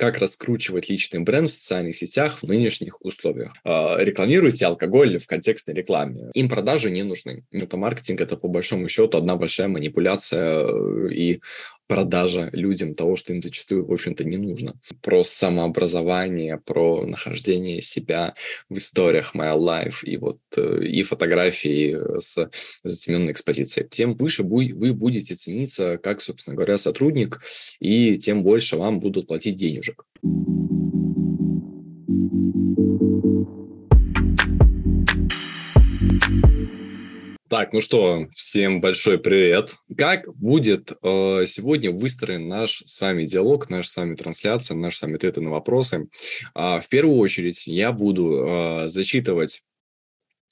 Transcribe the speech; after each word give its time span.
как 0.00 0.16
раскручивать 0.16 0.88
личный 0.88 1.20
бренд 1.20 1.50
в 1.50 1.52
социальных 1.52 1.94
сетях 1.94 2.38
в 2.40 2.48
нынешних 2.48 3.04
условиях. 3.04 3.52
Э, 3.64 3.96
рекламируйте 3.98 4.64
алкоголь 4.64 5.18
в 5.18 5.26
контекстной 5.26 5.76
рекламе. 5.76 6.30
Им 6.32 6.48
продажи 6.48 6.90
не 6.90 7.02
нужны. 7.02 7.44
Это 7.52 7.76
маркетинг– 7.76 8.18
это 8.22 8.38
по 8.38 8.48
большому 8.48 8.88
счету 8.88 9.18
одна 9.18 9.36
большая 9.36 9.68
манипуляция 9.68 10.64
э, 10.64 11.12
и 11.12 11.40
продажа 11.90 12.50
людям 12.52 12.94
того, 12.94 13.16
что 13.16 13.32
им 13.32 13.42
зачастую, 13.42 13.84
в 13.84 13.92
общем-то, 13.92 14.22
не 14.22 14.36
нужно. 14.36 14.74
Про 15.02 15.24
самообразование, 15.24 16.56
про 16.56 17.04
нахождение 17.04 17.82
себя 17.82 18.34
в 18.68 18.76
историях 18.76 19.34
My 19.34 19.58
Life 19.58 20.04
и 20.04 20.16
вот 20.16 20.38
э, 20.56 20.84
и 20.84 21.02
фотографии 21.02 21.98
с 22.20 22.48
затемненной 22.84 23.32
экспозицией. 23.32 23.88
Тем 23.88 24.14
выше 24.14 24.44
вы 24.44 24.94
будете 24.94 25.34
цениться 25.34 25.98
как, 25.98 26.22
собственно 26.22 26.54
говоря, 26.54 26.78
сотрудник, 26.78 27.42
и 27.80 28.18
тем 28.18 28.44
больше 28.44 28.76
вам 28.76 29.00
будут 29.00 29.26
платить 29.26 29.56
денежек. 29.56 29.89
Так, 37.50 37.72
ну 37.72 37.80
что, 37.80 38.28
всем 38.30 38.80
большой 38.80 39.18
привет. 39.18 39.74
Как 39.96 40.32
будет 40.36 40.92
э, 40.92 41.46
сегодня 41.46 41.90
выстроен 41.90 42.46
наш 42.46 42.80
с 42.86 43.00
вами 43.00 43.24
диалог, 43.24 43.68
наша 43.68 43.90
с 43.90 43.96
вами 43.96 44.14
трансляция, 44.14 44.76
наши 44.76 44.98
с 44.98 45.02
вами 45.02 45.16
ответы 45.16 45.40
на 45.40 45.50
вопросы? 45.50 46.08
Э, 46.54 46.80
в 46.80 46.88
первую 46.88 47.16
очередь 47.16 47.66
я 47.66 47.90
буду 47.90 48.32
э, 48.32 48.88
зачитывать 48.88 49.64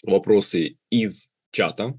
вопросы 0.03 0.77
из 0.91 1.31
чата, 1.53 1.95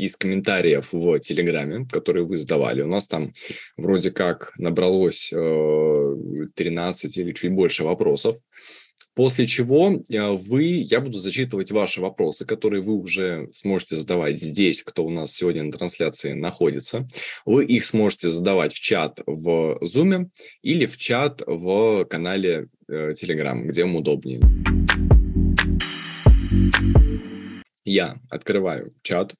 из 0.00 0.16
комментариев 0.16 0.92
в 0.92 1.18
Телеграме, 1.20 1.86
которые 1.90 2.24
вы 2.24 2.36
задавали. 2.36 2.82
У 2.82 2.88
нас 2.88 3.06
там 3.06 3.32
вроде 3.76 4.10
как 4.10 4.52
набралось 4.56 5.32
э, 5.32 6.16
13 6.54 7.16
или 7.18 7.32
чуть 7.32 7.52
больше 7.52 7.84
вопросов. 7.84 8.36
После 9.14 9.46
чего 9.46 9.90
э, 9.90 10.30
вы, 10.30 10.64
я 10.64 11.00
буду 11.00 11.18
зачитывать 11.18 11.70
ваши 11.70 12.00
вопросы, 12.00 12.46
которые 12.46 12.82
вы 12.82 12.94
уже 12.94 13.48
сможете 13.52 13.96
задавать 13.96 14.40
здесь, 14.40 14.82
кто 14.82 15.04
у 15.04 15.10
нас 15.10 15.32
сегодня 15.32 15.64
на 15.64 15.72
трансляции 15.72 16.32
находится. 16.32 17.06
Вы 17.44 17.66
их 17.66 17.84
сможете 17.84 18.30
задавать 18.30 18.72
в 18.72 18.80
чат 18.80 19.20
в 19.26 19.78
Zoom 19.82 20.28
или 20.62 20.86
в 20.86 20.96
чат 20.96 21.42
в 21.46 22.04
канале 22.06 22.68
э, 22.88 23.12
Telegram, 23.12 23.60
где 23.64 23.82
вам 23.82 23.96
удобнее. 23.96 24.40
Я 27.84 28.16
открываю 28.30 28.94
чат 29.02 29.34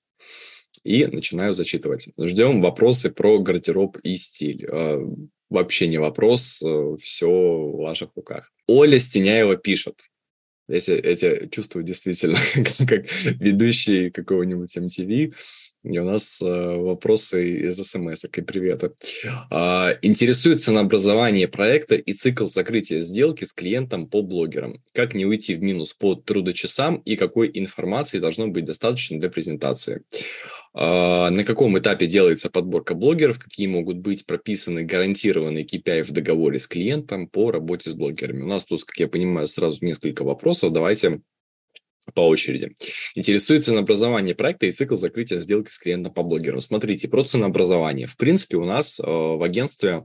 и 0.84 1.06
начинаю 1.06 1.52
зачитывать. 1.52 2.08
Ждем 2.18 2.60
вопросы 2.60 3.10
про 3.10 3.38
гардероб 3.38 3.98
и 4.02 4.16
стиль. 4.16 4.66
Э, 4.66 4.98
вообще 5.48 5.88
не 5.88 5.98
вопрос, 5.98 6.62
э, 6.62 6.96
все 7.00 7.28
в 7.28 7.78
ваших 7.78 8.10
руках. 8.16 8.50
Оля 8.66 8.98
Стеняева 8.98 9.56
пишет. 9.56 9.96
Если 10.68 10.94
я 10.94 11.16
тебя 11.16 11.46
чувствую 11.48 11.84
действительно 11.84 12.38
как 12.86 13.04
ведущий 13.40 14.10
какого-нибудь 14.10 14.76
MTV, 14.76 15.34
и 15.82 15.98
у 15.98 16.04
нас 16.04 16.40
э, 16.42 16.76
вопросы 16.76 17.66
из 17.66 17.76
смс 17.76 18.24
и 18.24 18.42
привета. 18.42 18.92
Интересует 20.02 20.62
ценообразование 20.62 21.48
проекта 21.48 21.94
и 21.94 22.12
цикл 22.12 22.46
закрытия 22.46 23.00
сделки 23.00 23.44
с 23.44 23.52
клиентом 23.52 24.06
по 24.06 24.22
блогерам. 24.22 24.82
Как 24.92 25.14
не 25.14 25.26
уйти 25.26 25.54
в 25.54 25.62
минус 25.62 25.92
по 25.94 26.14
трудочасам 26.14 26.96
и 26.96 27.16
какой 27.16 27.50
информации 27.54 28.18
должно 28.18 28.48
быть 28.48 28.64
достаточно 28.64 29.18
для 29.18 29.30
презентации. 29.30 30.02
А, 30.72 31.30
на 31.30 31.44
каком 31.44 31.78
этапе 31.78 32.06
делается 32.06 32.50
подборка 32.50 32.94
блогеров, 32.94 33.38
какие 33.38 33.66
могут 33.66 33.98
быть 33.98 34.26
прописаны 34.26 34.82
гарантированные 34.82 35.64
KPI 35.64 36.04
в 36.04 36.12
договоре 36.12 36.58
с 36.58 36.66
клиентом 36.66 37.28
по 37.28 37.50
работе 37.50 37.90
с 37.90 37.94
блогерами. 37.94 38.42
У 38.42 38.46
нас 38.46 38.64
тут, 38.64 38.84
как 38.84 38.96
я 38.98 39.08
понимаю, 39.08 39.48
сразу 39.48 39.84
несколько 39.84 40.22
вопросов. 40.22 40.72
Давайте 40.72 41.22
по 42.14 42.26
очереди. 42.26 42.72
Интересует 43.14 43.64
ценообразование 43.64 44.34
проекта 44.34 44.66
и 44.66 44.72
цикл 44.72 44.96
закрытия 44.96 45.40
сделки 45.40 45.70
с 45.70 45.78
клиентом 45.78 46.12
по 46.12 46.22
блогеру. 46.22 46.60
Смотрите, 46.60 47.08
про 47.08 47.24
ценообразование. 47.24 48.06
В 48.06 48.16
принципе, 48.16 48.56
у 48.56 48.64
нас 48.64 48.98
э, 48.98 49.02
в 49.04 49.42
агентстве 49.42 50.04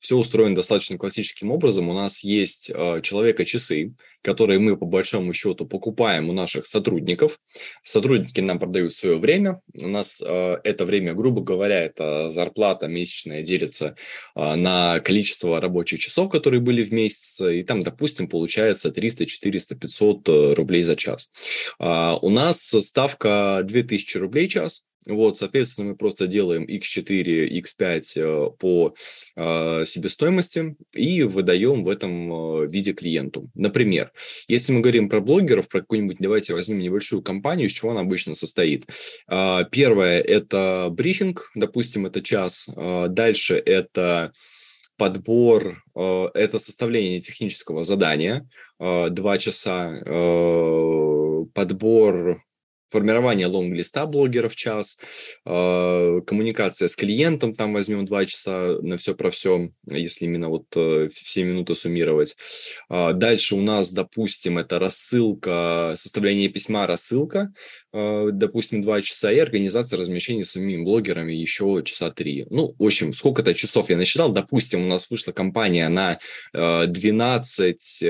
все 0.00 0.16
устроено 0.16 0.54
достаточно 0.54 0.98
классическим 0.98 1.50
образом. 1.50 1.88
У 1.88 1.94
нас 1.94 2.24
есть 2.24 2.70
э, 2.74 3.00
человека-часы, 3.02 3.94
которые 4.22 4.58
мы 4.58 4.76
по 4.76 4.86
большому 4.86 5.32
счету 5.32 5.66
покупаем 5.66 6.30
у 6.30 6.32
наших 6.32 6.64
сотрудников. 6.64 7.38
Сотрудники 7.82 8.40
нам 8.40 8.58
продают 8.58 8.94
свое 8.94 9.18
время. 9.18 9.60
У 9.80 9.88
нас 9.88 10.22
э, 10.24 10.56
это 10.64 10.86
время, 10.86 11.12
грубо 11.14 11.42
говоря, 11.42 11.80
это 11.80 12.30
зарплата 12.30 12.86
месячная 12.86 13.42
делится 13.42 13.96
э, 14.34 14.54
на 14.54 15.00
количество 15.00 15.60
рабочих 15.60 16.00
часов, 16.00 16.30
которые 16.30 16.60
были 16.60 16.84
в 16.84 16.92
месяц. 16.92 17.40
И 17.40 17.62
там, 17.64 17.82
допустим, 17.82 18.28
получается 18.28 18.92
300, 18.92 19.26
400, 19.26 19.74
500 19.76 20.28
рублей 20.56 20.84
за 20.84 20.96
час. 20.96 21.30
Э, 21.78 22.14
у 22.22 22.30
нас 22.30 22.60
ставка 22.62 23.60
2000 23.64 24.18
рублей 24.18 24.48
час. 24.48 24.84
Вот, 25.06 25.36
соответственно, 25.36 25.90
мы 25.90 25.96
просто 25.96 26.26
делаем 26.26 26.64
x4, 26.64 27.48
x5 27.60 28.02
э, 28.16 28.50
по 28.58 28.94
э, 29.36 29.84
себестоимости 29.84 30.76
и 30.94 31.22
выдаем 31.24 31.82
в 31.84 31.88
этом 31.88 32.62
э, 32.62 32.66
виде 32.68 32.92
клиенту. 32.92 33.50
Например, 33.54 34.12
если 34.46 34.72
мы 34.72 34.80
говорим 34.80 35.08
про 35.08 35.20
блогеров, 35.20 35.68
про 35.68 35.80
какую-нибудь, 35.80 36.18
давайте 36.20 36.54
возьмем 36.54 36.78
небольшую 36.78 37.22
компанию, 37.22 37.66
из 37.66 37.72
чего 37.72 37.90
она 37.90 38.00
обычно 38.00 38.34
состоит. 38.34 38.86
Первое– 39.26 40.20
это 40.20 40.88
брифинг, 40.90 41.50
допустим, 41.54 42.06
это 42.06 42.22
час. 42.22 42.68
Дальше 43.08 43.54
это 43.54 44.32
подбор, 44.96 45.82
это 45.94 46.58
составление 46.58 47.20
технического 47.20 47.84
задания, 47.84 48.48
два 48.78 49.38
часа, 49.38 50.00
подбор 51.54 52.42
формирование 52.92 53.46
лонг-листа 53.46 54.06
блогеров 54.06 54.54
час, 54.54 54.98
э, 55.46 56.20
коммуникация 56.26 56.88
с 56.88 56.94
клиентом, 56.94 57.54
там 57.54 57.72
возьмем 57.72 58.04
два 58.04 58.26
часа 58.26 58.78
на 58.82 58.98
все 58.98 59.14
про 59.14 59.30
все, 59.30 59.70
если 59.90 60.26
именно 60.26 60.50
вот 60.50 60.66
э, 60.76 61.08
все 61.12 61.44
минуты 61.44 61.74
суммировать. 61.74 62.36
Э, 62.90 63.12
дальше 63.14 63.54
у 63.54 63.62
нас, 63.62 63.92
допустим, 63.92 64.58
это 64.58 64.78
рассылка, 64.78 65.94
составление 65.96 66.48
письма, 66.48 66.86
рассылка, 66.86 67.52
э, 67.92 68.28
допустим, 68.32 68.82
два 68.82 69.00
часа, 69.00 69.32
и 69.32 69.38
организация 69.38 69.98
размещения 69.98 70.44
самими 70.44 70.84
блогерами 70.84 71.32
еще 71.32 71.82
часа 71.84 72.10
три. 72.10 72.46
Ну, 72.50 72.74
в 72.78 72.84
общем, 72.84 73.14
сколько-то 73.14 73.54
часов 73.54 73.88
я 73.88 73.96
насчитал. 73.96 74.30
Допустим, 74.30 74.84
у 74.84 74.86
нас 74.86 75.08
вышла 75.10 75.32
компания 75.32 75.88
на 75.88 76.18
э, 76.52 76.86
12 76.86 78.02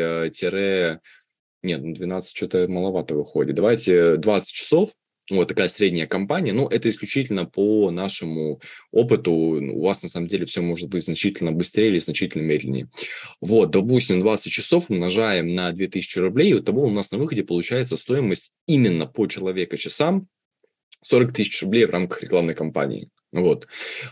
нет, 1.62 1.80
12 1.92 2.32
ну, 2.32 2.36
что-то 2.36 2.68
маловато 2.68 3.14
выходит. 3.14 3.54
Давайте 3.54 4.16
20 4.16 4.52
часов, 4.52 4.90
вот 5.30 5.48
такая 5.48 5.68
средняя 5.68 6.06
компания, 6.06 6.52
ну, 6.52 6.66
это 6.66 6.90
исключительно 6.90 7.44
по 7.44 7.90
нашему 7.90 8.60
опыту. 8.90 9.32
У 9.32 9.80
вас, 9.82 10.02
на 10.02 10.08
самом 10.08 10.26
деле, 10.26 10.44
все 10.44 10.60
может 10.60 10.88
быть 10.88 11.04
значительно 11.04 11.52
быстрее 11.52 11.88
или 11.88 11.98
значительно 11.98 12.42
медленнее. 12.42 12.90
Вот, 13.40 13.70
допустим, 13.70 14.20
20 14.20 14.50
часов 14.50 14.90
умножаем 14.90 15.54
на 15.54 15.72
2000 15.72 16.18
рублей, 16.18 16.52
и 16.52 16.60
того 16.60 16.82
у 16.82 16.90
нас 16.90 17.12
на 17.12 17.18
выходе 17.18 17.44
получается 17.44 17.96
стоимость 17.96 18.52
именно 18.66 19.06
по 19.06 19.26
человека 19.26 19.76
часам 19.76 20.26
40 21.02 21.32
тысяч 21.32 21.62
рублей 21.62 21.84
в 21.86 21.90
рамках 21.90 22.22
рекламной 22.22 22.54
кампании. 22.54 23.08
Вот. 23.32 23.66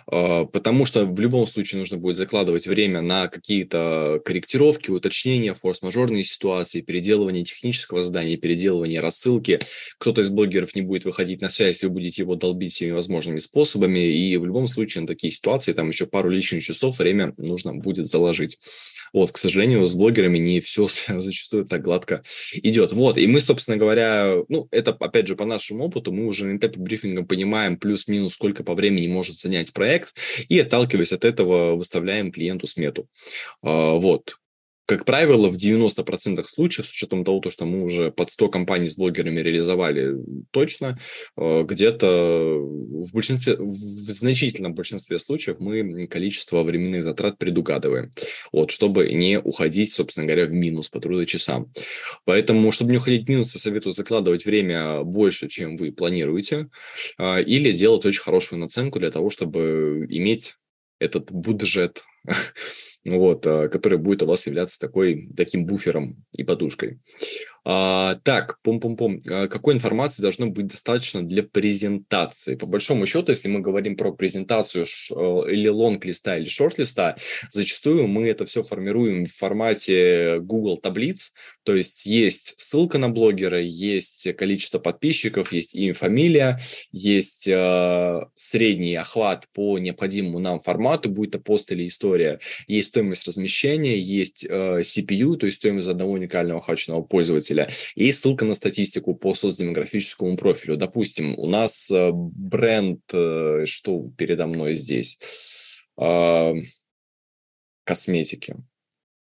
А, 0.07 0.47
потому 0.47 0.87
что 0.87 1.05
в 1.05 1.21
любом 1.21 1.47
случае 1.47 1.81
нужно 1.81 1.99
будет 1.99 2.17
закладывать 2.17 2.67
время 2.67 3.03
на 3.03 3.29
какие-то 3.29 4.21
корректировки, 4.25 4.91
уточнения, 4.91 5.53
форс-мажорные 5.53 6.25
ситуации, 6.25 6.81
переделывание 6.81 7.45
технического 7.45 8.03
задания, 8.03 8.39
переделывание 8.39 9.01
рассылки. 9.01 9.61
Кто-то 9.99 10.23
из 10.23 10.31
блогеров 10.31 10.75
не 10.75 10.83
будет 10.83 11.05
выходить 11.05 11.43
на 11.43 11.51
связь, 11.51 11.83
вы 11.83 11.91
будете 11.91 12.23
его 12.23 12.35
долбить 12.35 12.73
всеми 12.73 12.93
возможными 12.93 13.37
способами. 13.37 13.99
И 13.99 14.37
в 14.39 14.47
любом 14.47 14.67
случае 14.69 15.03
на 15.03 15.07
такие 15.07 15.33
ситуации 15.33 15.75
там 15.75 15.89
еще 15.89 16.07
пару 16.07 16.31
лишних 16.31 16.63
часов 16.63 16.99
время 16.99 17.35
нужно 17.37 17.75
будет 17.75 18.07
заложить. 18.07 18.59
Вот, 19.13 19.33
к 19.33 19.39
сожалению, 19.39 19.87
с 19.87 19.95
блогерами 19.95 20.39
не 20.39 20.61
все 20.61 20.89
зачастую 21.09 21.65
так 21.67 21.83
гладко 21.83 22.23
идет. 22.55 22.93
Вот, 22.93 23.19
и 23.19 23.27
мы, 23.27 23.41
собственно 23.41 23.77
говоря, 23.77 24.37
ну, 24.49 24.69
это, 24.71 24.93
опять 24.93 25.27
же, 25.27 25.37
по 25.37 25.45
нашему 25.45 25.85
опыту, 25.85 26.13
мы 26.13 26.27
уже 26.27 26.45
на 26.47 26.57
этапе 26.57 26.81
брифинга 26.81 27.25
понимаем 27.25 27.77
плюс-минус, 27.77 28.35
сколько 28.35 28.65
по 28.65 28.75
времени 28.75 29.09
может 29.11 29.37
занять 29.37 29.73
проект, 29.73 30.15
и, 30.49 30.59
отталкиваясь 30.59 31.13
от 31.13 31.25
этого, 31.25 31.77
выставляем 31.77 32.33
клиенту 32.33 32.67
смету. 32.67 33.09
А, 33.63 33.95
вот, 33.95 34.37
как 34.91 35.05
правило, 35.05 35.49
в 35.49 35.57
90% 35.57 36.43
случаев, 36.49 36.89
с 36.89 36.91
учетом 36.91 37.25
того, 37.25 37.41
что 37.49 37.65
мы 37.65 37.85
уже 37.85 38.11
под 38.11 38.29
100 38.29 38.49
компаний 38.49 38.89
с 38.89 38.97
блогерами 38.97 39.39
реализовали 39.39 40.17
точно, 40.51 40.99
э, 41.37 41.63
где-то 41.63 42.57
в, 42.59 43.13
большинстве, 43.13 43.55
в 43.57 44.13
значительном 44.13 44.75
большинстве 44.75 45.21
случаев 45.21 45.61
мы 45.61 46.09
количество 46.09 46.65
временных 46.65 47.05
затрат 47.05 47.39
предугадываем, 47.39 48.11
вот, 48.51 48.73
чтобы 48.73 49.13
не 49.13 49.39
уходить, 49.39 49.93
собственно 49.93 50.27
говоря, 50.27 50.47
в 50.47 50.53
минус 50.53 50.89
по 50.89 50.99
трудочасам. 50.99 51.71
Поэтому, 52.25 52.73
чтобы 52.73 52.91
не 52.91 52.97
уходить 52.97 53.27
в 53.27 53.29
минус, 53.29 53.55
я 53.55 53.61
советую 53.61 53.93
закладывать 53.93 54.45
время 54.45 55.05
больше, 55.05 55.47
чем 55.49 55.77
вы 55.77 55.93
планируете, 55.93 56.69
э, 57.17 57.45
или 57.45 57.71
делать 57.71 58.05
очень 58.05 58.23
хорошую 58.23 58.59
наценку 58.59 58.99
для 58.99 59.13
того, 59.13 59.31
чтобы 59.31 60.05
иметь 60.11 60.57
этот 60.99 61.31
бюджет 61.31 62.03
вот, 63.05 63.45
который 63.45 63.99
будет 63.99 64.23
у 64.23 64.27
вас 64.27 64.47
являться 64.47 64.79
такой, 64.79 65.31
таким 65.37 65.65
буфером 65.65 66.25
и 66.37 66.45
подушкой. 66.45 67.01
А, 67.65 68.17
так, 68.25 68.59
пум-пум-пум. 68.63 69.21
А, 69.29 69.49
какой 69.49 69.75
информации 69.75 70.23
должно 70.23 70.47
быть 70.47 70.67
достаточно 70.67 71.23
для 71.23 71.43
презентации? 71.43 72.55
По 72.55 72.67
большому 72.67 73.07
счету, 73.07 73.33
если 73.33 73.49
мы 73.49 73.61
говорим 73.61 73.97
про 73.97 74.13
презентацию 74.13 74.87
ш, 74.87 75.15
или 75.15 75.69
лонг-листа, 75.69 76.39
или 76.39 76.49
шорт-листа, 76.49 77.17
зачастую 77.51 78.07
мы 78.07 78.29
это 78.29 78.47
все 78.47 78.63
формируем 78.63 79.27
в 79.27 79.33
формате 79.33 80.39
Google 80.41 80.79
таблиц. 80.79 81.33
То 81.63 81.75
есть 81.77 82.07
есть 82.07 82.55
ссылка 82.59 82.99
на 82.99 83.09
блогера, 83.11 83.61
есть 83.61 84.35
количество 84.37 84.79
подписчиков, 84.79 85.53
есть 85.53 85.75
имя, 85.75 85.95
фамилия, 85.95 86.61
есть 86.93 87.47
э, 87.47 88.21
средний 88.35 88.97
охват 88.97 89.47
по 89.53 89.79
необходимому 89.79 90.39
нам 90.39 90.61
формату, 90.61 91.11
будь 91.11 91.33
то 91.33 91.39
пост 91.39 91.71
или 91.73 91.87
история, 91.87 92.41
есть 92.67 92.89
стоимость 92.89 93.27
размещения, 93.29 93.99
есть 93.99 94.47
э, 94.49 94.81
CPU, 94.81 95.37
то 95.37 95.47
есть 95.47 95.59
стоимость 95.59 95.89
одного 95.89 96.13
уникального 96.13 96.61
охваченного 96.61 97.03
пользователя, 97.03 97.50
пользователя 97.51 97.69
и 97.95 98.13
ссылка 98.13 98.45
на 98.45 98.55
статистику 98.55 99.15
по 99.15 99.35
соцдемографическому 99.35 100.37
профилю. 100.37 100.77
Допустим, 100.77 101.39
у 101.39 101.47
нас 101.47 101.91
э, 101.91 102.11
бренд, 102.13 103.01
э, 103.13 103.65
что 103.67 104.11
передо 104.17 104.47
мной 104.47 104.75
здесь, 104.75 105.19
а, 105.97 106.55
косметики 107.85 108.57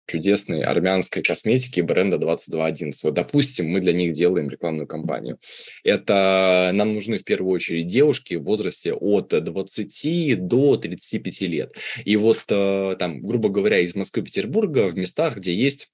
чудесной 0.06 0.62
армянской 0.62 1.24
косметики 1.24 1.80
бренда 1.80 2.18
2211. 2.18 3.04
Вот, 3.04 3.14
допустим, 3.14 3.70
мы 3.70 3.80
для 3.80 3.94
них 3.94 4.12
делаем 4.12 4.50
рекламную 4.50 4.86
кампанию. 4.86 5.40
Это 5.86 6.72
нам 6.74 6.94
нужны 6.94 7.18
в 7.18 7.24
первую 7.24 7.54
очередь 7.54 7.88
девушки 7.88 8.36
в 8.36 8.44
возрасте 8.44 8.94
от 8.94 9.30
20 9.30 10.46
до 10.46 10.76
35 10.76 11.42
лет. 11.44 11.76
И 12.04 12.18
вот 12.18 12.44
э, 12.50 12.96
там, 13.00 13.22
грубо 13.22 13.48
говоря, 13.48 13.80
из 13.80 13.96
Москвы, 13.96 14.24
Петербурга 14.24 14.90
в 14.90 14.98
местах, 14.98 15.38
где 15.38 15.54
есть 15.56 15.94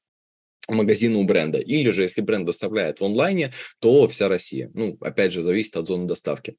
магазина 0.70 1.20
у 1.20 1.24
бренда. 1.24 1.60
Или 1.60 1.92
же, 1.92 2.04
если 2.04 2.22
бренд 2.22 2.46
доставляет 2.46 3.00
в 3.00 3.06
онлайне, 3.06 3.54
то 3.80 4.08
вся 4.08 4.28
Россия. 4.28 4.70
Ну, 4.74 4.98
опять 5.02 5.32
же, 5.32 5.42
зависит 5.42 5.78
от 5.78 5.88
зоны 5.88 6.08
доставки 6.08 6.56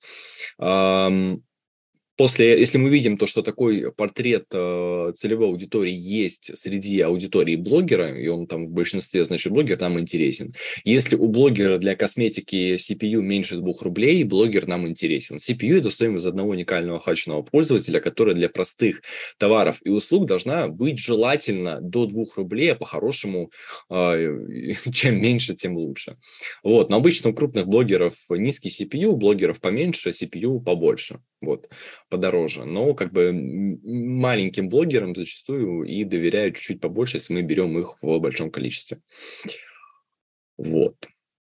после, 2.20 2.60
если 2.60 2.76
мы 2.76 2.90
видим 2.90 3.16
то, 3.16 3.26
что 3.26 3.40
такой 3.40 3.90
портрет 3.92 4.44
э, 4.52 5.12
целевой 5.16 5.46
аудитории 5.46 5.94
есть 5.96 6.50
среди 6.54 7.00
аудитории 7.00 7.56
блогера, 7.56 8.14
и 8.14 8.28
он 8.28 8.46
там 8.46 8.66
в 8.66 8.72
большинстве, 8.72 9.24
значит, 9.24 9.50
блогер 9.50 9.80
нам 9.80 9.98
интересен. 9.98 10.52
Если 10.84 11.16
у 11.16 11.28
блогера 11.28 11.78
для 11.78 11.96
косметики 11.96 12.74
CPU 12.74 13.22
меньше 13.22 13.56
2 13.56 13.72
рублей, 13.80 14.22
блогер 14.24 14.66
нам 14.66 14.86
интересен. 14.86 15.38
CPU– 15.38 15.78
это 15.78 15.88
стоимость 15.88 16.26
одного 16.26 16.50
уникального 16.50 16.98
охваченного 16.98 17.40
пользователя, 17.40 18.00
которая 18.00 18.34
для 18.34 18.50
простых 18.50 19.00
товаров 19.38 19.80
и 19.82 19.88
услуг 19.88 20.26
должна 20.26 20.68
быть 20.68 20.98
желательно 20.98 21.80
до 21.80 22.04
2 22.04 22.24
рублей, 22.36 22.72
а 22.72 22.74
по-хорошему, 22.74 23.50
э, 23.88 24.74
чем 24.92 25.22
меньше, 25.22 25.54
тем 25.54 25.74
лучше. 25.78 26.18
Вот. 26.62 26.90
Но 26.90 26.98
обычно 26.98 27.30
у 27.30 27.32
крупных 27.32 27.66
блогеров 27.66 28.12
низкий 28.28 28.68
CPU, 28.68 29.06
у 29.06 29.16
блогеров 29.16 29.58
поменьше, 29.62 30.10
CPU 30.10 30.60
побольше. 30.60 31.20
Вот 31.40 31.70
подороже. 32.10 32.64
Но 32.64 32.94
как 32.94 33.12
бы 33.12 33.32
маленьким 33.32 34.68
блогерам 34.68 35.14
зачастую 35.14 35.84
и 35.84 36.04
доверяют 36.04 36.56
чуть-чуть 36.56 36.80
побольше, 36.80 37.16
если 37.16 37.34
мы 37.34 37.42
берем 37.42 37.78
их 37.78 37.96
в 38.02 38.18
большом 38.18 38.50
количестве. 38.50 39.00
Вот. 40.58 40.96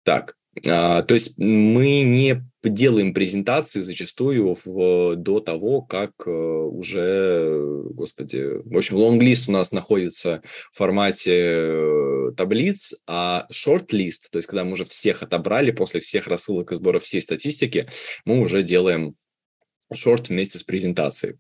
Так, 0.04 0.36
а, 0.68 1.02
то 1.02 1.14
есть 1.14 1.38
мы 1.38 2.02
не 2.02 2.42
делаем 2.64 3.14
презентации 3.14 3.82
зачастую 3.82 4.56
в, 4.64 5.16
до 5.16 5.40
того, 5.40 5.82
как 5.82 6.12
э, 6.26 6.32
уже, 6.32 7.84
господи, 7.92 8.64
в 8.64 8.78
общем, 8.78 8.98
лонглист 8.98 9.50
у 9.50 9.52
нас 9.52 9.72
находится 9.72 10.42
в 10.72 10.78
формате 10.78 11.32
э, 11.36 12.32
таблиц, 12.36 12.96
а 13.06 13.46
шорт-лист, 13.52 14.32
то 14.32 14.38
есть 14.38 14.48
когда 14.48 14.64
мы 14.64 14.72
уже 14.72 14.84
всех 14.86 15.22
отобрали 15.22 15.72
после 15.72 16.00
всех 16.00 16.28
рассылок 16.28 16.72
и 16.72 16.76
сбора 16.76 17.00
всей 17.00 17.22
статистики, 17.22 17.88
мы 18.24 18.40
уже 18.40 18.64
делаем 18.64 19.16
шорт 19.94 20.30
вместе 20.30 20.58
с 20.58 20.64
презентацией. 20.64 21.36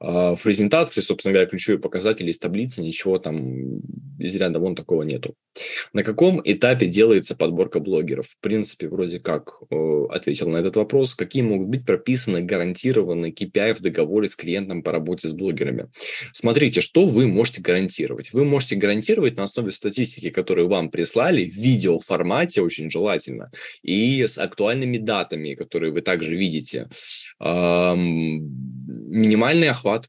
А, 0.00 0.34
в 0.34 0.42
презентации, 0.42 1.00
собственно 1.00 1.32
говоря, 1.32 1.48
ключевые 1.48 1.80
показатели 1.80 2.30
из 2.30 2.38
таблицы, 2.38 2.82
ничего 2.82 3.18
там 3.18 3.80
из 4.18 4.34
ряда 4.34 4.58
вон 4.58 4.74
такого 4.74 5.02
нету. 5.02 5.34
На 5.92 6.02
каком 6.02 6.40
этапе 6.44 6.86
делается 6.86 7.34
подборка 7.34 7.80
блогеров? 7.80 8.26
В 8.26 8.38
принципе, 8.40 8.88
вроде 8.88 9.20
как 9.20 9.60
э, 9.70 10.04
ответил 10.10 10.48
на 10.48 10.58
этот 10.58 10.76
вопрос. 10.76 11.14
Какие 11.14 11.42
могут 11.42 11.68
быть 11.68 11.86
прописаны 11.86 12.42
гарантированные 12.42 13.32
KPI 13.32 13.74
в 13.74 13.80
договоре 13.80 14.28
с 14.28 14.36
клиентом 14.36 14.82
по 14.82 14.92
работе 14.92 15.28
с 15.28 15.32
блогерами? 15.32 15.88
Смотрите, 16.32 16.80
что 16.80 17.06
вы 17.06 17.26
можете 17.26 17.60
гарантировать. 17.60 18.32
Вы 18.32 18.44
можете 18.44 18.76
гарантировать 18.76 19.36
на 19.36 19.44
основе 19.44 19.72
статистики, 19.72 20.30
которую 20.30 20.68
вам 20.68 20.90
прислали, 20.90 21.48
в 21.48 21.54
видеоформате 21.54 22.62
очень 22.62 22.90
желательно, 22.90 23.50
и 23.82 24.26
с 24.26 24.38
актуальными 24.38 24.98
датами, 24.98 25.54
которые 25.54 25.92
вы 25.92 26.02
также 26.02 26.36
видите 26.36 26.88
минимальный 27.96 29.68
охват. 29.68 30.08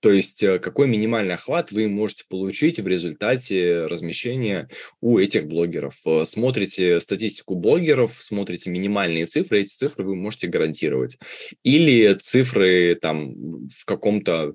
То 0.00 0.12
есть 0.12 0.42
э, 0.42 0.58
какой 0.58 0.88
минимальный 0.88 1.34
охват 1.34 1.72
вы 1.72 1.88
можете 1.88 2.24
получить 2.28 2.78
в 2.78 2.86
результате 2.86 3.86
размещения 3.86 4.68
у 5.00 5.18
этих 5.18 5.48
блогеров. 5.48 5.98
Э, 6.04 6.24
смотрите 6.24 7.00
статистику 7.00 7.56
блогеров, 7.56 8.16
смотрите 8.20 8.70
минимальные 8.70 9.26
цифры, 9.26 9.62
эти 9.62 9.70
цифры 9.70 10.04
вы 10.04 10.14
можете 10.14 10.48
гарантировать. 10.48 11.18
Или 11.62 12.12
цифры 12.14 12.94
там 12.94 13.66
в 13.68 13.84
каком-то 13.84 14.54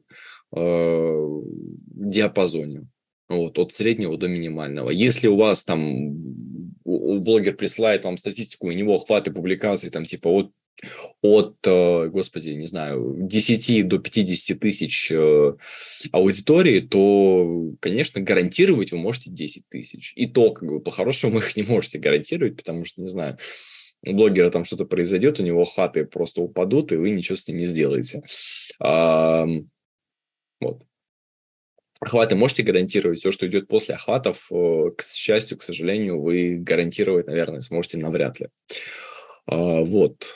э, 0.55 1.27
диапазоне. 1.87 2.87
Вот, 3.27 3.57
от 3.59 3.73
среднего 3.73 4.17
до 4.17 4.27
минимального. 4.27 4.89
Если 4.89 5.27
у 5.27 5.37
вас 5.37 5.63
там 5.63 6.13
блогер 6.85 7.55
присылает 7.55 8.03
вам 8.03 8.17
статистику, 8.17 8.67
у 8.67 8.71
него 8.71 8.95
охваты 8.95 9.31
публикаций 9.31 9.89
там 9.89 10.05
типа 10.05 10.27
от 10.27 10.51
от, 11.21 11.57
э, 11.65 12.07
господи, 12.07 12.49
не 12.49 12.65
знаю, 12.65 13.15
10 13.17 13.87
до 13.87 13.99
50 13.99 14.59
тысяч 14.59 15.11
э, 15.11 15.53
аудитории, 16.11 16.79
то, 16.79 17.71
конечно, 17.79 18.21
гарантировать 18.21 18.91
вы 18.91 18.97
можете 18.97 19.29
10 19.29 19.69
тысяч. 19.69 20.13
И 20.15 20.27
то, 20.27 20.51
как 20.51 20.67
бы, 20.67 20.79
по-хорошему, 20.79 21.37
их 21.37 21.55
не 21.55 21.63
можете 21.63 21.99
гарантировать, 21.99 22.57
потому 22.57 22.85
что, 22.85 23.01
не 23.01 23.07
знаю, 23.07 23.37
у 24.07 24.13
блогера 24.13 24.49
там 24.49 24.65
что-то 24.65 24.85
произойдет, 24.85 25.39
у 25.39 25.43
него 25.43 25.61
охваты 25.61 26.05
просто 26.05 26.41
упадут, 26.41 26.91
и 26.91 26.95
вы 26.95 27.11
ничего 27.11 27.35
с 27.35 27.47
ним 27.47 27.57
не 27.57 27.65
сделаете. 27.65 28.23
Вот. 28.79 30.81
Охваты 32.01 32.35
можете 32.35 32.63
гарантировать, 32.63 33.19
все, 33.19 33.31
что 33.31 33.47
идет 33.47 33.67
после 33.67 33.93
охватов, 33.93 34.47
э, 34.51 34.89
к 34.97 35.03
счастью, 35.03 35.59
к 35.59 35.61
сожалению, 35.61 36.19
вы 36.19 36.57
гарантировать, 36.57 37.27
наверное, 37.27 37.61
сможете 37.61 37.99
навряд 37.99 38.39
ли. 38.39 38.47
А, 39.45 39.83
вот 39.83 40.35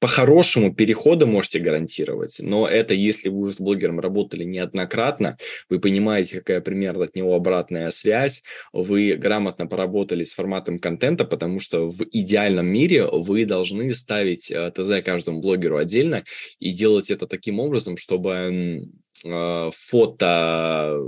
по-хорошему 0.00 0.74
перехода 0.74 1.26
можете 1.26 1.58
гарантировать, 1.58 2.38
но 2.40 2.66
это 2.66 2.94
если 2.94 3.28
вы 3.28 3.40
уже 3.40 3.52
с 3.52 3.60
блогером 3.60 4.00
работали 4.00 4.44
неоднократно, 4.44 5.36
вы 5.68 5.78
понимаете, 5.78 6.38
какая 6.38 6.62
примерно 6.62 7.04
от 7.04 7.14
него 7.14 7.34
обратная 7.34 7.90
связь, 7.90 8.42
вы 8.72 9.12
грамотно 9.12 9.66
поработали 9.66 10.24
с 10.24 10.34
форматом 10.34 10.78
контента, 10.78 11.24
потому 11.24 11.60
что 11.60 11.90
в 11.90 12.02
идеальном 12.10 12.66
мире 12.66 13.06
вы 13.06 13.44
должны 13.44 13.94
ставить 13.94 14.50
э, 14.50 14.72
ТЗ 14.74 15.04
каждому 15.04 15.40
блогеру 15.40 15.76
отдельно 15.76 16.24
и 16.58 16.72
делать 16.72 17.10
это 17.10 17.26
таким 17.26 17.60
образом, 17.60 17.98
чтобы 17.98 18.88
э, 19.26 19.70
фото 19.72 20.98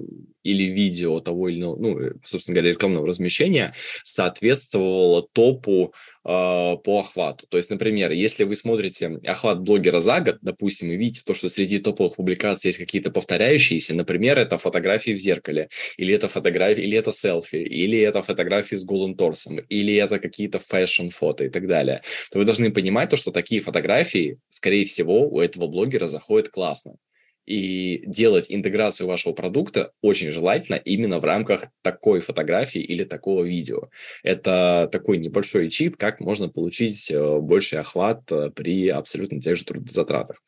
или 0.42 0.64
видео 0.64 1.20
того 1.20 1.49
или 1.49 1.61
иного, 1.61 1.76
ну, 1.78 2.00
собственно 2.25 2.56
говоря, 2.56 2.72
рекламного 2.72 3.06
размещения 3.06 3.75
соответствовало 4.04 5.22
топу 5.32 5.94
по 6.23 7.00
охвату. 7.00 7.47
То 7.49 7.57
есть, 7.57 7.71
например, 7.71 8.12
если 8.12 8.45
вы 8.45 8.57
смотрите 8.57 9.19
охват 9.25 9.61
блогера 9.61 10.00
за 10.00 10.21
год, 10.21 10.38
допустим, 10.41 10.91
и 10.91 10.97
видите 10.97 11.23
то, 11.25 11.35
что 11.35 11.49
среди 11.49 11.79
топовых 11.79 12.17
публикаций 12.17 12.69
есть 12.69 12.79
какие-то 12.79 13.11
повторяющиеся, 13.11 13.95
например, 13.95 14.38
это 14.38 14.59
фотографии 14.59 15.12
в 15.12 15.19
зеркале, 15.19 15.69
или 15.97 16.14
это 16.14 16.29
фотографии, 16.29 16.83
или 16.83 16.97
это 16.97 17.12
селфи, 17.12 17.57
или 17.57 17.99
это 17.99 18.23
фотографии 18.23 18.76
с 18.76 18.85
голым 18.85 19.17
торсом, 19.17 19.59
или 19.59 19.95
это 19.95 20.19
какие-то 20.19 20.59
фэшн-фото 20.59 21.45
и 21.45 21.49
так 21.49 21.67
далее, 21.67 22.02
то 22.31 22.38
вы 22.38 22.45
должны 22.45 22.73
понимать 22.73 23.11
то, 23.11 23.17
что 23.17 23.33
такие 23.33 23.61
фотографии, 23.61 24.38
скорее 24.49 24.85
всего, 24.85 25.29
у 25.29 25.41
этого 25.41 25.67
блогера 25.67 26.07
заходят 26.07 26.49
классно. 26.49 26.97
И 27.46 28.04
делать 28.06 28.46
интеграцию 28.50 29.08
вашего 29.08 29.32
продукта 29.32 29.92
очень 30.00 30.30
желательно 30.30 30.76
именно 30.76 31.18
в 31.18 31.25
рамках 31.25 31.64
такой 31.82 32.20
фотографии 32.20 32.80
или 32.80 33.04
такого 33.04 33.44
видео. 33.44 33.88
Это 34.22 34.88
такой 34.92 35.18
небольшой 35.18 35.68
чит, 35.68 35.96
как 35.96 36.20
можно 36.20 36.49
получить 36.49 37.11
э, 37.11 37.38
больший 37.38 37.80
охват 37.80 38.30
э, 38.30 38.50
при 38.54 38.88
абсолютно 38.88 39.40
тех 39.40 39.56
же 39.56 39.64
трудозатратах. 39.64 40.40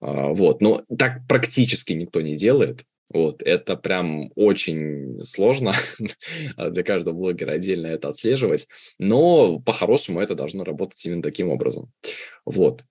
А, 0.00 0.28
вот, 0.28 0.60
но 0.60 0.82
так 0.98 1.26
практически 1.28 1.92
никто 1.92 2.20
не 2.20 2.36
делает. 2.36 2.84
Вот, 3.10 3.42
это 3.42 3.76
прям 3.76 4.30
очень 4.34 5.22
сложно 5.24 5.74
для 6.56 6.82
каждого 6.82 7.14
блогера 7.14 7.52
отдельно 7.52 7.86
это 7.88 8.08
отслеживать, 8.08 8.66
но 8.98 9.60
по-хорошему 9.60 10.20
это 10.20 10.34
должно 10.34 10.64
работать 10.64 11.04
именно 11.04 11.22
таким 11.22 11.50
образом. 11.50 11.92
Вот. 12.44 12.82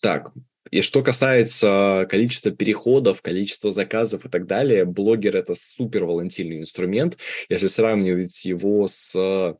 Так, 0.00 0.32
И 0.70 0.80
что 0.80 1.02
касается 1.02 2.06
количества 2.08 2.50
переходов, 2.50 3.22
количества 3.22 3.70
заказов 3.70 4.24
и 4.24 4.28
так 4.28 4.46
далее, 4.46 4.84
блогер– 4.84 5.36
это 5.38 5.54
супер 5.54 6.04
волатильный 6.04 6.60
инструмент. 6.60 7.18
Если 7.48 7.66
сравнивать 7.66 8.44
его 8.44 8.86
с 8.86 9.56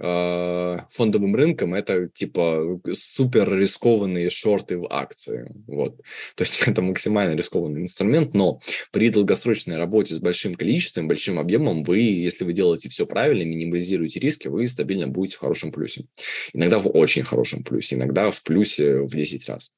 а, 0.00 0.86
фондовым 0.90 1.34
рынком 1.34 1.74
это 1.74 2.08
типа 2.08 2.80
супер 2.92 3.52
рискованные 3.58 4.30
шорты 4.30 4.78
в 4.78 4.86
акции. 4.90 5.50
Вот. 5.66 5.96
То 6.36 6.44
есть 6.44 6.62
это 6.66 6.82
максимально 6.82 7.34
рискованный 7.34 7.82
инструмент, 7.82 8.32
но 8.32 8.60
при 8.92 9.10
долгосрочной 9.10 9.76
работе 9.76 10.14
с 10.14 10.20
большим 10.20 10.54
количеством, 10.54 11.08
большим 11.08 11.38
объемом, 11.40 11.82
вы, 11.82 11.98
если 11.98 12.44
вы 12.44 12.52
делаете 12.52 12.88
все 12.88 13.06
правильно, 13.06 13.42
минимизируете 13.42 14.20
риски, 14.20 14.46
вы 14.46 14.68
стабильно 14.68 15.08
будете 15.08 15.36
в 15.36 15.40
хорошем 15.40 15.72
плюсе. 15.72 16.04
Иногда 16.52 16.78
в 16.78 16.88
очень 16.88 17.24
хорошем 17.24 17.64
плюсе, 17.64 17.96
иногда 17.96 18.30
в 18.30 18.42
плюсе 18.44 19.00
в 19.00 19.10
10 19.10 19.48
раз 19.48 19.72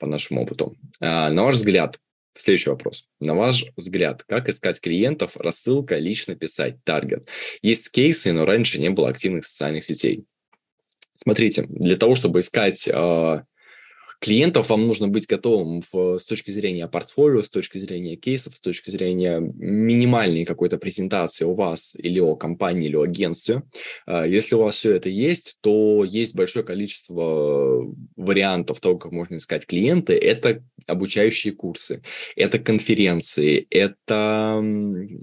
по 0.00 0.06
нашему 0.06 0.42
опыту. 0.42 0.76
А, 1.00 1.30
на 1.30 1.44
ваш 1.44 1.56
взгляд, 1.56 1.98
Следующий 2.34 2.70
вопрос. 2.70 3.08
На 3.18 3.34
ваш 3.34 3.66
взгляд, 3.76 4.22
как 4.22 4.48
искать 4.48 4.80
клиентов, 4.80 5.36
рассылка, 5.36 5.98
лично 5.98 6.36
писать, 6.36 6.82
таргет? 6.84 7.28
Есть 7.60 7.90
кейсы, 7.90 8.32
но 8.32 8.46
раньше 8.46 8.80
не 8.80 8.88
было 8.88 9.08
активных 9.08 9.44
социальных 9.44 9.84
сетей. 9.84 10.24
Смотрите, 11.16 11.66
для 11.68 11.96
того, 11.96 12.14
чтобы 12.14 12.38
искать 12.38 12.88
э, 12.88 13.42
клиентов 14.20 14.68
вам 14.68 14.86
нужно 14.86 15.08
быть 15.08 15.26
готовым 15.26 15.82
в, 15.92 16.18
с 16.18 16.26
точки 16.26 16.50
зрения 16.50 16.86
портфолио, 16.86 17.42
с 17.42 17.50
точки 17.50 17.78
зрения 17.78 18.16
кейсов, 18.16 18.56
с 18.56 18.60
точки 18.60 18.90
зрения 18.90 19.40
минимальной 19.40 20.44
какой-то 20.44 20.78
презентации 20.78 21.46
у 21.46 21.54
вас 21.54 21.94
или 21.96 22.20
о 22.20 22.36
компании, 22.36 22.88
или 22.88 22.96
о 22.96 23.02
агентстве. 23.02 23.62
А, 24.06 24.26
если 24.26 24.54
у 24.54 24.60
вас 24.60 24.76
все 24.76 24.92
это 24.92 25.08
есть, 25.08 25.56
то 25.62 26.04
есть 26.04 26.34
большое 26.34 26.64
количество 26.64 27.82
вариантов 28.16 28.80
того, 28.80 28.98
как 28.98 29.12
можно 29.12 29.36
искать 29.36 29.66
клиенты. 29.66 30.12
Это 30.14 30.62
обучающие 30.86 31.52
курсы, 31.52 32.02
это 32.36 32.58
конференции, 32.58 33.66
это 33.70 34.62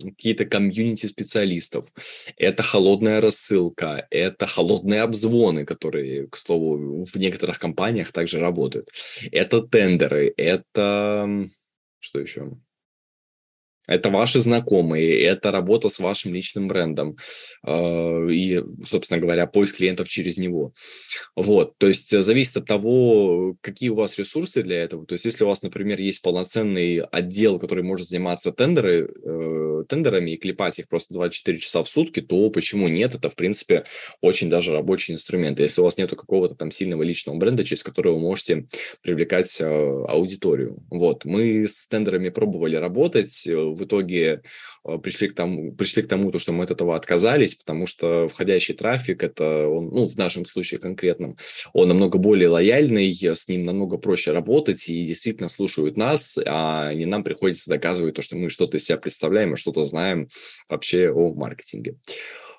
какие-то 0.04 0.46
комьюнити 0.46 1.06
специалистов, 1.06 1.92
это 2.38 2.64
холодная 2.64 3.22
рассылка, 3.22 4.08
это 4.10 4.48
холодные 4.48 5.02
обзвоны, 5.02 5.66
которые, 5.66 6.28
к 6.28 6.38
слову, 6.38 7.06
в 7.06 7.16
некоторых 7.18 7.60
компаниях 7.60 8.12
также 8.12 8.40
работают. 8.40 8.87
Это 9.32 9.62
тендеры, 9.62 10.34
это... 10.38 11.28
Что 12.00 12.20
еще? 12.20 12.52
Это 13.88 14.10
ваши 14.10 14.42
знакомые, 14.42 15.22
это 15.24 15.52
работа 15.52 15.90
с 15.90 16.00
вашим 16.00 16.34
личным 16.34 16.68
брендом 16.68 17.16
э, 17.66 18.28
и, 18.32 18.62
собственно 18.86 19.20
говоря, 19.20 19.48
поиск 19.48 19.78
клиентов 19.78 20.10
через 20.10 20.38
него. 20.38 20.74
Вот, 21.36 21.78
то 21.78 21.88
есть 21.88 22.10
зависит 22.10 22.58
от 22.58 22.66
того, 22.66 23.56
какие 23.62 23.90
у 23.90 23.96
вас 23.96 24.18
ресурсы 24.18 24.62
для 24.62 24.84
этого. 24.84 25.06
То 25.06 25.14
есть 25.14 25.26
если 25.26 25.46
у 25.46 25.48
вас, 25.48 25.64
например, 25.64 26.00
есть 26.00 26.22
полноценный 26.22 27.00
отдел, 27.00 27.60
который 27.60 27.84
может 27.84 28.08
заниматься 28.08 28.52
тендеры, 28.52 29.10
э, 29.24 29.84
тендерами 29.88 30.32
и 30.32 30.38
клепать 30.38 30.80
их 30.80 30.90
просто 30.90 31.14
24 31.14 31.58
часа 31.58 31.82
в 31.82 31.90
сутки, 31.90 32.22
то 32.22 32.50
почему 32.50 32.90
нет? 32.90 33.16
Это, 33.16 33.30
в 33.30 33.36
принципе, 33.36 33.86
очень 34.22 34.50
даже 34.50 34.74
рабочий 34.74 35.14
инструмент. 35.14 35.60
Если 35.60 35.80
у 35.80 35.86
вас 35.86 35.98
нет 35.98 36.10
какого-то 36.10 36.56
там 36.56 36.72
сильного 36.72 37.04
личного 37.04 37.38
бренда, 37.38 37.64
через 37.64 37.84
который 37.84 38.12
вы 38.12 38.20
можете 38.20 38.68
привлекать 39.02 39.62
э, 39.62 39.66
аудиторию. 39.66 40.78
Вот, 40.90 41.24
мы 41.24 41.68
с 41.68 41.88
тендерами 41.88 42.30
пробовали 42.30 42.76
работать, 42.76 43.48
в 43.78 43.86
итоге 43.86 44.42
э, 44.84 44.98
пришли 44.98 45.30
к 45.30 45.36
тому, 45.36 45.72
пришли 45.74 46.04
к 46.04 46.08
тому, 46.08 46.32
то, 46.32 46.40
что 46.40 46.52
мы 46.52 46.64
от 46.64 46.72
этого 46.72 46.96
отказались, 46.96 47.56
потому 47.56 47.88
что 47.88 48.28
входящий 48.28 48.74
трафик, 48.74 49.24
это 49.24 49.68
он, 49.68 49.90
ну, 49.90 50.08
в 50.08 50.18
нашем 50.18 50.46
случае 50.46 50.80
конкретном, 50.80 51.38
он 51.74 51.88
намного 51.88 52.18
более 52.18 52.50
лояльный, 52.50 53.14
с 53.14 53.48
ним 53.48 53.64
намного 53.64 53.98
проще 53.98 54.32
работать 54.32 54.90
и 54.90 55.06
действительно 55.06 55.48
слушают 55.48 55.98
нас, 55.98 56.38
а 56.46 56.94
не 56.94 57.06
нам 57.06 57.24
приходится 57.24 57.70
доказывать 57.70 58.16
то, 58.16 58.22
что 58.22 58.36
мы 58.36 58.50
что-то 58.50 58.78
из 58.78 58.86
себя 58.86 58.98
представляем 58.98 59.54
и 59.54 59.58
что-то 59.58 59.86
знаем 59.86 60.28
вообще 60.70 61.10
о 61.10 61.34
маркетинге. 61.34 61.98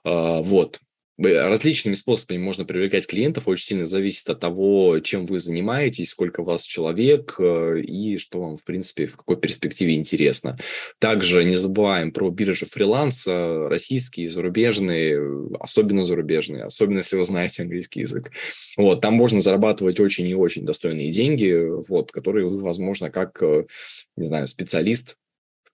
А, 0.04 0.40
вот. 0.40 0.80
Различными 1.18 1.96
способами 1.96 2.38
можно 2.38 2.64
привлекать 2.64 3.08
клиентов, 3.08 3.48
очень 3.48 3.66
сильно 3.66 3.86
зависит 3.88 4.30
от 4.30 4.38
того, 4.38 5.00
чем 5.00 5.26
вы 5.26 5.40
занимаетесь, 5.40 6.10
сколько 6.10 6.44
вас 6.44 6.62
человек 6.62 7.34
э, 7.40 7.80
и 7.80 8.18
что 8.18 8.40
вам, 8.40 8.56
в 8.56 8.64
принципе, 8.64 9.06
в 9.06 9.16
какой 9.16 9.36
перспективе 9.36 9.96
интересно. 9.96 10.56
Также 11.00 11.42
не 11.42 11.56
забываем 11.56 12.12
про 12.12 12.30
биржи 12.30 12.66
фриланса, 12.66 13.68
российские, 13.68 14.28
зарубежные, 14.28 15.20
особенно 15.58 16.04
зарубежные, 16.04 16.62
особенно 16.62 16.98
если 16.98 17.16
вы 17.16 17.24
знаете 17.24 17.62
английский 17.62 18.00
язык. 18.00 18.30
Вот, 18.76 19.00
там 19.00 19.14
можно 19.14 19.40
зарабатывать 19.40 19.98
очень 19.98 20.28
и 20.28 20.34
очень 20.36 20.64
достойные 20.64 21.10
деньги, 21.10 21.52
вот, 21.88 22.12
которые 22.12 22.46
вы, 22.46 22.62
возможно, 22.62 23.10
как, 23.10 23.42
э, 23.42 23.66
не 24.14 24.24
знаю, 24.24 24.46
специалист 24.46 25.16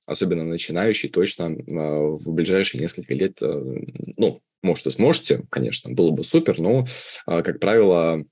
особенно 0.07 0.45
начинающий, 0.45 1.09
точно 1.09 1.45
э, 1.45 1.55
в 1.67 2.33
ближайшие 2.33 2.81
несколько 2.81 3.15
лет, 3.15 3.39
ну, 3.41 4.43
может, 4.63 4.87
и 4.87 4.91
сможете, 4.91 5.43
конечно, 5.51 5.93
было 5.93 6.11
бы 6.11 6.25
супер, 6.25 6.59
но, 6.59 6.87
а, 7.27 7.43
как 7.43 7.61
правило, 7.61 8.25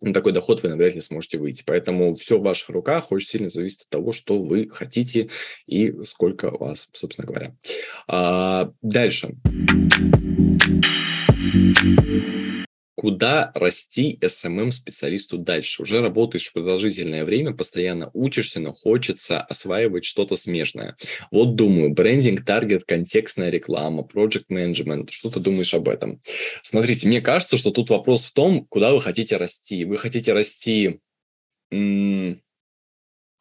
на 0.00 0.12
такой 0.12 0.32
доход 0.32 0.62
вы 0.62 0.68
навряд 0.68 0.94
ли 0.94 1.00
сможете 1.00 1.38
выйти. 1.38 1.62
Поэтому 1.64 2.14
все 2.16 2.38
в 2.38 2.42
ваших 2.42 2.70
руках 2.70 3.12
очень 3.12 3.28
сильно 3.28 3.48
зависит 3.48 3.82
от 3.82 3.88
того, 3.88 4.12
что 4.12 4.42
вы 4.42 4.68
хотите 4.68 5.30
и 5.66 5.94
сколько 6.02 6.50
у 6.50 6.58
вас, 6.58 6.88
собственно 6.92 7.26
говоря. 7.26 7.56
А, 8.08 8.72
дальше. 8.82 9.36
Куда 12.94 13.52
расти 13.54 14.18
SMM-специалисту 14.20 15.38
дальше? 15.38 15.82
Уже 15.82 16.02
работаешь 16.02 16.52
продолжительное 16.52 17.24
время, 17.24 17.54
постоянно 17.54 18.10
учишься, 18.12 18.60
но 18.60 18.74
хочется 18.74 19.40
осваивать 19.40 20.04
что-то 20.04 20.36
смежное. 20.36 20.96
Вот 21.30 21.56
думаю, 21.56 21.90
брендинг, 21.90 22.44
таргет, 22.44 22.84
контекстная 22.84 23.48
реклама, 23.48 24.02
project 24.02 24.46
management. 24.50 25.08
Что 25.10 25.30
ты 25.30 25.40
думаешь 25.40 25.72
об 25.72 25.88
этом? 25.88 26.20
Смотрите, 26.62 27.08
мне 27.08 27.22
кажется, 27.22 27.56
что 27.56 27.70
тут 27.70 27.88
вопрос 27.88 28.26
в 28.26 28.32
том, 28.32 28.66
куда 28.66 28.92
вы 28.92 29.00
хотите 29.00 29.38
расти. 29.38 29.86
Вы 29.86 29.96
хотите 29.96 30.34
расти 30.34 31.00
м- 31.70 32.42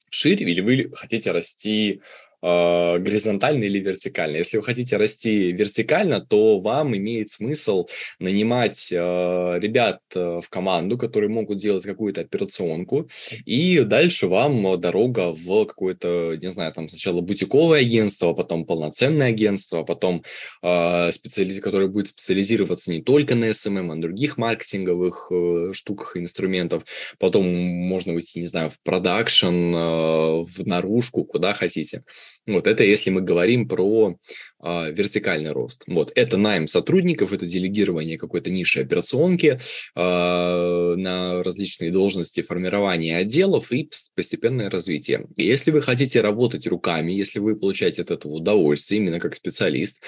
шире 0.09 0.45
или 0.45 0.61
вы 0.61 0.91
хотите 0.95 1.31
расти 1.31 2.01
э, 2.41 2.97
горизонтально 2.99 3.63
или 3.65 3.79
вертикально. 3.79 4.37
Если 4.37 4.57
вы 4.57 4.63
хотите 4.63 4.97
расти 4.97 5.51
вертикально, 5.51 6.21
то 6.21 6.59
вам 6.59 6.95
имеет 6.95 7.31
смысл 7.31 7.87
нанимать 8.19 8.91
э, 8.91 8.95
ребят 8.95 9.99
в 10.13 10.43
команду, 10.49 10.97
которые 10.97 11.29
могут 11.29 11.57
делать 11.57 11.85
какую-то 11.85 12.21
операционку, 12.21 13.09
и 13.45 13.81
дальше 13.81 14.27
вам 14.27 14.79
дорога 14.79 15.31
в 15.31 15.65
какое-то, 15.65 16.37
не 16.41 16.47
знаю, 16.49 16.73
там 16.73 16.87
сначала 16.87 17.21
бутиковое 17.21 17.81
агентство, 17.81 18.33
потом 18.33 18.65
полноценное 18.65 19.27
агентство, 19.27 19.83
потом 19.83 20.23
э, 20.61 21.11
специализ... 21.11 21.59
которое 21.59 21.87
будет 21.87 22.07
специализироваться 22.07 22.91
не 22.91 23.01
только 23.01 23.35
на 23.35 23.45
SMM, 23.45 23.91
а 23.91 23.95
на 23.95 24.01
других 24.01 24.37
маркетинговых 24.37 25.31
э, 25.31 25.71
штуках 25.73 26.15
и 26.15 26.19
инструментов. 26.19 26.83
Потом 27.19 27.47
можно 27.47 28.13
уйти, 28.13 28.41
не 28.41 28.47
знаю, 28.47 28.69
в 28.69 28.79
продакшн, 28.81 29.47
э, 29.47 30.43
в 30.43 30.65
наружку, 30.65 31.23
куда 31.23 31.53
хотите. 31.53 32.03
Вот 32.47 32.65
это 32.65 32.83
если 32.83 33.11
мы 33.11 33.21
говорим 33.21 33.67
про 33.67 34.17
э, 34.63 34.91
вертикальный 34.91 35.51
рост. 35.51 35.83
Вот 35.85 36.11
это 36.15 36.37
найм 36.37 36.67
сотрудников, 36.67 37.33
это 37.33 37.45
делегирование 37.45 38.17
какой-то 38.17 38.49
ниши 38.49 38.81
операционки 38.81 39.59
э, 39.95 40.95
на 40.97 41.43
различные 41.43 41.91
должности, 41.91 42.41
формирование 42.41 43.17
отделов 43.17 43.71
и 43.71 43.89
постепенное 44.15 44.69
развитие. 44.69 45.27
если 45.37 45.69
вы 45.69 45.81
хотите 45.81 46.21
работать 46.21 46.65
руками, 46.65 47.11
если 47.11 47.39
вы 47.39 47.55
получаете 47.55 48.01
от 48.01 48.11
этого 48.11 48.33
удовольствие 48.33 48.99
именно 49.01 49.19
как 49.19 49.35
специалист, 49.35 50.01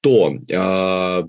то 0.00 0.36
э, 0.48 1.22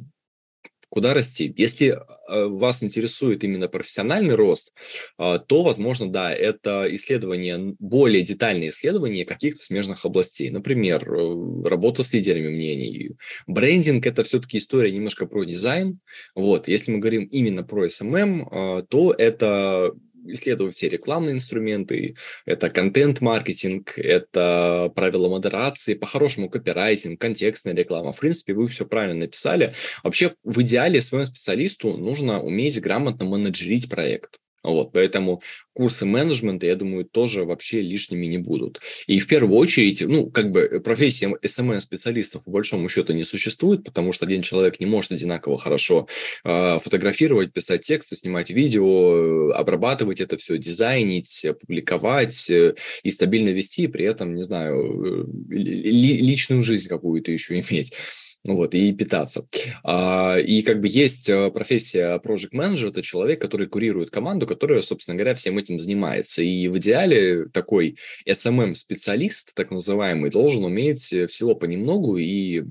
куда 0.91 1.13
расти. 1.13 1.53
Если 1.57 1.88
э, 1.88 2.45
вас 2.48 2.83
интересует 2.83 3.45
именно 3.45 3.69
профессиональный 3.69 4.36
рост, 4.36 4.74
а, 5.17 5.39
то, 5.39 5.63
возможно, 5.63 6.12
да, 6.12 6.33
это 6.33 6.86
исследование, 6.93 7.75
более 7.79 8.24
детальное 8.24 8.69
исследование 8.69 9.25
каких-то 9.25 9.63
смежных 9.63 10.05
областей. 10.05 10.50
Например, 10.50 11.01
э, 11.10 11.63
работа 11.63 12.03
с 12.03 12.13
лидерами 12.13 12.50
мнений. 12.50 13.12
Брендинг– 13.48 14.05
это 14.05 14.24
все-таки 14.24 14.57
история 14.57 14.91
немножко 14.91 15.25
про 15.27 15.45
дизайн. 15.45 16.00
Вот, 16.36 16.67
если 16.67 16.91
мы 16.91 17.00
говорим 17.00 17.24
именно 17.24 17.63
про 17.63 17.88
SMM, 17.88 18.86
то 18.89 19.13
это 19.17 19.93
исследовать 20.25 20.75
все 20.75 20.90
рекламные 20.90 21.34
инструменты, 21.34 22.16
это 22.46 22.70
контент-маркетинг, 22.70 23.98
это 23.98 24.92
правила 24.96 25.30
модерации, 25.30 25.94
по-хорошему 25.94 26.50
копирайтинг, 26.50 27.20
контекстная 27.20 27.74
реклама. 27.74 28.12
В 28.12 28.20
принципе, 28.20 28.54
вы 28.54 28.68
все 28.68 28.86
правильно 28.86 29.22
написали. 29.22 29.74
Вообще, 30.04 30.36
в 30.44 30.62
идеале 30.62 31.01
своему 31.01 31.25
специалисту 31.25 31.98
нужно 31.98 32.42
уметь 32.42 32.80
грамотно 32.82 33.25
менеджерить 33.25 33.90
проект. 33.90 34.40
Вот, 34.63 34.91
поэтому 34.94 35.41
курсы 35.74 36.06
менеджмента, 36.06 36.68
я 36.68 36.75
думаю, 36.75 37.06
тоже 37.06 37.46
вообще 37.46 37.82
лишними 37.82 38.27
не 38.27 38.38
будут. 38.38 38.80
И 39.08 39.20
в 39.20 39.27
первую 39.27 39.58
очередь, 39.58 40.01
ну, 40.01 40.30
как 40.30 40.51
бы 40.51 40.82
профессия 40.84 41.34
SMM-специалистов 41.41 42.44
по 42.44 42.51
большому 42.51 42.88
счету 42.88 43.13
не 43.13 43.24
существует, 43.24 43.84
потому 43.84 44.13
что 44.13 44.25
один 44.25 44.44
человек 44.44 44.80
не 44.80 44.86
может 44.86 45.12
одинаково 45.12 45.58
хорошо 45.58 46.08
э, 46.44 46.80
фотографировать, 46.80 47.53
писать 47.53 47.82
тексты, 47.82 48.15
снимать 48.15 48.51
видео, 48.51 49.51
обрабатывать 49.51 50.22
это 50.22 50.38
все, 50.38 50.58
дизайнить, 50.58 51.46
публиковать 51.60 52.50
э, 52.50 52.75
и 53.01 53.10
стабильно 53.10 53.50
вести, 53.50 53.88
при 53.88 54.06
этом, 54.06 54.36
не 54.36 54.44
знаю, 54.44 55.25
э, 55.50 55.56
ли, 55.56 56.18
личную 56.22 56.62
жизнь 56.62 56.88
какую-то 56.88 57.32
еще 57.32 57.60
иметь 57.60 57.94
вот, 58.43 58.74
и 58.74 58.91
питаться. 58.91 59.45
А, 59.83 60.38
и 60.38 60.63
как 60.63 60.81
бы 60.81 60.88
есть 60.88 61.29
э, 61.29 61.51
профессия 61.51 62.19
project 62.19 62.53
manager, 62.53 62.89
это 62.89 63.01
человек, 63.01 63.39
который 63.39 63.67
курирует 63.67 64.10
команду, 64.10 64.48
которая, 64.48 64.81
собственно 64.81 65.15
говоря, 65.15 65.36
всем 65.36 65.57
этим 65.57 65.79
занимается. 65.79 66.41
И 66.41 66.67
в 66.67 66.77
идеале 66.79 67.45
такой 67.45 67.98
SMM-специалист, 68.27 69.53
так 69.53 69.69
называемый, 69.69 70.31
должен 70.31 70.63
уметь 70.63 71.03
всего 71.03 71.53
понемногу 71.55 72.17
и 72.17 72.63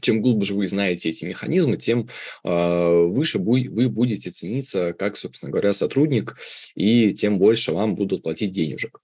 чем 0.00 0.20
глубже 0.20 0.54
вы 0.54 0.66
знаете 0.68 1.08
эти 1.08 1.24
механизмы, 1.24 1.76
тем 1.76 2.08
э, 2.44 3.04
выше 3.06 3.38
бу- 3.38 3.68
вы 3.68 3.88
будете 3.88 4.30
цениться 4.30 4.92
как, 4.92 5.16
собственно 5.16 5.50
говоря, 5.50 5.72
сотрудник, 5.72 6.36
и 6.74 7.12
тем 7.12 7.38
больше 7.38 7.72
вам 7.72 7.94
будут 7.94 8.22
платить 8.22 8.52
денежек. 8.52 9.00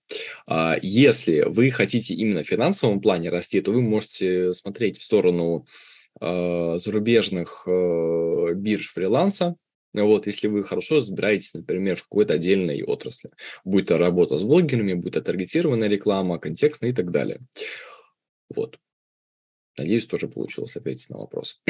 А 0.47 0.77
если 0.83 1.43
вы 1.43 1.71
хотите 1.71 2.15
именно 2.15 2.43
в 2.43 2.49
финансовом 2.49 3.01
плане 3.01 3.31
расти, 3.31 3.61
то 3.61 3.73
вы 3.73 3.83
можете 3.83 4.53
смотреть 4.55 4.99
в 4.99 5.03
сторону 5.03 5.67
э, 6.21 6.75
зарубежных 6.79 7.65
э, 7.67 8.55
бирж 8.55 8.93
фриланса, 8.93 9.57
вот, 9.95 10.27
если 10.27 10.49
вы 10.49 10.65
хорошо 10.65 10.97
разбираетесь, 10.97 11.53
например, 11.53 11.97
в 11.97 12.05
какой-то 12.05 12.35
отдельной 12.35 12.83
отрасли, 12.83 13.31
будь 13.65 13.87
то 13.87 13.99
работа 13.99 14.39
с 14.39 14.43
блогерами, 14.43 14.95
будь 14.95 15.13
то 15.13 15.21
таргетированная 15.21 15.89
реклама, 15.89 16.39
контекстная 16.39 16.91
и 16.91 16.95
так 16.95 17.11
далее. 17.11 17.41
Вот. 18.55 18.79
Надеюсь, 19.79 20.07
тоже 20.07 20.29
получилось 20.29 20.77
ответить 20.77 21.09
на 21.09 21.19
вопрос. 21.19 21.61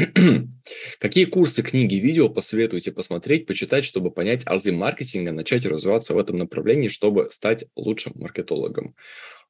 Какие 0.99 1.25
курсы, 1.25 1.62
книги, 1.62 1.94
видео 1.94 2.28
посоветуете 2.28 2.90
посмотреть, 2.90 3.47
почитать, 3.47 3.85
чтобы 3.85 4.11
понять 4.11 4.42
азы 4.47 4.73
маркетинга, 4.73 5.32
начать 5.32 5.64
развиваться 5.66 6.14
в 6.14 6.18
этом 6.18 6.38
направлении, 6.38 6.88
чтобы 6.88 7.30
стать 7.30 7.64
лучшим 7.76 8.12
маркетологом? 8.16 8.97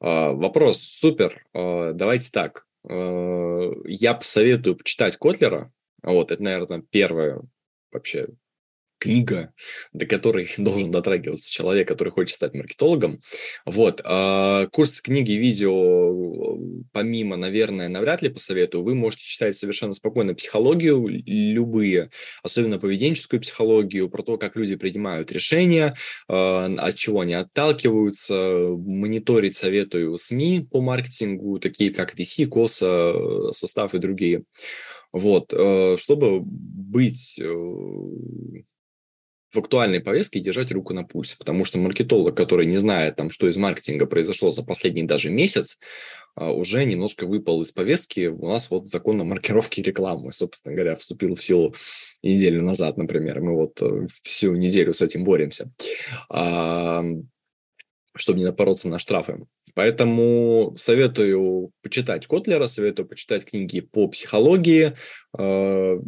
А, 0.00 0.32
вопрос 0.32 0.82
супер. 0.82 1.46
А, 1.54 1.92
давайте 1.92 2.30
так. 2.30 2.66
А, 2.86 3.72
я 3.86 4.12
посоветую 4.12 4.76
почитать 4.76 5.16
Котлера. 5.16 5.72
Вот, 6.02 6.30
это, 6.30 6.42
наверное, 6.42 6.82
первое 6.90 7.40
вообще 7.90 8.28
книга, 9.02 9.52
до 9.92 10.06
которой 10.06 10.48
должен 10.58 10.90
дотрагиваться 10.92 11.50
человек, 11.50 11.88
который 11.88 12.10
хочет 12.10 12.36
стать 12.36 12.54
маркетологом. 12.54 13.20
Вот. 13.66 14.00
А 14.04 14.66
курс 14.68 15.00
книги, 15.00 15.32
видео, 15.32 16.56
помимо, 16.92 17.36
наверное, 17.36 17.88
навряд 17.88 18.22
ли 18.22 18.28
посоветую, 18.28 18.84
вы 18.84 18.94
можете 18.94 19.24
читать 19.24 19.56
совершенно 19.56 19.94
спокойно 19.94 20.34
психологию, 20.34 21.04
любые, 21.08 22.10
особенно 22.44 22.78
поведенческую 22.78 23.40
психологию, 23.40 24.08
про 24.08 24.22
то, 24.22 24.38
как 24.38 24.54
люди 24.54 24.76
принимают 24.76 25.32
решения, 25.32 25.96
а, 26.28 26.72
от 26.78 26.94
чего 26.94 27.20
они 27.20 27.34
отталкиваются, 27.34 28.76
мониторить 28.78 29.56
советую 29.56 30.16
СМИ 30.16 30.68
по 30.70 30.80
маркетингу, 30.80 31.58
такие 31.58 31.90
как 31.90 32.14
VC, 32.14 32.46
КОСа, 32.46 33.50
состав 33.52 33.94
и 33.94 33.98
другие. 33.98 34.44
Вот, 35.12 35.52
э, 35.52 35.96
чтобы 35.98 36.40
быть 36.40 37.38
э, 37.38 37.44
в 39.52 39.58
актуальной 39.58 40.00
повестке 40.00 40.40
держать 40.40 40.72
руку 40.72 40.94
на 40.94 41.04
пульсе, 41.04 41.36
потому 41.38 41.64
что 41.64 41.78
маркетолог, 41.78 42.34
который 42.34 42.66
не 42.66 42.78
знает, 42.78 43.16
там, 43.16 43.30
что 43.30 43.48
из 43.48 43.56
маркетинга 43.56 44.06
произошло 44.06 44.50
за 44.50 44.62
последний 44.64 45.02
даже 45.02 45.30
месяц, 45.30 45.78
а, 46.34 46.50
уже 46.50 46.84
немножко 46.84 47.26
выпал 47.26 47.60
из 47.60 47.70
повестки. 47.70 48.28
У 48.28 48.48
нас 48.48 48.70
вот 48.70 48.88
закон 48.88 49.20
о 49.20 49.24
маркировке 49.24 49.82
рекламы, 49.82 50.32
собственно 50.32 50.74
говоря, 50.74 50.94
вступил 50.94 51.34
в 51.34 51.44
силу 51.44 51.74
неделю 52.22 52.62
назад, 52.62 52.96
например. 52.96 53.40
Мы 53.40 53.54
вот 53.54 53.80
э, 53.82 54.06
всю 54.22 54.54
неделю 54.56 54.94
с 54.94 55.02
этим 55.02 55.24
боремся, 55.24 55.70
чтобы 58.14 58.38
не 58.38 58.44
напороться 58.44 58.88
на 58.88 58.98
штрафы. 58.98 59.46
Поэтому 59.74 60.74
советую 60.76 61.72
почитать 61.82 62.26
Котлера, 62.26 62.66
советую 62.66 63.06
почитать 63.06 63.44
книги 63.44 63.80
по 63.80 64.08
психологии. 64.08 64.94
Э, 65.38 65.98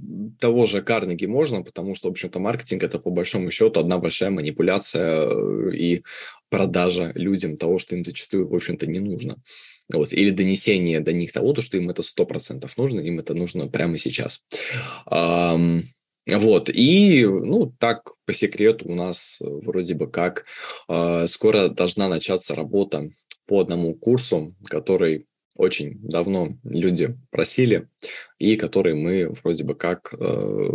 того 0.40 0.66
же 0.66 0.82
Карнеги 0.82 1.26
можно, 1.26 1.62
потому 1.62 1.94
что, 1.94 2.08
в 2.08 2.12
общем-то, 2.12 2.38
маркетинг– 2.38 2.82
это, 2.84 2.98
по 2.98 3.10
большому 3.10 3.50
счету, 3.50 3.80
одна 3.80 3.98
большая 3.98 4.30
манипуляция 4.30 5.26
э, 5.26 5.74
и 5.74 6.02
продажа 6.50 7.12
людям 7.14 7.56
того, 7.56 7.78
что 7.78 7.96
им 7.96 8.04
зачастую, 8.04 8.48
в 8.48 8.54
общем-то, 8.54 8.86
не 8.86 9.00
нужно. 9.00 9.36
Вот. 9.92 10.12
Или 10.12 10.30
донесение 10.30 11.00
до 11.00 11.12
них 11.12 11.32
того, 11.32 11.54
что 11.54 11.76
им 11.76 11.90
это 11.90 12.02
100% 12.02 12.68
нужно, 12.76 13.00
им 13.00 13.18
это 13.18 13.34
нужно 13.34 13.68
прямо 13.68 13.98
сейчас. 13.98 14.42
Вот, 16.26 16.70
и, 16.70 17.26
ну, 17.26 17.74
так, 17.78 18.12
по 18.24 18.32
секрету, 18.32 18.88
у 18.88 18.94
нас 18.94 19.36
вроде 19.40 19.92
бы 19.92 20.10
как 20.10 20.46
э, 20.88 21.26
скоро 21.28 21.68
должна 21.68 22.08
начаться 22.08 22.54
работа 22.54 23.10
по 23.46 23.60
одному 23.60 23.94
курсу, 23.94 24.54
который 24.68 25.26
очень 25.56 26.00
давно 26.02 26.58
люди 26.64 27.16
просили, 27.30 27.88
и 28.38 28.56
который 28.56 28.94
мы 28.94 29.32
вроде 29.42 29.62
бы 29.62 29.74
как 29.74 30.12
э, 30.18 30.70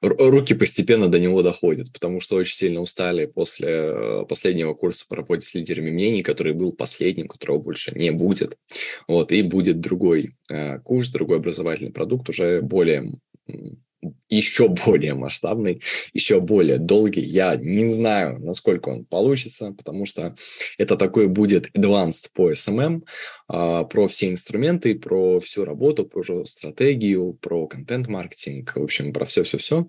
руки 0.00 0.54
постепенно 0.54 1.08
до 1.08 1.20
него 1.20 1.42
доходят, 1.42 1.92
потому 1.92 2.20
что 2.20 2.36
очень 2.36 2.56
сильно 2.56 2.80
устали 2.80 3.26
после 3.26 3.68
э, 3.68 4.24
последнего 4.26 4.72
курса 4.72 5.04
по 5.08 5.16
работе 5.16 5.46
с 5.46 5.54
лидерами 5.54 5.90
мнений, 5.90 6.22
который 6.22 6.54
был 6.54 6.72
последним, 6.72 7.28
которого 7.28 7.58
больше 7.58 7.92
не 7.94 8.10
будет. 8.10 8.56
Вот, 9.06 9.32
и 9.32 9.42
будет 9.42 9.80
другой 9.80 10.36
э, 10.50 10.78
курс, 10.80 11.10
другой 11.10 11.36
образовательный 11.36 11.92
продукт, 11.92 12.30
уже 12.30 12.62
более 12.62 13.12
еще 14.28 14.68
более 14.86 15.14
масштабный, 15.14 15.82
еще 16.12 16.40
более 16.40 16.78
долгий. 16.78 17.22
Я 17.22 17.56
не 17.56 17.88
знаю, 17.88 18.38
насколько 18.40 18.88
он 18.88 19.04
получится, 19.04 19.72
потому 19.72 20.06
что 20.06 20.34
это 20.78 20.96
такой 20.96 21.28
будет 21.28 21.70
advanced 21.76 22.30
по 22.34 22.50
SMM, 22.52 23.02
а, 23.48 23.84
про 23.84 24.08
все 24.08 24.30
инструменты, 24.30 24.94
про 24.94 25.38
всю 25.40 25.64
работу, 25.64 26.04
про 26.04 26.44
стратегию, 26.44 27.34
про 27.34 27.66
контент-маркетинг, 27.66 28.72
в 28.76 28.82
общем, 28.82 29.12
про 29.12 29.24
все-все-все. 29.24 29.86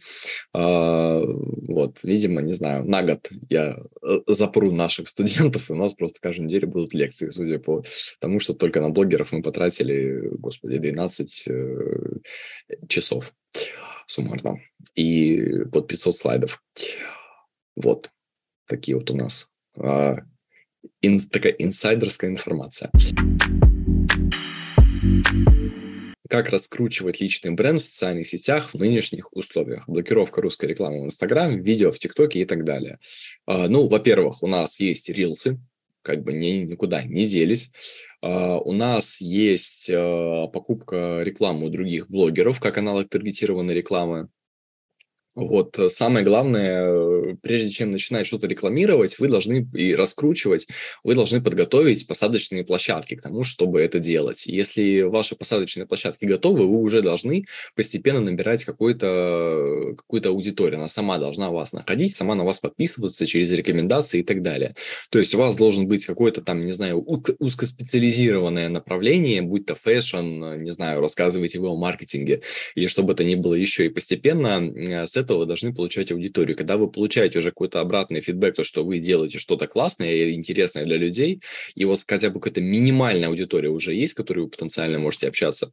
А, 0.53 1.21
вот, 1.23 1.99
видимо, 2.03 2.41
не 2.41 2.53
знаю, 2.53 2.85
на 2.85 3.03
год 3.03 3.29
я 3.49 3.77
э, 4.03 4.19
запру 4.27 4.71
наших 4.71 5.07
студентов, 5.09 5.69
и 5.69 5.73
у 5.73 5.75
нас 5.75 5.93
просто 5.93 6.19
каждую 6.21 6.47
неделю 6.47 6.67
будут 6.67 6.93
лекции, 6.93 7.29
судя 7.29 7.59
по 7.59 7.83
тому, 8.19 8.39
что 8.39 8.53
только 8.53 8.81
на 8.81 8.89
блогеров 8.89 9.31
мы 9.31 9.41
потратили, 9.41 10.29
господи, 10.37 10.77
12 10.77 11.47
э, 11.47 11.97
часов 12.87 13.33
суммарно. 14.07 14.59
И 14.95 15.63
под 15.71 15.87
500 15.87 16.17
слайдов. 16.17 16.63
Вот. 17.75 18.09
Такие 18.67 18.97
вот 18.97 19.11
у 19.11 19.15
нас 19.15 19.51
а, 19.77 20.17
ин, 21.01 21.19
такая 21.19 21.53
инсайдерская 21.53 22.29
информация. 22.29 22.89
Как 26.29 26.49
раскручивать 26.49 27.21
личный 27.21 27.51
бренд 27.51 27.81
в 27.81 27.85
социальных 27.85 28.27
сетях 28.27 28.73
в 28.73 28.79
нынешних 28.79 29.31
условиях? 29.33 29.87
Блокировка 29.87 30.41
русской 30.41 30.65
рекламы 30.65 31.03
в 31.03 31.05
Инстаграме, 31.05 31.57
видео 31.57 31.91
в 31.91 31.99
ТикТоке 31.99 32.41
и 32.41 32.45
так 32.45 32.65
далее. 32.65 32.99
А, 33.45 33.69
ну, 33.69 33.87
во-первых, 33.87 34.43
у 34.43 34.47
нас 34.47 34.79
есть 34.79 35.09
рилсы, 35.09 35.59
как 36.07 36.23
бы 36.23 36.33
ни, 36.33 36.63
никуда 36.65 37.03
не 37.03 37.27
делись. 37.27 37.71
Uh, 38.23 38.59
у 38.63 38.71
нас 38.71 39.21
есть 39.21 39.89
uh, 39.89 40.49
покупка 40.49 41.21
рекламы 41.21 41.67
у 41.67 41.69
других 41.69 42.09
блогеров, 42.09 42.59
как 42.59 42.77
аналог 42.77 43.09
таргетированной 43.09 43.75
рекламы. 43.75 44.29
Вот 45.35 45.77
э, 45.77 45.89
самое 45.89 46.25
главное, 46.25 46.89
прежде 47.35 47.69
чем 47.69 47.91
начинать 47.91 48.27
что-то 48.27 48.47
рекламировать, 48.47 49.17
вы 49.19 49.27
должны 49.27 49.67
и 49.73 49.95
раскручивать, 49.95 50.67
вы 51.03 51.15
должны 51.15 51.41
подготовить 51.41 52.07
посадочные 52.07 52.63
площадки 52.63 53.15
к 53.15 53.21
тому, 53.21 53.43
чтобы 53.43 53.81
это 53.81 53.99
делать. 53.99 54.45
Если 54.45 55.01
ваши 55.01 55.35
посадочные 55.35 55.85
площадки 55.85 56.25
готовы, 56.25 56.67
вы 56.67 56.79
уже 56.79 57.01
должны 57.01 57.45
постепенно 57.75 58.21
набирать 58.21 58.65
какую-то 58.65 59.95
какую 59.97 60.27
аудиторию. 60.27 60.79
Она 60.79 60.87
сама 60.87 61.17
должна 61.17 61.51
вас 61.51 61.73
находить, 61.73 62.15
сама 62.15 62.35
на 62.35 62.43
вас 62.43 62.59
подписываться 62.59 63.25
через 63.25 63.51
рекомендации 63.51 64.19
и 64.19 64.23
так 64.23 64.41
далее. 64.41 64.75
То 65.09 65.19
есть 65.19 65.33
у 65.35 65.37
вас 65.37 65.55
должен 65.55 65.87
быть 65.87 66.05
какое-то 66.05 66.41
там, 66.41 66.63
не 66.65 66.71
знаю, 66.71 67.01
узкоспециализированное 67.01 68.69
направление, 68.69 69.41
будь 69.41 69.65
то 69.65 69.75
fashion, 69.75 70.57
не 70.57 70.71
знаю, 70.71 71.01
рассказывайте 71.01 71.59
вы 71.59 71.69
о 71.69 71.75
маркетинге 71.75 72.41
или 72.75 72.87
что 72.87 73.03
бы 73.03 73.13
то 73.13 73.23
ни 73.23 73.35
было 73.35 73.53
еще. 73.53 73.85
И 73.85 73.89
постепенно 73.89 74.61
э, 74.61 75.07
с 75.07 75.15
этого 75.15 75.45
должны 75.45 75.73
получать 75.73 76.11
аудиторию. 76.11 76.57
Когда 76.57 76.77
вы 76.77 76.89
получаете 76.89 77.16
уже 77.25 77.49
какой-то 77.49 77.81
обратный 77.81 78.21
фидбэк, 78.21 78.55
то, 78.55 78.63
что 78.63 78.83
вы 78.83 78.99
делаете 78.99 79.39
что-то 79.39 79.67
классное 79.67 80.13
и 80.13 80.33
интересное 80.33 80.85
для 80.85 80.97
людей, 80.97 81.41
и 81.75 81.85
у 81.85 81.89
вас 81.89 82.05
хотя 82.07 82.29
бы 82.29 82.39
какая-то 82.39 82.61
минимальная 82.61 83.29
аудитория 83.29 83.69
уже 83.69 83.93
есть, 83.93 84.13
с 84.13 84.15
которой 84.15 84.41
вы 84.41 84.49
потенциально 84.49 84.99
можете 84.99 85.27
общаться, 85.27 85.71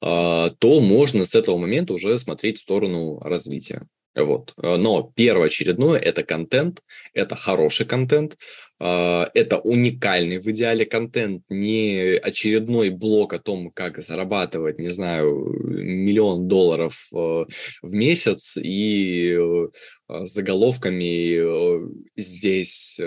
а, 0.00 0.50
то 0.58 0.80
можно 0.80 1.24
с 1.24 1.34
этого 1.34 1.56
момента 1.58 1.92
уже 1.92 2.18
смотреть 2.18 2.58
в 2.58 2.62
сторону 2.62 3.18
развития. 3.20 3.86
Вот. 4.14 4.52
Но 4.58 5.10
первоочередное– 5.14 5.98
это 6.00 6.22
контент, 6.22 6.82
это 7.14 7.34
хороший 7.34 7.86
контент, 7.86 8.36
это 8.82 9.58
уникальный 9.58 10.38
в 10.38 10.50
идеале 10.50 10.84
контент, 10.84 11.44
не 11.48 12.18
очередной 12.20 12.90
блок 12.90 13.32
о 13.32 13.38
том, 13.38 13.70
как 13.70 13.98
зарабатывать, 13.98 14.78
не 14.78 14.88
знаю, 14.88 15.52
миллион 15.82 16.48
долларов 16.48 17.08
э, 17.14 17.44
в 17.82 17.94
месяц 17.94 18.56
и 18.56 19.36
э, 19.38 19.68
заголовками 20.24 21.36
э, 21.38 21.88
здесь 22.16 23.00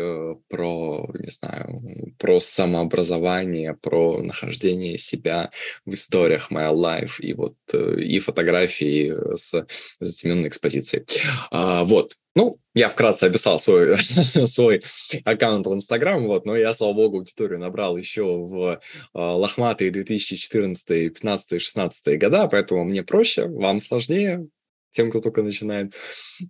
про, 0.49 1.09
не 1.19 1.29
знаю, 1.29 2.13
про 2.17 2.39
самообразование, 2.39 3.75
про 3.81 4.21
нахождение 4.21 4.97
себя 4.97 5.51
в 5.85 5.93
историях 5.93 6.51
My 6.51 6.73
Life 6.73 7.19
и 7.19 7.33
вот 7.33 7.55
и 7.73 8.19
фотографии 8.19 9.13
с 9.35 9.65
затемненной 9.99 10.49
экспозицией. 10.49 11.05
А, 11.51 11.83
вот. 11.83 12.15
Ну, 12.35 12.59
я 12.73 12.89
вкратце 12.89 13.25
описал 13.25 13.59
свой, 13.59 13.97
свой 14.47 14.83
аккаунт 15.23 15.65
в 15.65 15.73
Инстаграм, 15.73 16.25
вот, 16.27 16.45
но 16.45 16.57
я, 16.57 16.73
слава 16.73 16.93
богу, 16.93 17.19
аудиторию 17.19 17.59
набрал 17.59 17.95
еще 17.95 18.23
в 18.23 18.73
э, 18.73 18.77
лохматые 19.13 19.89
2014, 19.89 21.13
15, 21.13 21.61
16 21.61 22.19
года, 22.19 22.49
поэтому 22.49 22.83
мне 22.83 23.03
проще, 23.03 23.47
вам 23.47 23.79
сложнее, 23.79 24.47
тем, 24.91 25.09
кто 25.09 25.21
только 25.21 25.43
начинает. 25.43 25.93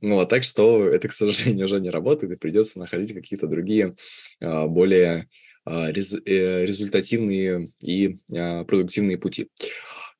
Вот, 0.01 0.27
так 0.27 0.43
что 0.43 0.89
это, 0.89 1.07
к 1.07 1.13
сожалению, 1.13 1.65
уже 1.65 1.79
не 1.79 1.91
работает, 1.91 2.33
и 2.33 2.37
придется 2.37 2.79
находить 2.79 3.13
какие-то 3.13 3.45
другие, 3.45 3.95
э, 4.41 4.65
более 4.65 5.29
э, 5.67 5.91
результативные 5.91 7.69
и 7.81 8.17
продуктивные 8.27 9.19
пути. 9.19 9.49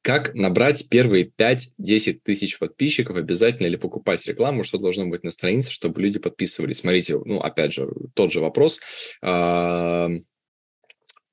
Как 0.05 0.35
набрать 0.35 0.87
первые 0.87 1.25
5-10 1.25 2.19
тысяч 2.23 2.59
подписчиков? 2.59 3.17
Обязательно 3.17 3.65
ли 3.65 3.75
покупать 3.75 4.23
рекламу? 4.27 4.63
Что 4.63 4.77
должно 4.77 5.07
быть 5.07 5.23
на 5.23 5.31
странице, 5.31 5.71
чтобы 5.71 5.99
люди 5.99 6.19
подписывались? 6.19 6.77
Смотрите, 6.77 7.17
ну, 7.25 7.39
опять 7.39 7.73
же, 7.73 7.89
тот 8.13 8.31
же 8.31 8.39
вопрос. 8.39 8.81
А, 9.23 10.11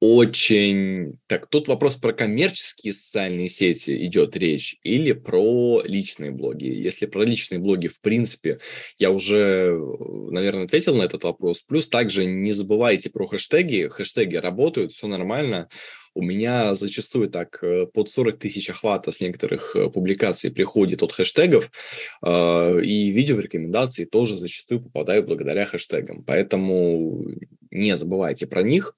очень... 0.00 1.18
Так, 1.26 1.48
тут 1.48 1.68
вопрос 1.68 1.96
про 1.96 2.14
коммерческие 2.14 2.94
социальные 2.94 3.50
сети 3.50 4.06
идет 4.06 4.38
речь 4.38 4.78
или 4.82 5.12
про 5.12 5.82
личные 5.84 6.30
блоги. 6.30 6.64
Если 6.64 7.04
про 7.04 7.24
личные 7.24 7.58
блоги, 7.58 7.88
в 7.88 8.00
принципе, 8.00 8.58
я 8.96 9.10
уже, 9.10 9.78
наверное, 10.30 10.64
ответил 10.64 10.96
на 10.96 11.02
этот 11.02 11.24
вопрос. 11.24 11.60
Плюс 11.60 11.90
также 11.90 12.24
не 12.24 12.52
забывайте 12.52 13.10
про 13.10 13.26
хэштеги. 13.26 13.88
Хэштеги 13.88 14.36
работают, 14.36 14.92
все 14.92 15.08
нормально. 15.08 15.68
У 16.14 16.22
меня 16.22 16.74
зачастую 16.74 17.30
так 17.30 17.58
э, 17.62 17.86
под 17.86 18.10
40 18.10 18.38
тысяч 18.38 18.68
охвата 18.68 19.12
с 19.12 19.20
некоторых 19.20 19.74
э, 19.76 19.88
публикаций 19.88 20.52
приходит 20.52 21.02
от 21.02 21.12
хэштегов, 21.12 21.70
а, 22.22 22.78
и 22.78 23.10
видео 23.10 23.36
в 23.36 23.40
рекомендации 23.40 24.04
тоже 24.04 24.36
зачастую 24.36 24.82
попадают 24.82 25.26
благодаря 25.26 25.64
хэштегам. 25.64 26.22
Поэтому 26.24 27.24
не 27.70 27.96
забывайте 27.96 28.46
про 28.46 28.62
них. 28.62 28.94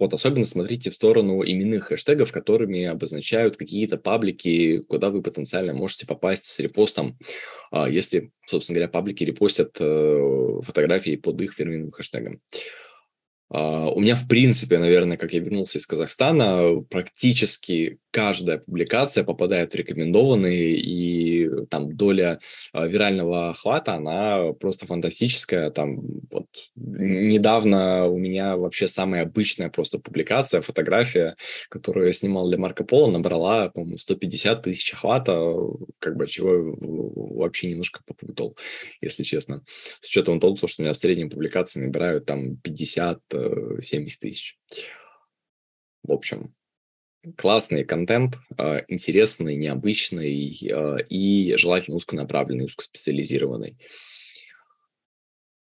Вот 0.00 0.14
особенно 0.14 0.46
смотрите 0.46 0.90
в 0.90 0.94
сторону 0.94 1.42
именных 1.42 1.88
хэштегов, 1.88 2.32
которыми 2.32 2.84
обозначают 2.84 3.58
какие-то 3.58 3.98
паблики, 3.98 4.78
куда 4.88 5.10
вы 5.10 5.22
потенциально 5.22 5.74
можете 5.74 6.06
попасть 6.06 6.46
с 6.46 6.58
репостом, 6.58 7.18
а, 7.70 7.88
если, 7.88 8.32
собственно 8.46 8.76
говоря, 8.76 8.90
паблики 8.90 9.24
репостят 9.24 9.76
э, 9.78 10.60
фотографии 10.62 11.16
под 11.16 11.40
их 11.42 11.52
фирменным 11.52 11.90
хэштегом. 11.90 12.40
А, 13.50 13.88
у 13.88 14.00
меня, 14.00 14.14
в 14.14 14.28
принципе, 14.28 14.78
наверное, 14.78 15.16
как 15.16 15.32
я 15.32 15.40
вернулся 15.40 15.78
из 15.78 15.86
Казахстана, 15.86 16.80
практически 16.88 17.98
каждая 18.10 18.58
публикация 18.58 19.24
попадает 19.24 19.72
в 19.72 19.76
рекомендованные, 19.76 20.76
и 20.76 21.48
там 21.66 21.96
доля 21.96 22.40
а, 22.72 22.86
вирального 22.86 23.50
охвата, 23.50 23.94
она 23.94 24.52
просто 24.52 24.86
фантастическая. 24.86 25.70
Там 25.70 26.00
вот 26.30 26.46
недавно 26.74 28.06
у 28.06 28.18
меня 28.18 28.56
вообще 28.56 28.88
самая 28.88 29.22
обычная 29.22 29.70
просто 29.70 29.98
публикация, 29.98 30.60
фотография, 30.60 31.36
которую 31.68 32.06
я 32.06 32.12
снимал 32.12 32.48
для 32.48 32.58
Марко 32.58 32.84
Поло, 32.84 33.10
набрала, 33.10 33.68
по-моему, 33.68 33.98
150 33.98 34.62
тысяч 34.62 34.92
охвата, 34.92 35.54
как 35.98 36.16
бы 36.16 36.26
чего 36.26 36.76
вообще 37.36 37.70
немножко 37.70 38.00
попутал, 38.06 38.56
если 39.00 39.22
честно. 39.22 39.62
С 40.00 40.08
учетом 40.08 40.40
того, 40.40 40.56
что 40.56 40.66
у 40.78 40.82
меня 40.82 40.94
средние 40.94 41.28
публикации 41.28 41.80
набирают 41.80 42.26
там 42.26 42.56
50 42.56 43.20
70 43.82 44.20
тысяч. 44.20 44.58
В 46.02 46.12
общем, 46.12 46.54
классный 47.36 47.84
контент, 47.84 48.38
а, 48.56 48.82
интересный, 48.88 49.56
необычный 49.56 50.70
а, 50.72 50.96
и 50.96 51.54
желательно 51.56 51.96
узконаправленный, 51.96 52.66
узкоспециализированный. 52.66 53.76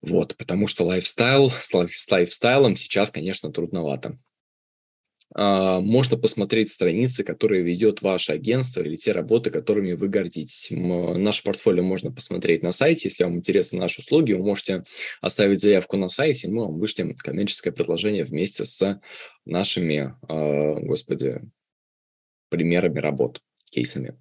Вот, 0.01 0.35
потому 0.37 0.67
что 0.67 0.85
лайфстайл, 0.85 1.51
с 1.51 2.09
лайфстайлом 2.09 2.75
сейчас, 2.75 3.11
конечно, 3.11 3.51
трудновато. 3.51 4.17
А, 5.35 5.79
можно 5.79 6.17
посмотреть 6.17 6.71
страницы, 6.71 7.23
которые 7.23 7.63
ведет 7.63 8.01
ваше 8.01 8.33
агентство 8.33 8.81
или 8.81 8.95
те 8.95 9.11
работы, 9.11 9.51
которыми 9.51 9.93
вы 9.93 10.07
гордитесь. 10.07 10.69
Наше 10.71 11.43
портфолио 11.43 11.83
можно 11.83 12.11
посмотреть 12.11 12.63
на 12.63 12.71
сайте. 12.71 13.09
Если 13.09 13.23
вам 13.23 13.35
интересны 13.35 13.79
наши 13.79 14.01
услуги, 14.01 14.33
вы 14.33 14.43
можете 14.43 14.83
оставить 15.21 15.61
заявку 15.61 15.97
на 15.97 16.09
сайте, 16.09 16.49
мы 16.49 16.65
вам 16.65 16.79
вышлем 16.79 17.15
коммерческое 17.15 17.73
предложение 17.73 18.23
вместе 18.23 18.65
с 18.65 18.99
нашими, 19.45 20.15
а, 20.27 20.79
господи, 20.79 21.41
примерами 22.49 22.99
работ 22.99 23.41
кейсами. 23.69 24.17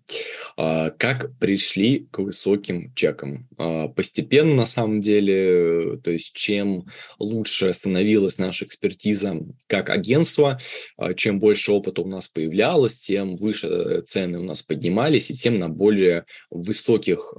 А, 0.57 0.91
как 0.91 1.37
пришли 1.39 2.09
к 2.11 2.19
высоким 2.19 2.93
чекам? 2.95 3.49
А, 3.59 3.89
постепенно, 3.89 4.55
на 4.55 4.67
самом 4.67 5.01
деле, 5.01 5.99
то 6.03 6.11
есть 6.11 6.35
чем 6.35 6.87
лучше 7.19 7.73
становилась 7.73 8.39
наша 8.39 8.65
экспертиза 8.65 9.41
как 9.67 9.91
агентство, 9.91 10.59
а, 10.97 11.15
чем 11.15 11.39
больше 11.39 11.73
опыта 11.73 12.03
у 12.03 12.09
нас 12.09 12.29
появлялось, 12.29 12.99
тем 12.99 13.37
выше 13.37 14.03
цены 14.07 14.39
у 14.39 14.45
нас 14.45 14.63
поднимались, 14.63 15.31
и 15.31 15.35
тем 15.35 15.59
на 15.59 15.69
более 15.69 16.25
высоких 16.51 17.35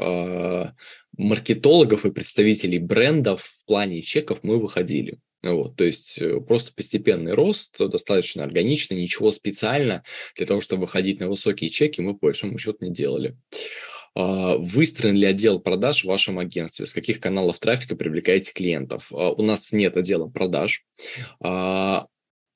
маркетологов 1.18 2.06
и 2.06 2.12
представителей 2.12 2.80
брендов 2.80 3.42
в 3.42 3.66
плане 3.66 4.02
чеков 4.02 4.40
мы 4.44 4.60
выходили. 4.60 5.20
Вот, 5.42 5.78
то 5.78 5.86
есть 5.86 6.22
э, 6.22 6.40
просто 6.42 6.74
постепенный 6.74 7.34
рост, 7.34 7.78
достаточно 7.80 8.44
органичный, 8.44 9.02
ничего 9.02 9.32
специально 9.32 10.04
для 10.36 10.46
того, 10.46 10.60
чтобы 10.60 10.82
выходить 10.82 11.20
на 11.22 11.30
высокие 11.30 11.70
чеки, 11.70 12.02
мы 12.02 12.14
по 12.14 12.28
большому 12.28 12.58
счету 12.58 12.86
не 12.86 12.92
делали. 12.92 13.38
А, 14.16 14.58
выстроен 14.58 15.16
ли 15.16 15.26
отдел 15.26 15.60
продаж 15.60 16.04
в 16.04 16.08
вашем 16.08 16.40
агентстве? 16.40 16.86
С 16.86 16.94
каких 16.94 17.20
каналов 17.20 17.60
трафика 17.60 17.96
привлекаете 17.96 18.54
клиентов? 18.54 19.12
А, 19.12 19.32
у 19.32 19.42
нас 19.44 19.72
нет 19.72 19.96
отдела 19.98 20.28
продаж. 20.28 20.86
А, 21.42 22.08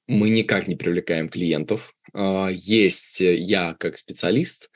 мы 0.08 0.30
никак 0.30 0.68
не 0.68 0.76
привлекаем 0.76 1.30
клиентов. 1.30 1.96
Есть 2.52 3.22
я 3.22 3.76
как 3.80 3.98
специалист, 3.98 4.70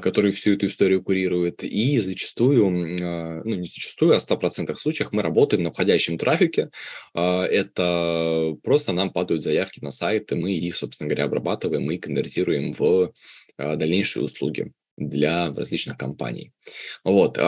который 0.00 0.32
всю 0.32 0.54
эту 0.54 0.66
историю 0.66 1.02
курирует. 1.02 1.62
И 1.62 1.98
зачастую, 1.98 2.66
а, 3.02 3.42
ну 3.44 3.54
не 3.54 3.66
зачастую, 3.66 4.14
а 4.14 4.18
в 4.18 4.22
100% 4.22 4.74
случаях 4.76 5.12
мы 5.12 5.22
работаем 5.22 5.62
на 5.62 5.72
входящем 5.72 6.16
трафике. 6.16 6.70
А, 7.14 7.44
это 7.44 8.56
просто 8.62 8.92
нам 8.92 9.10
падают 9.10 9.42
заявки 9.42 9.80
на 9.80 9.90
сайт, 9.90 10.32
и 10.32 10.36
мы 10.36 10.52
их, 10.52 10.76
собственно 10.76 11.08
говоря, 11.08 11.24
обрабатываем 11.24 11.90
и 11.90 11.98
конвертируем 11.98 12.72
в 12.72 13.12
дальнейшие 13.58 14.24
услуги 14.24 14.72
для 14.96 15.52
различных 15.54 15.96
компаний. 15.96 16.52
Вот. 17.04 17.38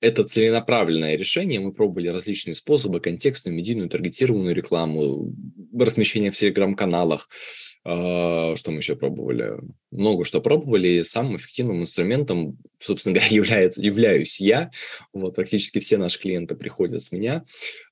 Это 0.00 0.24
целенаправленное 0.24 1.16
решение. 1.16 1.58
Мы 1.58 1.72
пробовали 1.72 2.08
различные 2.08 2.54
способы, 2.54 3.00
контекстную, 3.00 3.56
медийную, 3.56 3.88
таргетированную 3.88 4.54
рекламу, 4.54 5.34
размещение 5.76 6.30
в 6.30 6.36
телеграм-каналах, 6.36 7.28
а, 7.28 7.75
что 7.86 8.70
мы 8.70 8.78
еще 8.78 8.96
пробовали? 8.96 9.58
Много 9.92 10.24
что 10.24 10.40
пробовали. 10.40 11.02
Самым 11.02 11.36
эффективным 11.36 11.80
инструментом, 11.80 12.58
собственно 12.80 13.14
говоря, 13.14 13.28
является, 13.34 13.80
являюсь 13.82 14.40
я. 14.40 14.70
Вот, 15.12 15.36
практически 15.36 15.78
все 15.78 15.96
наши 15.96 16.18
клиенты 16.18 16.56
приходят 16.56 17.02
с 17.02 17.12
меня. 17.12 17.44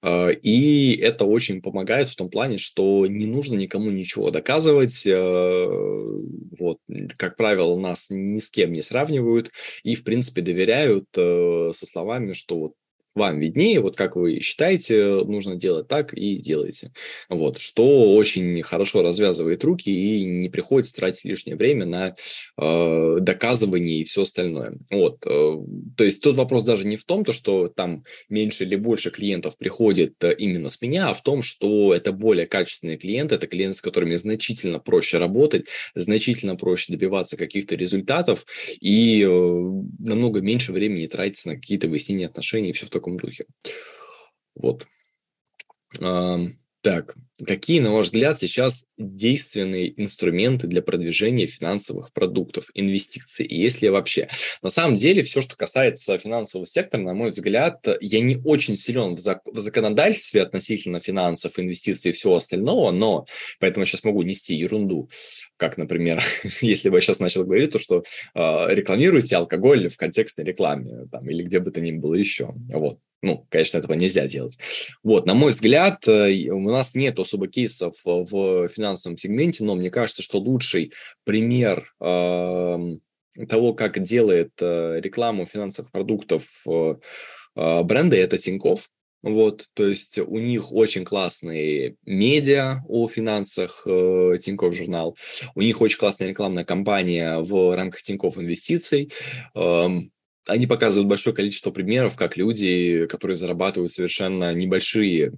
А, 0.02 0.30
и 0.30 0.96
это 0.96 1.24
очень 1.24 1.62
помогает 1.62 2.08
в 2.08 2.16
том 2.16 2.28
плане, 2.28 2.58
что 2.58 3.06
не 3.06 3.26
нужно 3.26 3.54
никому 3.54 3.90
ничего 3.90 4.30
доказывать. 4.30 5.04
А, 5.06 5.66
вот, 6.58 6.78
как 7.16 7.36
правило, 7.36 7.78
нас 7.78 8.08
ни 8.10 8.40
с 8.40 8.50
кем 8.50 8.72
не 8.72 8.82
сравнивают 8.82 9.52
и, 9.84 9.94
в 9.94 10.02
принципе, 10.02 10.42
доверяют 10.42 11.06
со 11.14 11.86
словами, 11.86 12.32
что 12.32 12.58
вот 12.58 12.72
вам 13.14 13.38
виднее, 13.38 13.80
вот 13.80 13.96
как 13.96 14.16
вы 14.16 14.40
считаете, 14.40 15.24
нужно 15.24 15.54
делать 15.54 15.88
так 15.88 16.12
и 16.14 16.36
делайте. 16.36 16.92
Вот, 17.28 17.60
что 17.60 18.14
очень 18.14 18.62
хорошо 18.62 19.02
развязывает 19.02 19.62
руки 19.64 19.90
и 19.90 20.24
не 20.24 20.48
приходится 20.48 20.94
тратить 20.94 21.24
лишнее 21.24 21.56
время 21.56 21.86
на 21.86 22.16
э, 22.56 23.16
доказывание 23.20 24.00
и 24.00 24.04
все 24.04 24.22
остальное. 24.22 24.74
Вот, 24.90 25.24
э, 25.26 25.56
то 25.96 26.04
есть 26.04 26.22
тут 26.22 26.36
вопрос 26.36 26.64
даже 26.64 26.86
не 26.86 26.96
в 26.96 27.04
том, 27.04 27.24
то, 27.24 27.32
что 27.32 27.68
там 27.68 28.04
меньше 28.28 28.64
или 28.64 28.74
больше 28.76 29.10
клиентов 29.10 29.56
приходит 29.58 30.22
э, 30.24 30.34
именно 30.36 30.68
с 30.68 30.82
меня, 30.82 31.10
а 31.10 31.14
в 31.14 31.22
том, 31.22 31.42
что 31.42 31.94
это 31.94 32.12
более 32.12 32.46
качественные 32.46 32.98
клиенты, 32.98 33.36
это 33.36 33.46
клиенты, 33.46 33.78
с 33.78 33.82
которыми 33.82 34.16
значительно 34.16 34.80
проще 34.80 35.18
работать, 35.18 35.66
значительно 35.94 36.56
проще 36.56 36.92
добиваться 36.92 37.36
каких-то 37.36 37.76
результатов 37.76 38.44
и 38.80 39.22
э, 39.22 39.28
намного 39.28 40.40
меньше 40.40 40.72
времени 40.72 41.06
тратится 41.06 41.50
на 41.50 41.54
какие-то 41.54 41.88
выяснения 41.88 42.26
отношений 42.26 42.70
и 42.70 42.72
все 42.72 42.86
в 42.86 42.90
таком 42.90 43.03
таком 43.04 43.16
духе. 43.18 43.44
Вот. 44.54 44.86
Так, 46.84 47.14
какие, 47.46 47.80
на 47.80 47.92
ваш 47.92 48.08
взгляд, 48.08 48.38
сейчас 48.38 48.84
действенные 48.98 49.98
инструменты 49.98 50.66
для 50.66 50.82
продвижения 50.82 51.46
финансовых 51.46 52.12
продуктов, 52.12 52.68
инвестиций, 52.74 53.46
и 53.46 53.58
есть 53.58 53.80
ли 53.80 53.88
вообще? 53.88 54.28
На 54.60 54.68
самом 54.68 54.94
деле, 54.94 55.22
все, 55.22 55.40
что 55.40 55.56
касается 55.56 56.18
финансового 56.18 56.66
сектора, 56.66 57.00
на 57.00 57.14
мой 57.14 57.30
взгляд, 57.30 57.86
я 58.02 58.20
не 58.20 58.36
очень 58.36 58.76
силен 58.76 59.16
в, 59.16 59.18
зак- 59.18 59.50
в 59.50 59.58
законодательстве 59.60 60.42
относительно 60.42 61.00
финансов, 61.00 61.58
инвестиций 61.58 62.10
и 62.10 62.12
всего 62.12 62.34
остального, 62.34 62.90
но 62.90 63.24
поэтому 63.60 63.86
сейчас 63.86 64.04
могу 64.04 64.20
нести 64.20 64.54
ерунду, 64.54 65.08
как, 65.56 65.78
например, 65.78 66.22
если 66.60 66.90
бы 66.90 66.98
я 66.98 67.00
сейчас 67.00 67.18
начал 67.18 67.44
говорить, 67.44 67.70
то, 67.70 67.78
что 67.78 68.04
э, 68.34 68.74
рекламируйте 68.74 69.36
алкоголь 69.36 69.88
в 69.88 69.96
контекстной 69.96 70.44
рекламе 70.44 71.06
там, 71.10 71.30
или 71.30 71.44
где 71.44 71.60
бы 71.60 71.70
то 71.70 71.80
ни 71.80 71.92
было 71.92 72.14
еще. 72.14 72.52
Вот. 72.68 72.98
Ну, 73.24 73.46
конечно, 73.48 73.78
этого 73.78 73.94
нельзя 73.94 74.26
делать. 74.26 74.58
Вот, 75.02 75.24
на 75.24 75.32
мой 75.32 75.52
взгляд, 75.52 76.06
э, 76.06 76.50
у 76.50 76.70
нас 76.70 76.94
нет 76.94 77.18
особо 77.18 77.48
кейсов 77.48 77.94
в 78.04 78.68
финансовом 78.68 79.16
сегменте, 79.16 79.64
но 79.64 79.74
мне 79.76 79.88
кажется, 79.88 80.22
что 80.22 80.38
лучший 80.38 80.92
пример 81.24 81.90
э, 82.02 82.78
того, 83.48 83.72
как 83.72 84.02
делает 84.02 84.52
э, 84.60 85.00
рекламу 85.00 85.46
финансовых 85.46 85.90
продуктов 85.90 86.44
э, 86.68 86.96
э, 87.56 87.82
бренды, 87.82 88.18
это 88.18 88.36
Тинькофф. 88.36 88.90
Вот, 89.22 89.68
то 89.72 89.88
есть 89.88 90.18
у 90.18 90.38
них 90.38 90.70
очень 90.70 91.06
классные 91.06 91.96
медиа 92.04 92.82
о 92.86 93.08
финансах, 93.08 93.84
э, 93.86 94.36
Тинькофф 94.38 94.74
журнал. 94.74 95.16
У 95.54 95.62
них 95.62 95.80
очень 95.80 95.98
классная 95.98 96.28
рекламная 96.28 96.66
кампания 96.66 97.38
в 97.38 97.74
рамках 97.74 98.02
Тинькофф 98.02 98.36
инвестиций. 98.36 99.10
Эм, 99.54 100.10
они 100.46 100.66
показывают 100.66 101.08
большое 101.08 101.34
количество 101.34 101.70
примеров, 101.70 102.16
как 102.16 102.36
люди, 102.36 103.06
которые 103.06 103.36
зарабатывают 103.36 103.92
совершенно 103.92 104.52
небольшие 104.54 105.32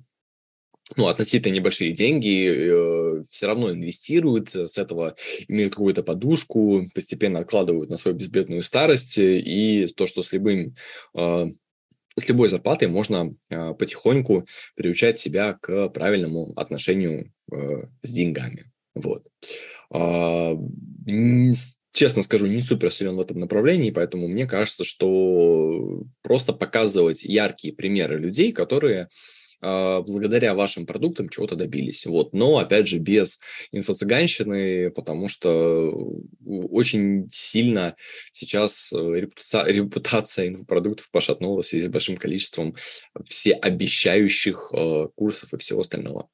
ну, 0.95 1.09
относительно 1.09 1.53
небольшие 1.53 1.92
деньги, 1.92 2.49
э, 2.49 3.23
все 3.29 3.47
равно 3.47 3.73
инвестируют, 3.73 4.55
с 4.55 4.79
этого 4.79 5.16
имеют 5.49 5.75
какую-то 5.75 6.05
подушку, 6.05 6.87
постепенно 6.95 7.40
откладывают 7.40 7.90
на 7.90 7.97
свою 7.97 8.16
безбедную 8.16 8.62
старость, 8.62 9.19
и 9.19 9.88
то, 9.97 10.07
что 10.07 10.23
с 10.23 10.31
любым 10.31 10.77
э, 11.14 11.47
с 12.19 12.29
любой 12.29 12.49
зарплатой 12.49 12.88
можно 12.88 13.35
э, 13.51 13.75
потихоньку 13.75 14.47
приучать 14.75 15.19
себя 15.19 15.59
к 15.61 15.88
правильному 15.90 16.53
отношению 16.57 17.33
э, 17.53 17.57
с 18.03 18.11
деньгами. 18.11 18.73
Вот. 18.95 19.27
Э, 19.92 20.55
честно 21.96 22.22
скажу, 22.22 22.46
не 22.46 22.61
супер 22.61 22.92
силен 22.92 23.16
в 23.16 23.20
этом 23.20 23.40
направлении, 23.40 23.90
поэтому 23.90 24.28
мне 24.28 24.46
кажется, 24.46 24.85
что 24.85 26.02
просто 26.22 26.52
показывать 26.52 27.24
яркие 27.24 27.74
примеры 27.74 28.18
людей, 28.18 28.52
которые 28.52 29.09
а, 29.62 30.02
благодаря 30.02 30.54
вашим 30.54 30.87
продуктам 30.87 31.28
чего-то 31.28 31.56
добились. 31.56 32.04
Вот. 32.06 32.35
Но, 32.35 32.59
опять 32.59 32.87
же, 32.87 32.98
без 32.98 33.40
инфо-цыганщины, 33.72 34.90
потому 34.90 35.28
что 35.28 35.90
очень 36.44 37.28
сильно 37.32 37.96
сейчас 38.32 38.92
э, 38.92 39.20
репутация, 39.20 39.64
репутация 39.64 40.48
инфопродуктов 40.48 41.11
пошатнулась 41.11 41.72
и 41.72 41.80
с 41.80 41.88
большим 41.88 42.18
количеством 42.18 42.76
всеобещающих 43.24 44.70
э, 44.74 45.09
курсов 45.14 45.54
и 45.54 45.59
всего 45.59 45.80
остального. 45.80 46.28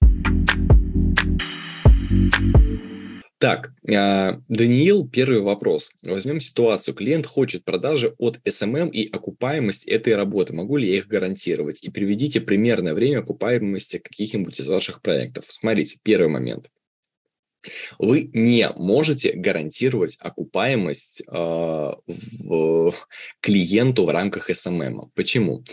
Так, 3.42 3.72
а, 3.92 4.40
Даниил, 4.48 5.08
первый 5.08 5.40
вопрос. 5.40 5.90
Возьмем 6.04 6.38
ситуацию. 6.38 6.94
Клиент 6.94 7.26
хочет 7.26 7.64
продажи 7.64 8.14
от 8.18 8.38
SMM 8.44 8.88
и 8.90 9.10
окупаемость 9.10 9.84
этой 9.88 10.14
работы. 10.14 10.54
Могу 10.54 10.76
ли 10.76 10.88
я 10.88 10.98
их 10.98 11.08
гарантировать? 11.08 11.82
И 11.82 11.90
приведите 11.90 12.40
примерное 12.40 12.94
время 12.94 13.18
окупаемости 13.18 13.98
каких-нибудь 13.98 14.60
из 14.60 14.68
ваших 14.68 15.02
проектов. 15.02 15.46
Смотрите, 15.48 15.98
первый 16.04 16.28
момент. 16.28 16.70
Вы 17.98 18.30
не 18.32 18.68
можете 18.76 19.32
гарантировать 19.32 20.16
окупаемость 20.20 21.22
э, 21.26 21.32
в 21.32 22.94
клиенту 23.40 24.04
в 24.04 24.10
рамках 24.10 24.50
SMM. 24.50 25.10
Почему? 25.14 25.64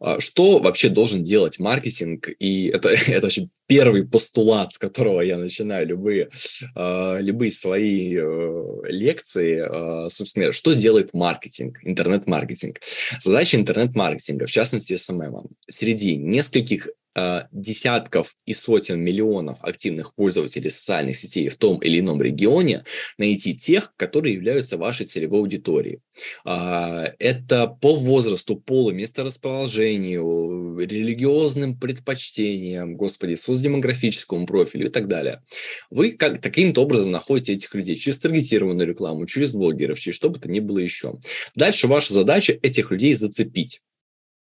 А, 0.00 0.20
что 0.20 0.58
вообще 0.58 0.88
должен 0.88 1.22
делать 1.22 1.58
маркетинг? 1.58 2.28
И 2.38 2.66
это, 2.68 2.88
это 3.08 3.22
вообще 3.22 3.48
первый 3.66 4.06
постулат, 4.06 4.72
с 4.72 4.78
которого 4.78 5.20
я 5.20 5.36
начинаю 5.36 5.86
любые, 5.86 6.30
э, 6.74 7.18
любые 7.20 7.52
свои 7.52 8.16
э, 8.16 8.62
лекции. 8.84 10.06
Э, 10.06 10.08
собственно, 10.10 10.52
что 10.52 10.74
делает 10.74 11.14
маркетинг, 11.14 11.78
интернет-маркетинг? 11.82 12.80
Задача 13.20 13.56
интернет-маркетинга, 13.56 14.46
в 14.46 14.50
частности 14.50 14.94
SMM, 14.94 15.48
среди 15.68 16.16
нескольких 16.16 16.88
Э, 16.88 17.07
десятков 17.52 18.34
и 18.46 18.54
сотен 18.54 19.00
миллионов 19.00 19.58
активных 19.62 20.14
пользователей 20.14 20.70
социальных 20.70 21.16
сетей 21.16 21.48
в 21.48 21.56
том 21.56 21.78
или 21.78 22.00
ином 22.00 22.22
регионе, 22.22 22.84
найти 23.18 23.56
тех, 23.56 23.92
которые 23.96 24.34
являются 24.34 24.76
вашей 24.76 25.06
целевой 25.06 25.40
аудиторией. 25.40 26.00
А, 26.44 27.12
это 27.18 27.66
по 27.66 27.94
возрасту, 27.96 28.56
полу, 28.56 28.92
месторасположению, 28.92 30.78
религиозным 30.78 31.78
предпочтениям, 31.78 32.96
господи, 32.96 33.34
соцдемографическому 33.34 34.46
профилю 34.46 34.86
и 34.86 34.90
так 34.90 35.08
далее. 35.08 35.42
Вы 35.90 36.12
как 36.12 36.40
таким-то 36.40 36.82
образом 36.82 37.10
находите 37.10 37.54
этих 37.54 37.74
людей 37.74 37.94
через 37.94 38.18
таргетированную 38.18 38.88
рекламу, 38.88 39.26
через 39.26 39.52
блогеров, 39.52 40.00
через 40.00 40.16
что 40.16 40.30
бы 40.30 40.38
то 40.38 40.48
ни 40.48 40.60
было 40.60 40.78
еще. 40.78 41.14
Дальше 41.54 41.86
ваша 41.86 42.14
задача 42.14 42.58
этих 42.62 42.90
людей 42.90 43.14
зацепить 43.14 43.80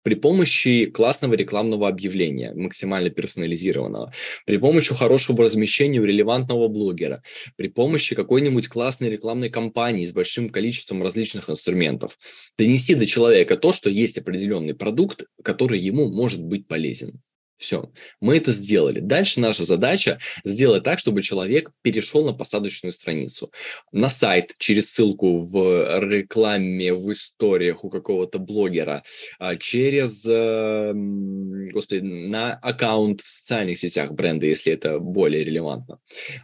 при 0.02 0.14
помощи 0.14 0.86
классного 0.86 1.34
рекламного 1.34 1.88
объявления, 1.88 2.52
максимально 2.54 3.10
персонализированного, 3.10 4.12
при 4.46 4.56
помощи 4.56 4.94
хорошего 4.94 5.44
размещения 5.44 6.00
у 6.00 6.04
релевантного 6.04 6.68
блогера, 6.68 7.22
при 7.56 7.68
помощи 7.68 8.14
какой-нибудь 8.14 8.68
классной 8.68 9.10
рекламной 9.10 9.50
кампании 9.50 10.06
с 10.06 10.12
большим 10.12 10.50
количеством 10.50 11.02
различных 11.02 11.50
инструментов. 11.50 12.18
Донести 12.58 12.94
до 12.94 13.06
человека 13.06 13.56
то, 13.56 13.72
что 13.72 13.90
есть 13.90 14.18
определенный 14.18 14.74
продукт, 14.74 15.24
который 15.42 15.78
ему 15.78 16.10
может 16.10 16.42
быть 16.42 16.66
полезен. 16.66 17.20
Все, 17.60 17.92
мы 18.22 18.38
это 18.38 18.52
сделали. 18.52 19.00
Дальше 19.00 19.38
наша 19.38 19.64
задача 19.64 20.18
сделать 20.44 20.82
так, 20.82 20.98
чтобы 20.98 21.20
человек 21.20 21.70
перешел 21.82 22.24
на 22.24 22.32
посадочную 22.32 22.90
страницу. 22.90 23.52
На 23.92 24.08
сайт 24.08 24.54
через 24.56 24.90
ссылку 24.90 25.42
в 25.42 26.00
рекламе, 26.00 26.94
в 26.94 27.12
историях 27.12 27.84
у 27.84 27.90
какого-то 27.90 28.38
блогера, 28.38 29.02
а, 29.38 29.56
через, 29.56 30.24
эм, 30.26 31.68
господи, 31.68 32.00
на 32.00 32.54
аккаунт 32.54 33.20
в 33.20 33.28
социальных 33.28 33.78
сетях 33.78 34.12
бренда, 34.12 34.46
если 34.46 34.72
это 34.72 34.98
более 34.98 35.44
релевантно. 35.44 35.98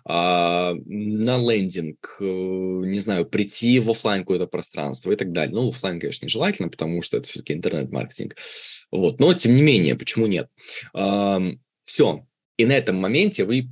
А, 0.05 0.75
на 0.85 1.39
лендинг, 1.39 2.19
э, 2.21 2.25
не 2.25 2.99
знаю, 2.99 3.25
прийти 3.25 3.81
в 3.81 3.91
офлайн 3.91 4.21
какое-то 4.21 4.49
пространство 4.49 5.13
и 5.13 5.17
так 5.17 5.33
далее. 5.33 5.55
Ну, 5.55 5.71
офлайн, 5.71 5.99
конечно, 5.99 6.27
нежелательно, 6.27 6.69
потому 6.69 7.01
что 7.01 7.17
это 7.17 7.27
все-таки 7.27 7.55
интернет-маркетинг. 7.55 8.37
Вот. 8.91 9.21
Но, 9.21 9.35
тем 9.35 9.55
не 9.55 9.63
менее, 9.63 9.95
почему 9.95 10.27
нет? 10.27 10.49
Все. 11.85 12.27
И 12.57 12.65
на 12.65 12.73
этом 12.73 12.97
моменте 12.97 13.45
вы 13.45 13.69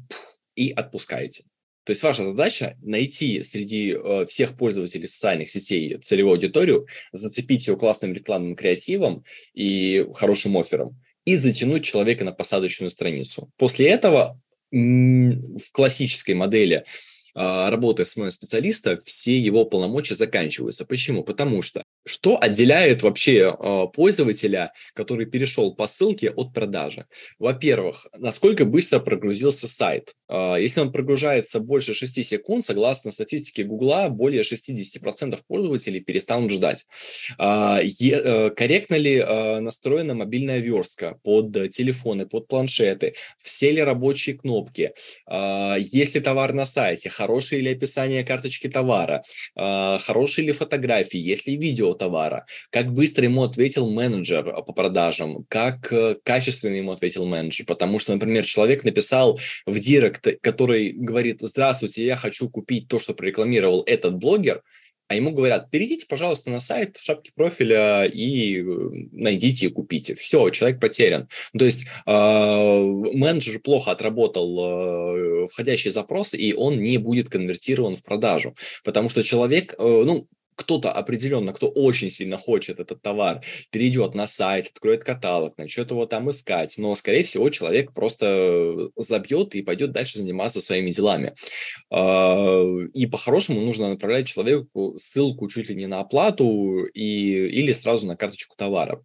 и 0.55 0.71
отпускаете. 0.71 1.45
То 1.85 1.91
есть 1.91 2.03
ваша 2.03 2.25
задача 2.25 2.79
найти 2.83 3.43
среди 3.45 3.93
э, 3.93 4.25
всех 4.27 4.57
пользователей 4.57 5.07
социальных 5.07 5.51
сетей 5.51 5.99
целевую 5.99 6.35
аудиторию, 6.35 6.87
зацепить 7.13 7.67
ее 7.67 7.77
классным 7.77 8.15
рекламным 8.15 8.57
креативом 8.57 9.23
и 9.53 10.07
хорошим 10.15 10.57
оффером 10.57 10.99
и 11.27 11.37
затянуть 11.37 11.85
человека 11.85 12.25
на 12.25 12.33
посадочную 12.33 12.91
страницу. 12.91 13.51
После 13.57 13.89
этого 13.89 14.41
в 14.71 15.73
классической 15.73 16.35
модели 16.35 16.85
а, 17.35 17.71
работы 17.71 18.05
SMM-специалиста, 18.05 18.99
все 19.05 19.39
его 19.39 19.65
полномочия 19.65 20.15
заканчиваются. 20.15 20.85
Почему? 20.85 21.23
Потому 21.23 21.63
что 21.63 21.84
что 22.07 22.39
отделяет 22.41 23.03
вообще 23.03 23.55
э, 23.59 23.87
пользователя, 23.93 24.73
который 24.95 25.27
перешел 25.27 25.75
по 25.75 25.87
ссылке 25.87 26.31
от 26.31 26.53
продажи? 26.53 27.07
Во-первых, 27.39 28.07
насколько 28.17 28.65
быстро 28.65 28.99
прогрузился 29.01 29.69
сайт. 29.69 30.15
А, 30.29 30.57
если 30.57 30.81
он 30.81 30.93
прогружается 30.93 31.61
больше 31.61 31.95
6 31.95 32.25
секунд, 32.25 32.65
согласно 32.65 33.13
статистике 33.13 33.65
Гугла, 33.65 34.09
более 34.09 34.43
60% 34.43 35.39
пользователей 35.47 36.01
перестанут 36.01 36.51
ждать. 36.51 36.87
А, 37.39 37.81
э, 37.81 38.51
корректно 38.51 38.97
ли 38.97 39.19
а, 39.19 39.61
настроена 39.61 40.15
мобильная 40.15 40.59
верстка 40.59 41.19
под 41.23 41.53
телефоны, 41.71 42.27
под 42.27 42.49
планшеты? 42.49 43.15
Все 43.39 43.71
ли 43.71 43.83
рабочие 43.83 44.37
кнопки? 44.37 44.93
Есть 45.79 46.15
ли 46.15 46.21
товар 46.21 46.53
на 46.53 46.67
сайте? 46.67 47.11
Хорошее 47.11 47.63
ли 47.63 47.73
описание 47.73 48.25
карточки 48.25 48.69
товара? 48.69 49.23
Хорошие 49.55 50.47
ли 50.47 50.53
фотографии? 50.53 51.19
Есть 51.19 51.47
ли 51.47 51.57
видео 51.57 51.95
товара? 51.95 52.47
Как 52.71 52.93
быстро 52.93 53.25
ему 53.25 53.43
ответил 53.43 53.91
менеджер 53.91 54.53
по 54.63 54.73
продажам? 54.73 55.45
Как 55.49 55.93
э, 55.93 56.17
качественно 56.23 56.75
ему 56.75 56.93
ответил 56.93 57.27
менеджер? 57.27 57.67
Потому 57.67 57.99
что, 57.99 58.13
например, 58.13 58.45
человек 58.45 58.85
написал 58.85 59.39
в 59.67 59.79
директ 59.79 60.14
который 60.19 60.93
говорит, 60.93 61.39
здравствуйте, 61.41 62.05
я 62.05 62.17
хочу 62.17 62.49
купить 62.49 62.89
то, 62.89 62.99
что 62.99 63.15
прорекламировал 63.15 63.83
этот 63.87 64.17
блогер, 64.17 64.63
а 65.07 65.17
ему 65.17 65.33
говорят, 65.33 65.71
перейдите, 65.71 66.07
пожалуйста, 66.09 66.51
на 66.51 66.61
сайт 66.61 66.97
в 66.97 67.05
шапке 67.05 67.31
профиля 67.35 68.05
и 68.07 68.61
э, 68.61 68.65
найдите 69.13 69.67
и 69.67 69.71
купите. 69.71 70.15
Все, 70.15 70.49
человек 70.49 70.81
потерян. 70.81 71.29
То 71.57 71.67
есть 71.67 71.85
э, 72.07 72.11
менеджер 72.11 73.61
плохо 73.61 73.91
отработал 73.91 75.45
э, 75.45 75.47
входящий 75.49 75.91
запрос, 75.91 76.33
и 76.33 76.55
он 76.55 76.81
не 76.81 76.97
будет 76.97 77.29
конвертирован 77.29 77.97
в 77.97 78.03
продажу. 78.03 78.57
Потому 78.83 79.11
что 79.11 79.23
человек, 79.23 79.75
э, 79.79 79.83
ну, 79.83 80.27
кто-то 80.57 80.93
определенно, 80.93 81.53
кто 81.53 81.69
очень 81.69 82.11
сильно 82.11 82.39
хочет 82.39 82.81
этот 82.81 83.03
товар, 83.03 83.43
перейдет 83.71 84.15
на 84.15 84.27
сайт, 84.27 84.69
откроет 84.69 85.05
каталог, 85.05 85.57
начнет 85.59 85.91
его 85.91 86.07
там 86.07 86.31
искать, 86.31 86.77
но, 86.79 86.95
скорее 86.95 87.23
всего, 87.23 87.51
человек 87.51 87.93
просто 87.93 88.91
забьет 88.97 89.55
и 89.55 89.63
пойдет 89.63 89.93
дальше 89.93 90.19
заниматься 90.19 90.61
своими 90.61 90.91
делами. 90.91 91.35
А, 91.91 92.63
и 92.93 93.07
по-хорошему 93.07 93.61
нужно 93.61 93.91
направлять 93.91 94.27
человеку 94.27 94.95
ссылку 94.97 95.49
чуть 95.49 95.69
ли 95.69 95.75
не 95.75 95.87
на 95.87 96.01
оплату 96.01 96.85
и, 96.85 97.49
или 97.49 97.73
сразу 97.73 98.07
на 98.07 98.17
карточку 98.17 98.57
товара. 98.57 99.03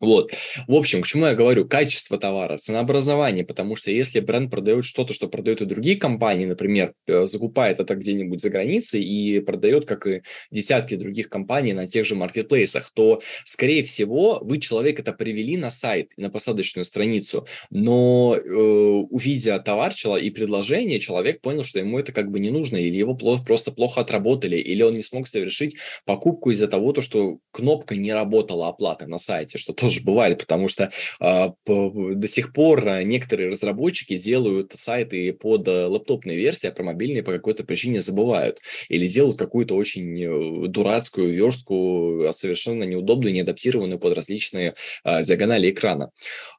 Вот. 0.00 0.32
В 0.66 0.74
общем, 0.74 1.02
к 1.02 1.06
чему 1.06 1.26
я 1.26 1.34
говорю? 1.34 1.68
Качество 1.68 2.18
товара, 2.18 2.56
ценообразование, 2.56 3.44
потому 3.44 3.76
что 3.76 3.90
если 3.90 4.20
бренд 4.20 4.50
продает 4.50 4.84
что-то, 4.84 5.12
что 5.12 5.28
продают 5.28 5.60
и 5.60 5.66
другие 5.66 5.96
компании, 5.96 6.46
например, 6.46 6.94
э, 7.06 7.26
закупает 7.26 7.80
это 7.80 7.94
где-нибудь 7.94 8.40
за 8.40 8.48
границей 8.48 9.02
и 9.02 9.40
продает, 9.40 9.84
как 9.84 10.06
и 10.06 10.22
десятки 10.50 10.94
других 10.94 11.28
компаний 11.28 11.74
на 11.74 11.86
тех 11.86 12.06
же 12.06 12.14
маркетплейсах, 12.14 12.90
то, 12.94 13.20
скорее 13.44 13.82
всего, 13.82 14.38
вы 14.40 14.58
человек 14.58 14.98
это 15.00 15.12
привели 15.12 15.58
на 15.58 15.70
сайт, 15.70 16.12
на 16.16 16.30
посадочную 16.30 16.84
страницу, 16.86 17.46
но 17.70 18.36
э, 18.36 18.40
увидя 18.40 19.58
товар 19.58 19.90
и 20.20 20.30
предложение, 20.30 21.00
человек 21.00 21.40
понял, 21.40 21.64
что 21.64 21.78
ему 21.78 21.98
это 21.98 22.12
как 22.12 22.30
бы 22.30 22.38
не 22.38 22.50
нужно, 22.50 22.76
или 22.76 22.96
его 22.96 23.14
плохо, 23.14 23.42
просто 23.44 23.72
плохо 23.72 24.00
отработали, 24.00 24.56
или 24.56 24.82
он 24.82 24.92
не 24.92 25.02
смог 25.02 25.26
совершить 25.26 25.76
покупку 26.04 26.50
из-за 26.52 26.68
того, 26.68 26.94
что 27.00 27.38
кнопка 27.50 27.96
не 27.96 28.14
работала 28.14 28.68
оплаты 28.68 29.06
на 29.06 29.18
сайте, 29.18 29.58
что 29.58 29.72
тоже 29.72 29.89
тоже 29.90 30.02
бывали, 30.02 30.34
потому 30.34 30.68
что 30.68 30.90
а, 31.18 31.52
по, 31.64 32.12
до 32.14 32.28
сих 32.28 32.52
пор 32.52 32.86
а, 32.86 33.02
некоторые 33.02 33.50
разработчики 33.50 34.18
делают 34.18 34.72
сайты 34.74 35.32
под 35.32 35.66
а, 35.66 35.88
лэптопные 35.88 36.38
версии, 36.38 36.68
а 36.68 36.72
про 36.72 36.84
мобильные 36.84 37.22
по 37.22 37.32
какой-то 37.32 37.64
причине 37.64 38.00
забывают. 38.00 38.60
Или 38.88 39.08
делают 39.08 39.36
какую-то 39.36 39.74
очень 39.74 40.22
э, 40.22 40.68
дурацкую 40.68 41.34
верстку, 41.34 42.24
а, 42.24 42.32
совершенно 42.32 42.84
неудобную, 42.84 43.32
не 43.32 43.40
адаптированную 43.40 43.98
под 43.98 44.16
различные 44.16 44.74
а, 45.02 45.22
диагонали 45.22 45.70
экрана. 45.70 46.10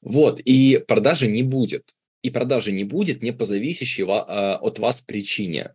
Вот, 0.01 0.41
и 0.43 0.83
продажи 0.85 1.27
не 1.27 1.43
будет. 1.43 1.91
И 2.21 2.29
продажи 2.29 2.71
не 2.71 2.83
будет 2.83 3.23
не 3.23 3.31
по 3.31 3.45
зависящей 3.45 4.03
от 4.03 4.77
вас 4.77 5.01
причине. 5.01 5.71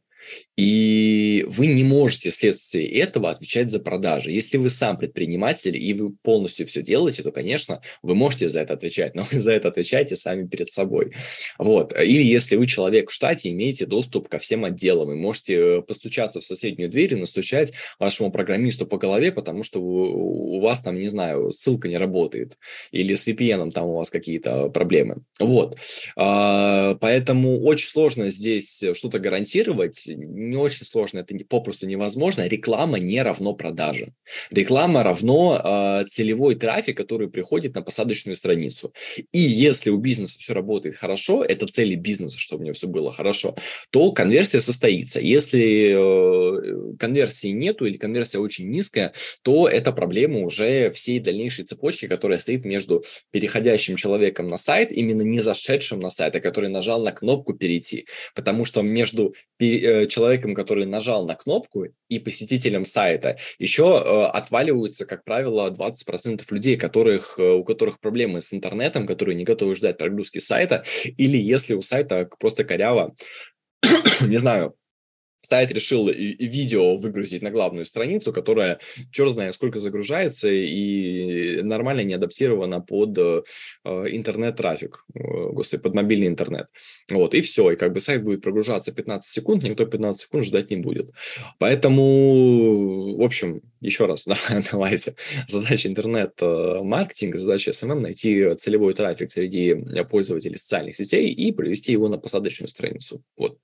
И 0.57 1.45
вы 1.49 1.67
не 1.67 1.85
можете 1.85 2.31
вследствие 2.31 2.89
этого 2.89 3.31
отвечать 3.31 3.71
за 3.71 3.79
продажи. 3.79 4.33
Если 4.33 4.57
вы 4.57 4.71
сам 4.71 4.97
предприниматель 4.97 5.77
и 5.77 5.93
вы 5.93 6.12
полностью 6.23 6.67
все 6.67 6.83
делаете, 6.83 7.23
то, 7.23 7.31
конечно, 7.31 7.83
вы 8.03 8.15
можете 8.15 8.49
за 8.49 8.61
это 8.61 8.75
отвечать, 8.75 9.15
но 9.15 9.23
вы 9.31 9.41
за 9.41 9.53
это 9.53 9.69
отвечаете 9.69 10.17
сами 10.17 10.47
перед 10.47 10.69
собой. 10.69 11.12
Вот. 11.59 11.93
Или 11.93 12.23
если 12.23 12.57
вы 12.57 12.67
человек 12.67 13.11
в 13.11 13.12
штате, 13.12 13.51
имеете 13.51 13.87
доступ 13.87 14.29
ко 14.29 14.39
всем 14.39 14.65
отделам 14.65 15.12
и 15.12 15.17
можете 15.17 15.55
э, 15.55 15.83
постучаться 15.83 16.41
в 16.41 16.45
соседнюю 16.45 16.89
дверь 16.89 17.12
и 17.12 17.17
настучать 17.17 17.73
вашему 17.99 18.33
программисту 18.33 18.87
по 18.87 18.97
голове, 18.97 19.33
потому 19.33 19.62
что 19.62 19.81
у 19.81 20.61
вас 20.61 20.81
там, 20.81 20.97
не 20.97 21.09
знаю, 21.09 21.51
ссылка 21.51 21.89
не 21.89 21.99
работает, 21.99 22.57
или 22.93 23.15
с 23.15 23.29
VPN 23.29 23.73
там 23.73 23.87
у 23.87 23.97
вас 23.97 24.11
какие-то 24.11 24.71
проблемы. 24.71 25.19
Вот. 25.39 25.79
А, 26.17 26.95
поэтому 27.01 27.61
очень 27.62 27.89
сложно 27.89 28.31
здесь 28.31 28.83
что-то 28.95 29.19
гарантировать, 29.19 30.07
не 30.17 30.57
очень 30.57 30.85
сложно, 30.85 31.21
это 31.21 31.37
попросту 31.49 31.87
невозможно. 31.87 32.47
Реклама 32.47 32.99
не 32.99 33.23
равно 33.23 33.55
продаже. 33.55 34.13
Реклама 34.51 35.03
равно 35.03 35.61
э, 35.63 36.07
целевой 36.09 36.55
трафик, 36.55 36.97
который 36.97 37.29
приходит 37.29 37.75
на 37.75 37.83
посадочную 37.83 38.37
страницу. 38.37 38.93
И 39.33 39.39
если 39.39 39.91
у 39.91 39.99
бизнеса 39.99 40.39
все 40.39 40.55
работает 40.55 40.97
хорошо, 40.97 41.45
это 41.45 41.67
цели 41.67 41.95
бизнеса, 41.95 42.39
чтобы 42.39 42.63
у 42.63 42.65
него 42.67 42.75
все 42.75 42.89
было 42.89 43.13
хорошо, 43.13 43.57
то 43.91 44.13
конверсия 44.13 44.61
состоится. 44.61 45.21
Если 45.21 45.95
э, 45.95 46.97
конверсии 46.99 47.49
нету 47.49 47.87
или 47.87 47.97
конверсия 47.97 48.39
очень 48.39 48.71
низкая, 48.71 49.13
то 49.43 49.69
это 49.69 49.93
проблема 49.93 50.41
уже 50.41 50.91
всей 50.91 51.21
дальнейшей 51.21 51.65
цепочки, 51.65 52.07
которая 52.07 52.39
стоит 52.39 52.65
между 52.65 53.05
переходящим 53.31 53.97
человеком 53.97 54.49
на 54.49 54.57
сайт, 54.57 54.93
именно 54.93 55.23
не 55.23 55.41
зашедшим 55.41 56.01
на 56.01 56.11
сайт, 56.11 56.37
а 56.37 56.41
который 56.41 56.71
нажал 56.71 57.03
на 57.03 57.13
кнопку 57.13 57.55
перейти. 57.55 58.07
Потому 58.35 58.65
что 58.65 58.83
между 58.83 59.35
э, 59.59 59.96
человеком, 60.05 60.55
который 60.55 60.85
нажал 60.85 61.27
на 61.27 61.35
кнопку, 61.35 61.87
и 62.09 62.19
посетителем 62.19 62.85
сайта, 62.85 63.39
еще 63.59 64.03
э, 64.05 64.25
отваливаются, 64.27 65.07
как 65.07 65.25
правило, 65.25 65.71
20% 65.71 66.43
людей, 66.51 66.77
которых, 66.77 67.39
э, 67.39 67.53
у 67.55 67.65
которых 67.65 68.01
проблемы 68.01 68.43
с 68.43 68.53
интернетом, 68.53 69.07
которые 69.07 69.35
не 69.35 69.45
готовы 69.45 69.75
ждать 69.75 69.99
прогрузки 69.99 70.39
сайта, 70.39 70.85
или 71.17 71.39
если 71.39 71.75
у 71.75 71.83
сайта 71.83 72.29
просто 72.39 72.65
коряво, 72.65 73.15
не 74.21 74.39
знаю, 74.39 74.75
сайт 75.47 75.73
решил 75.73 76.09
видео 76.09 76.97
выгрузить 76.97 77.43
на 77.43 77.51
главную 77.51 77.85
страницу, 77.85 78.33
которая 78.33 78.79
черт 79.11 79.33
знает 79.33 79.55
сколько 79.55 79.79
загружается 79.79 80.49
и 80.51 81.63
нормально 81.63 82.03
не 82.03 82.15
адаптирована 82.15 82.81
под 82.81 83.19
э, 83.19 83.43
интернет-трафик, 83.85 85.05
э, 85.15 85.19
господи, 85.53 85.83
под 85.83 85.95
мобильный 85.95 86.27
интернет. 86.27 86.67
Вот, 87.11 87.35
и 87.35 87.41
все, 87.41 87.73
и 87.73 87.77
как 87.77 87.93
бы 87.93 88.01
сайт 88.01 88.23
будет 88.23 88.43
прогружаться 88.43 88.93
15 88.93 89.33
секунд, 89.33 89.63
никто 89.63 89.87
15 89.87 90.21
секунд 90.21 90.45
ждать 90.45 90.71
не 90.71 90.77
будет. 90.77 91.11
Поэтому, 91.59 93.17
в 93.17 93.23
общем, 93.23 93.63
еще 93.87 94.07
раз, 94.07 94.27
давайте, 94.72 95.14
задача 95.49 95.88
интернет-маркетинга, 95.88 97.38
задача 97.38 97.70
SMM 97.70 98.01
найти 98.01 98.55
целевой 98.57 98.94
трафик 98.94 99.31
среди 99.31 99.75
пользователей 100.11 100.59
социальных 100.59 100.96
сетей 100.96 101.33
и 101.33 101.53
провести 101.53 101.92
его 101.92 102.09
на 102.09 102.18
посадочную 102.18 102.68
страницу. 102.68 103.22
Вот. 103.37 103.59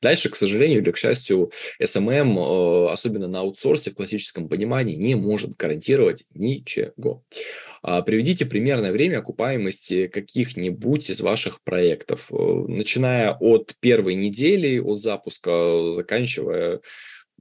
Дальше, 0.00 0.30
к 0.30 0.36
сожалению 0.36 0.80
или 0.80 0.90
к 0.90 0.96
счастью, 0.96 1.50
SMM, 1.80 2.38
э, 2.38 2.92
особенно 2.92 3.28
на 3.28 3.40
аутсорсе 3.40 3.90
в 3.90 3.94
классическом 3.94 4.48
понимании, 4.48 4.96
не 4.96 5.14
может 5.14 5.56
гарантировать 5.56 6.24
ничего. 6.34 7.24
А, 7.82 8.02
приведите 8.02 8.46
примерное 8.46 8.92
время 8.92 9.18
окупаемости 9.18 10.08
каких-нибудь 10.08 11.10
из 11.10 11.20
ваших 11.20 11.62
проектов, 11.62 12.32
э, 12.32 12.36
начиная 12.36 13.32
от 13.34 13.76
первой 13.80 14.14
недели, 14.14 14.78
от 14.78 14.98
запуска, 14.98 15.92
заканчивая, 15.92 16.80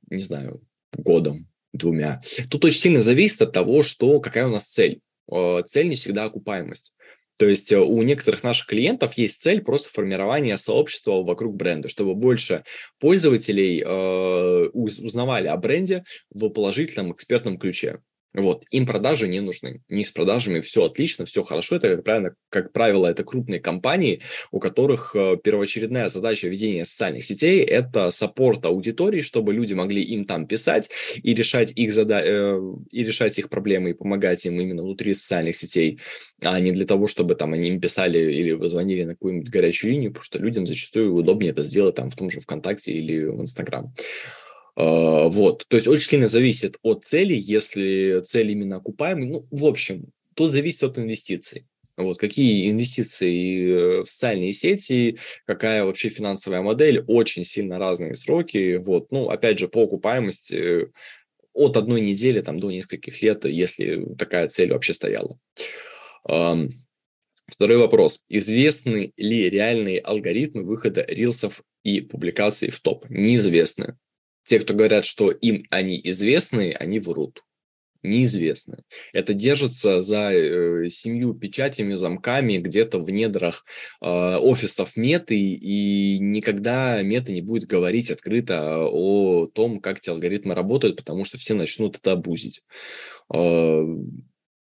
не 0.09 0.21
знаю, 0.21 0.61
годом, 0.93 1.47
двумя. 1.77 2.21
Тут 2.49 2.65
очень 2.65 2.79
сильно 2.79 3.01
зависит 3.01 3.41
от 3.41 3.51
того, 3.51 3.83
что, 3.83 4.19
какая 4.19 4.47
у 4.47 4.51
нас 4.51 4.65
цель. 4.65 4.99
Э, 5.31 5.61
цель 5.65 5.89
не 5.89 5.95
всегда 5.95 6.25
окупаемость. 6.25 6.93
То 7.37 7.47
есть 7.47 7.71
э, 7.71 7.79
у 7.79 8.01
некоторых 8.01 8.43
наших 8.43 8.67
клиентов 8.67 9.13
есть 9.17 9.41
цель 9.41 9.61
просто 9.61 9.89
формирования 9.89 10.57
сообщества 10.57 11.23
вокруг 11.23 11.55
бренда, 11.55 11.89
чтобы 11.89 12.15
больше 12.15 12.63
пользователей 12.99 13.83
э, 13.85 14.69
узнавали 14.73 15.47
о 15.47 15.57
бренде 15.57 16.03
в 16.29 16.49
положительном 16.49 17.11
экспертном 17.11 17.57
ключе. 17.57 17.99
Вот, 18.35 18.65
им 18.69 18.85
продажи 18.85 19.27
не 19.27 19.39
нужны. 19.39 19.81
Не 19.87 20.03
с 20.03 20.11
продажами 20.11 20.59
все 20.59 20.85
отлично, 20.85 21.25
все 21.25 21.41
хорошо. 21.41 21.77
Это, 21.77 21.95
как 21.95 22.03
правило, 22.03 22.35
как 22.49 22.73
правило, 22.73 23.07
это 23.07 23.23
крупные 23.23 23.61
компании, 23.61 24.21
у 24.51 24.59
которых 24.59 25.15
э, 25.15 25.37
первоочередная 25.41 26.09
задача 26.09 26.49
ведения 26.49 26.85
социальных 26.85 27.23
сетей– 27.23 27.63
это 27.65 28.11
саппорт 28.11 28.65
аудитории, 28.65 29.21
чтобы 29.21 29.53
люди 29.53 29.73
могли 29.73 30.01
им 30.01 30.25
там 30.25 30.47
писать 30.47 30.89
и 31.23 31.33
решать 31.33 31.71
их, 31.75 31.93
зада... 31.93 32.21
Э, 32.23 32.59
и 32.91 33.03
решать 33.05 33.39
их 33.39 33.49
проблемы 33.49 33.91
и 33.91 33.93
помогать 33.93 34.45
им 34.45 34.59
именно 34.59 34.83
внутри 34.83 35.13
социальных 35.13 35.55
сетей, 35.55 35.99
а 36.41 36.59
не 36.59 36.71
для 36.71 36.85
того, 36.85 37.07
чтобы 37.07 37.35
там 37.35 37.53
они 37.53 37.69
им 37.69 37.79
писали 37.79 38.19
или 38.19 38.67
звонили 38.67 39.03
на 39.05 39.13
какую-нибудь 39.13 39.49
горячую 39.49 39.91
линию, 39.91 40.11
потому 40.11 40.25
что 40.25 40.39
людям 40.39 40.67
зачастую 40.67 41.13
удобнее 41.15 41.51
это 41.51 41.63
сделать 41.63 41.95
там 41.95 42.09
в 42.09 42.15
том 42.15 42.29
же 42.29 42.41
ВКонтакте 42.41 42.91
или 42.91 43.25
в 43.25 43.39
Инстаграм. 43.39 43.93
А, 44.75 45.27
вот, 45.29 45.65
то 45.67 45.77
есть 45.77 45.87
очень 45.87 46.09
сильно 46.09 46.27
зависит 46.27 46.77
от 46.81 47.05
цели, 47.05 47.33
если 47.33 48.21
цель 48.25 48.51
именно 48.51 48.77
окупаемый, 48.77 49.27
ну, 49.27 49.47
в 49.51 49.65
общем, 49.65 50.07
то 50.33 50.47
зависит 50.47 50.83
от 50.83 50.97
инвестиций. 50.97 51.65
Вот, 51.97 52.17
какие 52.17 52.69
инвестиции 52.69 54.01
в 54.01 54.05
социальные 54.05 54.51
сети, 54.51 55.17
какая 55.45 55.85
вообще 55.85 56.09
финансовая 56.09 56.61
модель, 56.61 57.01
очень 57.07 57.45
сильно 57.45 57.79
разные 57.79 58.15
сроки. 58.15 58.75
Вот, 58.83 59.11
ну, 59.11 59.29
опять 59.29 59.59
же, 59.59 59.69
по 59.69 59.83
окупаемости 59.83 60.89
от 61.53 61.77
одной 61.77 62.01
недели 62.01 62.41
там, 62.41 62.59
до 62.59 62.69
нескольких 62.69 63.21
лет, 63.21 63.45
если 63.45 64.05
такая 64.17 64.49
цель 64.49 64.73
вообще 64.73 64.93
стояла. 64.93 65.39
Второй 66.25 67.77
вопрос. 67.77 68.25
Известны 68.27 69.13
ли 69.15 69.49
реальные 69.49 69.99
алгоритмы 69.99 70.63
выхода 70.63 71.05
рилсов 71.07 71.63
и 71.83 72.01
публикаций 72.01 72.71
в 72.71 72.81
топ? 72.81 73.09
Неизвестны. 73.09 73.95
Те, 74.45 74.59
кто 74.59 74.73
говорят, 74.73 75.05
что 75.05 75.31
им 75.31 75.65
они 75.69 75.99
известны, 76.03 76.71
они 76.71 76.99
врут. 76.99 77.43
Неизвестны. 78.03 78.83
Это 79.13 79.33
держится 79.33 79.99
за 79.99 80.31
э, 80.31 80.89
семью 80.89 81.33
печатями, 81.33 81.95
замками 81.95 82.57
где-то 82.57 82.99
в 82.99 83.09
недрах 83.09 83.65
э, 83.99 84.05
офисов 84.07 84.95
меты, 84.95 85.35
и 85.35 86.19
никогда 86.19 87.01
мета 87.01 87.31
не 87.31 87.41
будет 87.41 87.67
говорить 87.67 88.11
открыто 88.11 88.85
о 88.85 89.47
том, 89.47 89.79
как 89.79 89.97
эти 89.97 90.11
алгоритмы 90.11 90.53
работают, 90.53 90.97
потому 90.97 91.25
что 91.25 91.39
все 91.39 91.55
начнут 91.55 91.97
это 91.97 92.11
абузить. 92.11 92.61
Э, 93.33 93.81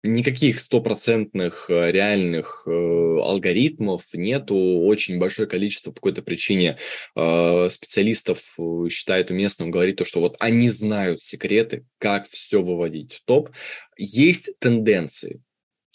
никаких 0.08 0.60
стопроцентных 0.60 1.66
э, 1.68 1.92
реальных 1.92 2.64
э, 2.66 2.70
алгоритмов 2.70 4.04
нету. 4.14 4.56
Очень 4.56 5.18
большое 5.18 5.48
количество 5.48 5.90
по 5.90 5.96
какой-то 5.96 6.22
причине 6.22 6.78
э, 7.14 7.68
специалистов 7.70 8.42
э, 8.58 8.88
считает 8.90 9.30
уместным 9.30 9.70
говорить 9.70 9.96
то, 9.96 10.04
что 10.04 10.20
вот 10.20 10.36
они 10.40 10.68
знают 10.70 11.22
секреты, 11.22 11.84
как 11.98 12.28
все 12.28 12.62
выводить 12.62 13.12
в 13.14 13.24
топ. 13.24 13.50
Есть 13.96 14.58
тенденции, 14.58 15.40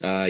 а, 0.01 0.28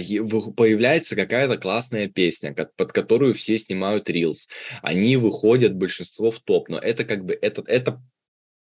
появляется 0.55 1.15
какая-то 1.15 1.57
классная 1.57 2.07
песня, 2.07 2.53
под 2.53 2.91
которую 2.91 3.33
все 3.33 3.57
снимают 3.57 4.07
рилс. 4.07 4.47
Они 4.83 5.17
выходят 5.17 5.75
большинство 5.75 6.29
в 6.29 6.39
топ, 6.39 6.69
но 6.69 6.77
это 6.77 7.03
как 7.03 7.25
бы 7.25 7.37
это, 7.41 7.63
это 7.65 7.99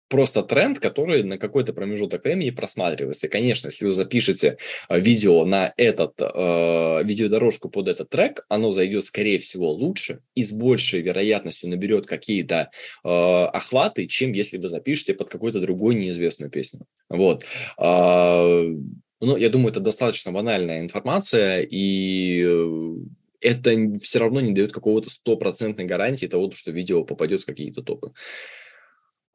просто 0.08 0.42
тренд, 0.42 0.78
который 0.78 1.22
на 1.22 1.38
какой-то 1.38 1.72
промежуток 1.72 2.24
времени 2.24 2.50
просматривается. 2.50 3.26
И, 3.26 3.30
конечно, 3.30 3.68
если 3.68 3.84
вы 3.84 3.90
запишете 3.90 4.58
э, 4.88 5.00
видео 5.00 5.44
на 5.44 5.72
этот, 5.76 6.14
э, 6.20 7.02
видеодорожку 7.04 7.68
под 7.68 7.88
этот 7.88 8.10
трек, 8.10 8.44
оно 8.48 8.70
зайдет, 8.72 9.04
скорее 9.04 9.38
всего, 9.38 9.70
лучше 9.70 10.20
и 10.34 10.42
с 10.42 10.52
большей 10.52 11.00
вероятностью 11.00 11.70
наберет 11.70 12.06
какие-то 12.06 12.70
э, 13.02 13.08
охваты, 13.08 14.06
чем 14.06 14.32
если 14.32 14.58
вы 14.58 14.68
запишете 14.68 15.14
под 15.14 15.28
какую-то 15.30 15.60
другую 15.60 15.96
неизвестную 15.96 16.50
песню. 16.50 16.86
Вот. 17.08 17.44
Э, 17.78 18.74
ну, 19.20 19.36
я 19.36 19.48
думаю, 19.48 19.70
это 19.70 19.80
достаточно 19.80 20.32
банальная 20.32 20.80
информация, 20.80 21.62
и 21.62 22.44
э, 22.46 22.96
это 23.40 23.98
все 24.00 24.18
равно 24.18 24.40
не 24.40 24.52
дает 24.52 24.72
какого-то 24.72 25.10
стопроцентной 25.10 25.84
гарантии 25.84 26.26
того, 26.26 26.50
что 26.50 26.72
видео 26.72 27.04
попадет 27.04 27.42
в 27.42 27.46
какие-то 27.46 27.82
топы. 27.82 28.12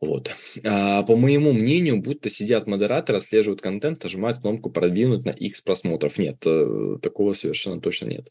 Вот. 0.01 0.31
А, 0.63 1.03
по 1.03 1.17
моему 1.17 1.51
мнению, 1.51 1.97
будто 1.97 2.29
сидят 2.29 2.67
модераторы, 2.67 3.17
отслеживают 3.17 3.61
контент, 3.61 4.01
нажимают 4.01 4.39
кнопку 4.39 4.69
«Продвинуть» 4.69 5.25
на 5.25 5.31
X 5.31 5.59
просмотров. 5.59 6.17
Нет, 6.17 6.37
э, 6.45 6.95
такого 7.01 7.33
совершенно 7.33 7.81
точно 7.81 8.07
нет. 8.07 8.29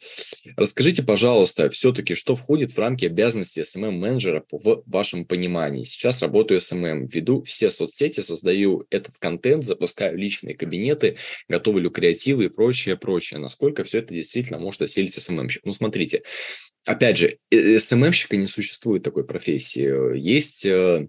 Расскажите, 0.56 1.02
пожалуйста, 1.02 1.68
все-таки, 1.68 2.14
что 2.14 2.36
входит 2.36 2.72
в 2.72 2.78
рамки 2.78 3.04
обязанностей 3.04 3.60
SMM-менеджера 3.60 4.44
в 4.50 4.82
вашем 4.86 5.26
понимании? 5.26 5.82
Сейчас 5.82 6.22
работаю 6.22 6.60
SMM, 6.60 7.06
веду 7.12 7.42
все 7.42 7.68
соцсети, 7.68 8.20
создаю 8.20 8.86
этот 8.88 9.18
контент, 9.18 9.64
запускаю 9.64 10.16
личные 10.16 10.56
кабинеты, 10.56 11.16
готовлю 11.48 11.90
креативы 11.90 12.46
и 12.46 12.48
прочее, 12.48 12.96
прочее. 12.96 13.40
Насколько 13.40 13.84
все 13.84 13.98
это 13.98 14.14
действительно 14.14 14.58
может 14.58 14.80
осилить 14.80 15.18
SMM-щик? 15.18 15.60
Ну, 15.64 15.72
смотрите, 15.72 16.22
опять 16.86 17.18
же, 17.18 17.36
SMM-щика 17.52 18.36
не 18.36 18.46
существует 18.46 19.02
такой 19.02 19.26
профессии. 19.26 20.16
Есть 20.18 20.64
э, 20.64 21.08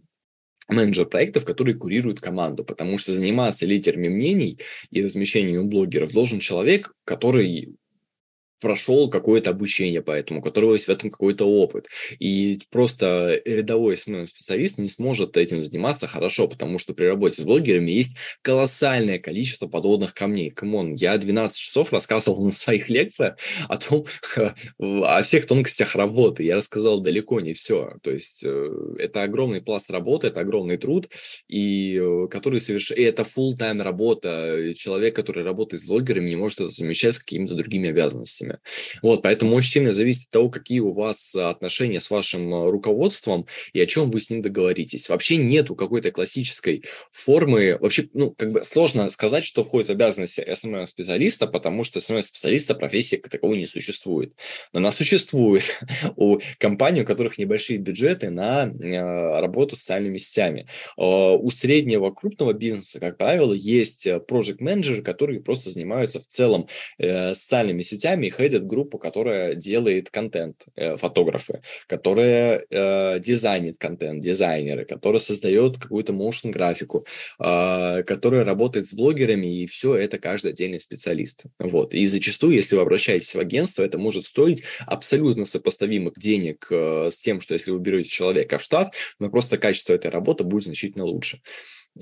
менеджер 0.70 1.06
проектов, 1.06 1.46
который 1.46 1.74
курирует 1.74 2.22
команду, 2.22 2.64
потому 2.64 2.98
что 2.98 3.12
заниматься 3.12 3.66
лидерами 3.66 4.08
мнений 4.08 4.60
и 4.92 5.04
размещением 5.04 5.68
блогеров 5.68 6.12
должен 6.12 6.40
человек, 6.40 6.94
который 7.04 7.76
прошел 8.60 9.10
какое-то 9.10 9.50
обучение 9.50 10.02
по 10.02 10.12
этому, 10.12 10.40
у 10.40 10.44
которого 10.44 10.74
есть 10.74 10.86
в 10.86 10.90
этом 10.90 11.10
какой-то 11.10 11.46
опыт. 11.46 11.88
И 12.20 12.62
просто 12.70 13.42
рядовой 13.46 13.98
специалист 13.98 14.78
не 14.78 14.90
сможет 14.90 15.38
этим 15.38 15.62
заниматься 15.62 16.08
хорошо, 16.08 16.48
потому 16.48 16.80
что 16.80 16.94
при 16.94 17.06
работе 17.06 17.42
с 17.42 17.46
блогерами 17.46 17.92
есть 17.92 18.16
колоссальное 18.42 19.20
количество 19.20 19.68
подводных 19.68 20.14
камней. 20.14 20.52
Come 20.52 20.76
on, 20.76 20.94
я 20.94 21.18
12 21.18 21.58
часов 21.58 21.94
рассказывал 21.94 22.46
на 22.46 22.52
своих 22.52 22.90
лекциях 22.90 23.38
о 23.68 23.78
том, 23.78 24.06
о 24.80 25.22
всех 25.24 25.46
тонкостях 25.46 25.96
работы. 25.96 26.44
Я 26.44 26.56
рассказал 26.56 27.02
далеко 27.02 27.40
не 27.40 27.54
все. 27.54 27.94
То 28.04 28.12
есть 28.12 28.44
э, 28.44 28.96
это 28.98 29.24
огромный 29.24 29.62
пласт 29.62 29.90
работы, 29.92 30.28
это 30.28 30.42
огромный 30.42 30.78
труд, 30.78 31.10
и 31.48 31.98
э, 31.98 32.28
который 32.30 32.62
совершенно... 32.62 33.00
И 33.00 33.04
это 33.04 33.24
full-time 33.24 33.82
работа. 33.82 34.74
Человек, 34.76 35.16
который 35.16 35.44
работает 35.44 35.82
с 35.82 35.88
блогерами, 35.88 36.30
не 36.30 36.36
может 36.36 36.60
это 36.60 36.72
совмещать 36.72 37.16
с 37.16 37.20
какими-то 37.20 37.56
другими 37.56 37.90
обязанностями 37.90 38.49
время. 38.50 38.60
Вот, 39.02 39.22
поэтому 39.22 39.56
очень 39.56 39.72
сильно 39.72 39.94
зависит 39.94 40.26
от 40.26 40.32
того, 40.32 40.50
какие 40.50 40.80
у 40.80 40.94
вас 40.94 41.36
отношения 41.36 42.00
с 42.00 42.10
вашим 42.10 42.54
э, 42.54 42.70
руководством 42.70 43.46
и 43.74 43.80
о 43.80 43.86
чем 43.86 44.12
вы 44.12 44.20
с 44.20 44.30
ним 44.30 44.42
договоритесь. 44.42 45.10
Вообще 45.10 45.38
нету 45.38 45.76
какой-то 45.76 46.12
классической 46.12 46.84
формы. 47.12 47.78
Вообще, 47.80 48.08
ну, 48.14 48.32
как 48.32 48.52
бы 48.52 48.64
сложно 48.64 49.10
сказать, 49.10 49.44
что 49.44 49.64
входит 49.64 49.90
в 49.90 49.92
обязанности 49.92 50.42
SMM-специалиста, 50.42 51.48
потому 51.48 51.84
что 51.84 52.00
SMM-специалиста 52.00 52.76
профессии 52.76 53.18
как 53.18 53.32
таковой 53.32 53.58
не 53.58 53.68
существует. 53.68 54.34
Но 54.74 54.80
она 54.80 54.92
существует 54.92 55.80
у 56.16 56.40
компаний, 56.58 57.02
у 57.02 57.06
которых 57.06 57.38
небольшие 57.38 57.80
бюджеты 57.80 58.30
на 58.30 58.68
э, 58.68 59.40
работу 59.40 59.76
с 59.76 59.80
социальными 59.80 60.18
сетями. 60.18 60.68
Э, 60.98 61.02
у 61.02 61.50
среднего 61.52 62.12
крупного 62.12 62.54
бизнеса, 62.54 63.00
как 63.00 63.18
правило, 63.18 63.54
есть 63.54 64.08
проект-менеджеры, 64.28 65.02
которые 65.02 65.42
просто 65.42 65.70
занимаются 65.70 66.20
в 66.20 66.28
целом 66.28 66.68
социальными 67.00 67.82
сетями 67.82 68.28
и 68.28 68.30
хедят 68.40 68.66
группу, 68.66 68.98
которая 68.98 69.54
делает 69.54 70.10
контент, 70.10 70.66
э, 70.76 70.96
фотографы, 70.96 71.62
которая 71.88 72.64
э, 72.70 73.20
дизайнит 73.20 73.78
контент, 73.78 74.24
дизайнеры, 74.24 74.86
которая 74.86 75.20
создает 75.20 75.78
какую-то 75.78 76.14
motion 76.14 76.52
графику, 76.52 77.06
э, 77.40 78.04
которая 78.04 78.46
работает 78.46 78.88
с 78.88 78.94
блогерами, 78.94 79.64
и 79.64 79.66
все 79.66 79.96
это 79.96 80.20
каждый 80.20 80.52
отдельный 80.52 80.80
специалист. 80.80 81.44
Вот. 81.60 81.94
И 81.94 82.06
зачастую, 82.06 82.56
если 82.56 82.78
вы 82.78 82.84
обращаетесь 82.84 83.36
в 83.36 83.40
агентство, 83.40 83.84
это 83.84 83.98
может 83.98 84.24
стоить 84.26 84.64
абсолютно 84.86 85.46
сопоставимых 85.46 86.14
денег 86.18 86.68
э, 86.72 87.10
с 87.12 87.20
тем, 87.20 87.42
что 87.42 87.54
если 87.54 87.72
вы 87.72 87.80
берете 87.80 88.10
человека 88.10 88.58
в 88.58 88.64
штат, 88.64 88.94
но 89.20 89.30
просто 89.30 89.58
качество 89.58 89.94
этой 89.94 90.12
работы 90.12 90.46
будет 90.46 90.64
значительно 90.64 91.04
лучше. 91.04 91.42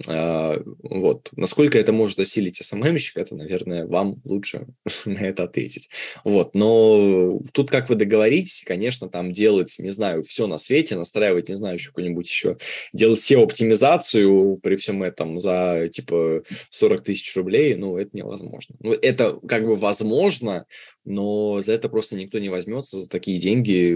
А, 0.08 0.62
вот. 0.84 1.30
Насколько 1.36 1.80
это 1.80 1.92
может 1.92 2.20
осилить 2.20 2.58
СММщик, 2.58 3.18
это, 3.18 3.36
наверное, 3.36 3.86
вам 3.86 4.22
лучше 4.24 4.68
на 5.06 5.20
это 5.20 5.44
ответить. 5.44 5.90
Вот. 6.24 6.56
Но 6.56 7.40
тут 7.54 7.72
как 7.72 7.90
вы 7.90 7.96
договоритесь, 7.96 8.64
конечно, 8.66 9.10
там 9.10 9.32
делать, 9.32 9.76
не 9.80 9.92
знаю, 9.92 10.24
все 10.24 10.48
на 10.48 10.58
свете, 10.58 10.96
настраивать, 10.96 11.50
не 11.50 11.56
знаю, 11.56 11.76
еще 11.76 11.90
какой-нибудь 11.90 12.28
еще, 12.28 12.58
делать 12.94 13.20
SEO-оптимизацию 13.20 14.58
при 14.58 14.76
всем 14.76 15.04
этом 15.04 15.38
за, 15.38 15.90
типа, 15.92 16.44
40 16.70 17.04
тысяч 17.04 17.36
рублей, 17.36 17.76
ну, 17.76 17.98
это 17.98 18.12
невозможно. 18.14 18.76
Ну, 18.80 18.94
это 18.94 19.40
как 19.48 19.66
бы 19.66 19.76
возможно, 19.76 20.66
но 21.08 21.62
за 21.62 21.72
это 21.72 21.88
просто 21.88 22.18
никто 22.18 22.38
не 22.38 22.50
возьмется 22.50 22.98
за 22.98 23.10
такие 23.10 23.40
деньги, 23.40 23.96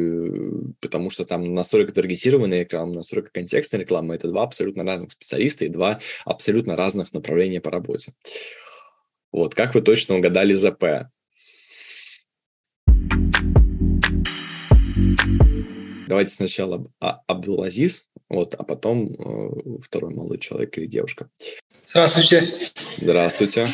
потому 0.80 1.10
что 1.10 1.26
там 1.26 1.54
настолько 1.54 1.92
таргетированная 1.92 2.62
реклама, 2.62 2.94
настолько 2.94 3.32
контекстная 3.32 3.82
реклама, 3.82 4.16
это 4.16 4.30
два 4.30 4.44
абсолютно 4.44 4.86
разных 4.86 5.12
специалиста 5.12 5.66
и 5.66 5.70
два 5.70 6.00
абсолютно 6.24 6.78
разных 6.78 7.12
направления 7.12 7.60
по 7.60 7.70
работе. 7.70 8.14
Вот, 9.34 9.56
как 9.56 9.76
вы 9.76 9.82
точно 9.82 10.16
угадали 10.16 10.54
ЗП? 10.54 11.10
Давайте 16.08 16.32
сначала 16.32 16.90
Абдулазиз, 17.00 18.10
вот, 18.30 18.56
а 18.56 18.64
потом 18.64 19.14
э, 19.14 19.80
второй 19.82 20.14
молодой 20.14 20.40
человек 20.40 20.78
или 20.78 20.86
девушка. 20.86 21.30
Здравствуйте. 21.86 22.48
Здравствуйте. 22.98 23.70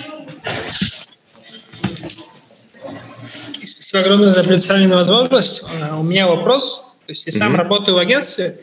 Спасибо 3.87 4.05
огромное 4.05 4.31
за 4.33 4.43
предоставленную 4.43 4.97
возможность. 4.97 5.63
Э, 5.71 5.95
у 5.95 6.03
меня 6.03 6.27
вопрос. 6.27 6.97
То 7.05 7.11
есть 7.13 7.25
я 7.25 7.31
сам 7.31 7.53
mm-hmm. 7.53 7.57
работаю 7.57 7.95
в 7.95 7.99
агентстве, 7.99 8.59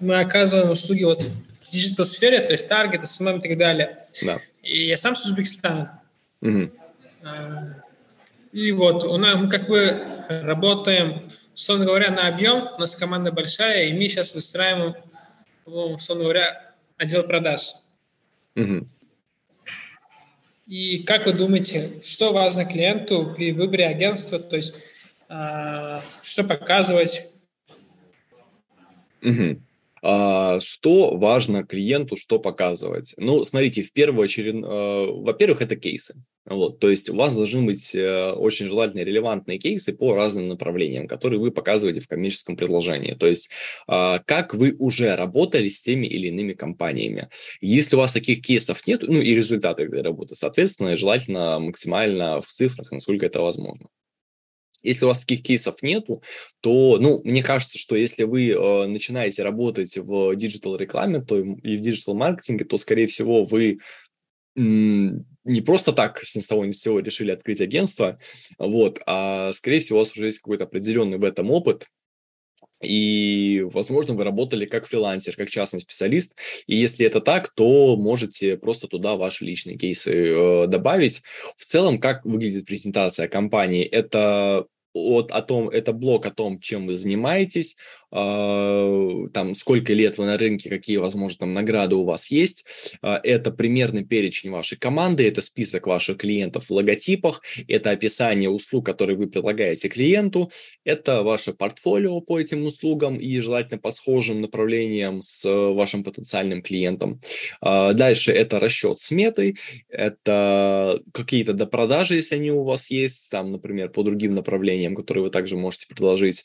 мы 0.00 0.20
оказываем 0.20 0.68
услуги 0.68 1.02
вот 1.04 1.22
в 1.22 1.70
digital 1.70 2.04
сфере, 2.04 2.40
то 2.40 2.52
есть 2.52 2.68
таргет, 2.68 3.00
SMM 3.00 3.38
и 3.38 3.48
так 3.48 3.56
далее. 3.56 3.96
Да. 4.20 4.38
И 4.62 4.88
я 4.88 4.98
сам 4.98 5.16
с 5.16 5.24
Узбекистана. 5.24 6.02
Mm-hmm. 6.42 6.70
И 8.52 8.72
вот 8.72 9.04
у 9.04 9.16
нас, 9.16 9.36
мы 9.36 9.48
как 9.48 9.66
бы 9.66 10.04
работаем, 10.28 11.26
условно 11.54 11.86
говоря, 11.86 12.10
на 12.10 12.28
объем, 12.28 12.68
у 12.76 12.78
нас 12.78 12.94
команда 12.96 13.32
большая, 13.32 13.86
и 13.86 13.94
мы 13.94 14.10
сейчас 14.10 14.34
выстраиваем, 14.34 14.94
условно 15.64 16.24
говоря, 16.24 16.74
отдел 16.98 17.22
продаж. 17.22 17.72
Mm-hmm. 18.56 18.86
И 20.66 21.04
как 21.04 21.26
вы 21.26 21.32
думаете, 21.32 22.00
что 22.02 22.32
важно 22.32 22.64
клиенту 22.64 23.32
при 23.36 23.52
выборе 23.52 23.86
агентства, 23.86 24.38
то 24.38 24.56
есть 24.56 24.74
э, 25.28 26.00
что 26.22 26.44
показывать? 26.44 27.26
Угу. 29.22 29.60
А, 30.02 30.60
что 30.60 31.16
важно 31.16 31.64
клиенту, 31.64 32.16
что 32.16 32.38
показывать? 32.38 33.14
Ну, 33.16 33.44
смотрите, 33.44 33.82
в 33.82 33.92
первую 33.92 34.24
очередь, 34.24 34.54
э, 34.54 35.06
во-первых, 35.10 35.62
это 35.62 35.76
кейсы. 35.76 36.14
Вот, 36.44 36.78
то 36.78 36.88
есть 36.88 37.10
у 37.10 37.16
вас 37.16 37.34
должны 37.34 37.62
быть 37.62 37.92
э, 37.92 38.30
очень 38.30 38.68
желательно 38.68 39.00
релевантные 39.00 39.58
кейсы 39.58 39.92
по 39.92 40.14
разным 40.14 40.46
направлениям, 40.46 41.08
которые 41.08 41.40
вы 41.40 41.50
показываете 41.50 42.00
в 42.00 42.06
коммерческом 42.06 42.56
предложении. 42.56 43.14
То 43.14 43.26
есть 43.26 43.50
э, 43.88 44.18
как 44.24 44.54
вы 44.54 44.76
уже 44.78 45.16
работали 45.16 45.68
с 45.68 45.82
теми 45.82 46.06
или 46.06 46.28
иными 46.28 46.52
компаниями. 46.52 47.28
Если 47.60 47.96
у 47.96 47.98
вас 47.98 48.12
таких 48.12 48.42
кейсов 48.42 48.86
нет, 48.86 49.02
ну 49.02 49.20
и 49.20 49.34
результаты 49.34 49.84
этой 49.84 50.02
работы, 50.02 50.36
соответственно, 50.36 50.96
желательно 50.96 51.58
максимально 51.58 52.40
в 52.40 52.46
цифрах, 52.46 52.92
насколько 52.92 53.26
это 53.26 53.40
возможно. 53.40 53.88
Если 54.86 55.04
у 55.04 55.08
вас 55.08 55.20
таких 55.20 55.42
кейсов 55.42 55.82
нету, 55.82 56.22
то, 56.60 56.98
ну, 57.00 57.20
мне 57.24 57.42
кажется, 57.42 57.78
что 57.78 57.96
если 57.96 58.24
вы 58.24 58.50
э, 58.50 58.86
начинаете 58.86 59.42
работать 59.42 59.96
в 59.96 60.34
digital 60.36 60.76
рекламе, 60.76 61.20
то 61.20 61.38
и 61.38 61.76
в 61.76 61.80
digital 61.80 62.14
маркетинге, 62.14 62.64
то, 62.64 62.78
скорее 62.78 63.06
всего, 63.06 63.44
вы 63.44 63.78
не 64.56 65.60
просто 65.60 65.92
так 65.92 66.20
с 66.24 66.34
ни 66.34 66.40
с 66.40 66.46
того 66.46 66.64
ни 66.64 66.70
с 66.70 66.80
сего 66.80 67.00
решили 67.00 67.30
открыть 67.30 67.60
агентство, 67.60 68.18
вот, 68.58 69.00
а 69.06 69.52
скорее 69.52 69.80
всего 69.80 69.98
у 69.98 70.00
вас 70.00 70.12
уже 70.12 70.26
есть 70.26 70.38
какой-то 70.38 70.64
определенный 70.64 71.18
в 71.18 71.24
этом 71.24 71.50
опыт, 71.50 71.88
и, 72.82 73.64
возможно, 73.72 74.14
вы 74.14 74.24
работали 74.24 74.66
как 74.66 74.86
фрилансер, 74.86 75.34
как 75.34 75.48
частный 75.48 75.80
специалист. 75.80 76.36
И 76.66 76.76
если 76.76 77.06
это 77.06 77.20
так, 77.20 77.48
то 77.54 77.96
можете 77.96 78.58
просто 78.58 78.86
туда 78.86 79.16
ваши 79.16 79.44
личные 79.44 79.78
кейсы 79.78 80.12
э, 80.12 80.66
добавить. 80.66 81.22
В 81.56 81.64
целом, 81.64 81.98
как 81.98 82.24
выглядит 82.24 82.66
презентация 82.66 83.28
компании? 83.28 83.84
Это 83.84 84.66
от, 84.96 85.30
о 85.30 85.42
том, 85.42 85.68
это 85.68 85.92
блок 85.92 86.26
о 86.26 86.30
том, 86.30 86.60
чем 86.60 86.86
вы 86.86 86.94
занимаетесь, 86.94 87.76
там, 88.16 89.54
сколько 89.54 89.92
лет 89.92 90.16
вы 90.16 90.24
на 90.24 90.38
рынке, 90.38 90.70
какие, 90.70 90.96
возможно, 90.96 91.40
там 91.40 91.52
награды 91.52 91.96
у 91.96 92.04
вас 92.04 92.30
есть. 92.30 92.64
Э, 93.02 93.18
это 93.22 93.50
примерный 93.50 94.04
перечень 94.04 94.50
вашей 94.50 94.78
команды, 94.78 95.28
это 95.28 95.42
список 95.42 95.86
ваших 95.86 96.18
клиентов 96.18 96.66
в 96.66 96.70
логотипах, 96.70 97.42
это 97.68 97.90
описание 97.90 98.48
услуг, 98.48 98.86
которые 98.86 99.16
вы 99.18 99.26
предлагаете 99.26 99.88
клиенту, 99.88 100.50
это 100.84 101.22
ваше 101.22 101.52
портфолио 101.52 102.20
по 102.20 102.40
этим 102.40 102.64
услугам 102.64 103.16
и 103.16 103.38
желательно 103.40 103.78
по 103.78 103.92
схожим 103.92 104.40
направлениям 104.40 105.20
с 105.20 105.44
вашим 105.44 106.02
потенциальным 106.02 106.62
клиентом. 106.62 107.20
Э, 107.60 107.92
дальше 107.92 108.32
это 108.32 108.60
расчет 108.60 108.98
сметы, 108.98 109.56
это 109.88 111.02
какие-то 111.12 111.52
допродажи, 111.52 112.14
если 112.14 112.36
они 112.36 112.50
у 112.50 112.64
вас 112.64 112.90
есть, 112.90 113.30
там, 113.30 113.52
например, 113.52 113.90
по 113.90 114.02
другим 114.02 114.34
направлениям, 114.34 114.94
которые 114.94 115.24
вы 115.24 115.30
также 115.30 115.56
можете 115.56 115.86
предложить. 115.86 116.44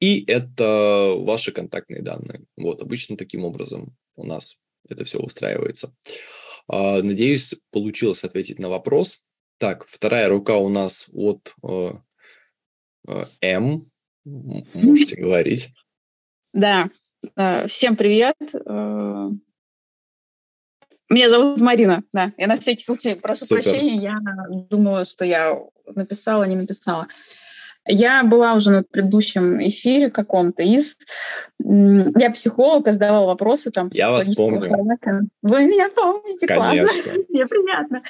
И 0.00 0.24
это 0.26 0.77
ваши 1.24 1.52
контактные 1.52 2.02
данные. 2.02 2.44
Вот, 2.56 2.82
обычно 2.82 3.16
таким 3.16 3.44
образом 3.44 3.96
у 4.16 4.24
нас 4.24 4.56
это 4.88 5.04
все 5.04 5.18
устраивается. 5.18 5.94
А, 6.66 7.02
надеюсь, 7.02 7.54
получилось 7.70 8.24
ответить 8.24 8.58
на 8.58 8.68
вопрос. 8.68 9.24
Так, 9.58 9.86
вторая 9.86 10.28
рука 10.28 10.56
у 10.56 10.68
нас 10.68 11.08
от 11.12 11.54
э, 11.62 11.92
э, 13.08 13.24
М. 13.40 13.90
Можете 14.24 15.16
говорить. 15.16 15.72
Да, 16.52 16.90
э, 17.36 17.66
всем 17.66 17.96
привет. 17.96 18.36
Меня 21.10 21.30
зовут 21.30 21.60
Марина, 21.60 22.04
да. 22.12 22.32
Я 22.36 22.46
на 22.48 22.58
всякий 22.58 22.82
случай 22.84 23.14
прошу 23.14 23.46
Супер. 23.46 23.62
прощения, 23.62 23.96
я 23.96 24.18
думала, 24.68 25.06
что 25.06 25.24
я 25.24 25.58
написала, 25.86 26.44
не 26.44 26.54
написала. 26.54 27.08
Я 27.88 28.22
была 28.22 28.54
уже 28.54 28.70
на 28.70 28.82
предыдущем 28.82 29.60
эфире 29.66 30.10
каком-то 30.10 30.62
из... 30.62 30.98
Я 31.58 32.30
психолог, 32.30 32.86
я 32.86 32.92
задавала 32.92 33.26
вопросы 33.26 33.70
там. 33.70 33.88
Я 33.92 34.10
вас 34.10 34.34
помню. 34.34 34.70
Вы 35.42 35.66
меня 35.66 35.88
помните, 35.88 36.46
Конечно. 36.46 36.86
классно. 36.86 37.12
Мне 37.28 37.46
приятно. 37.46 38.02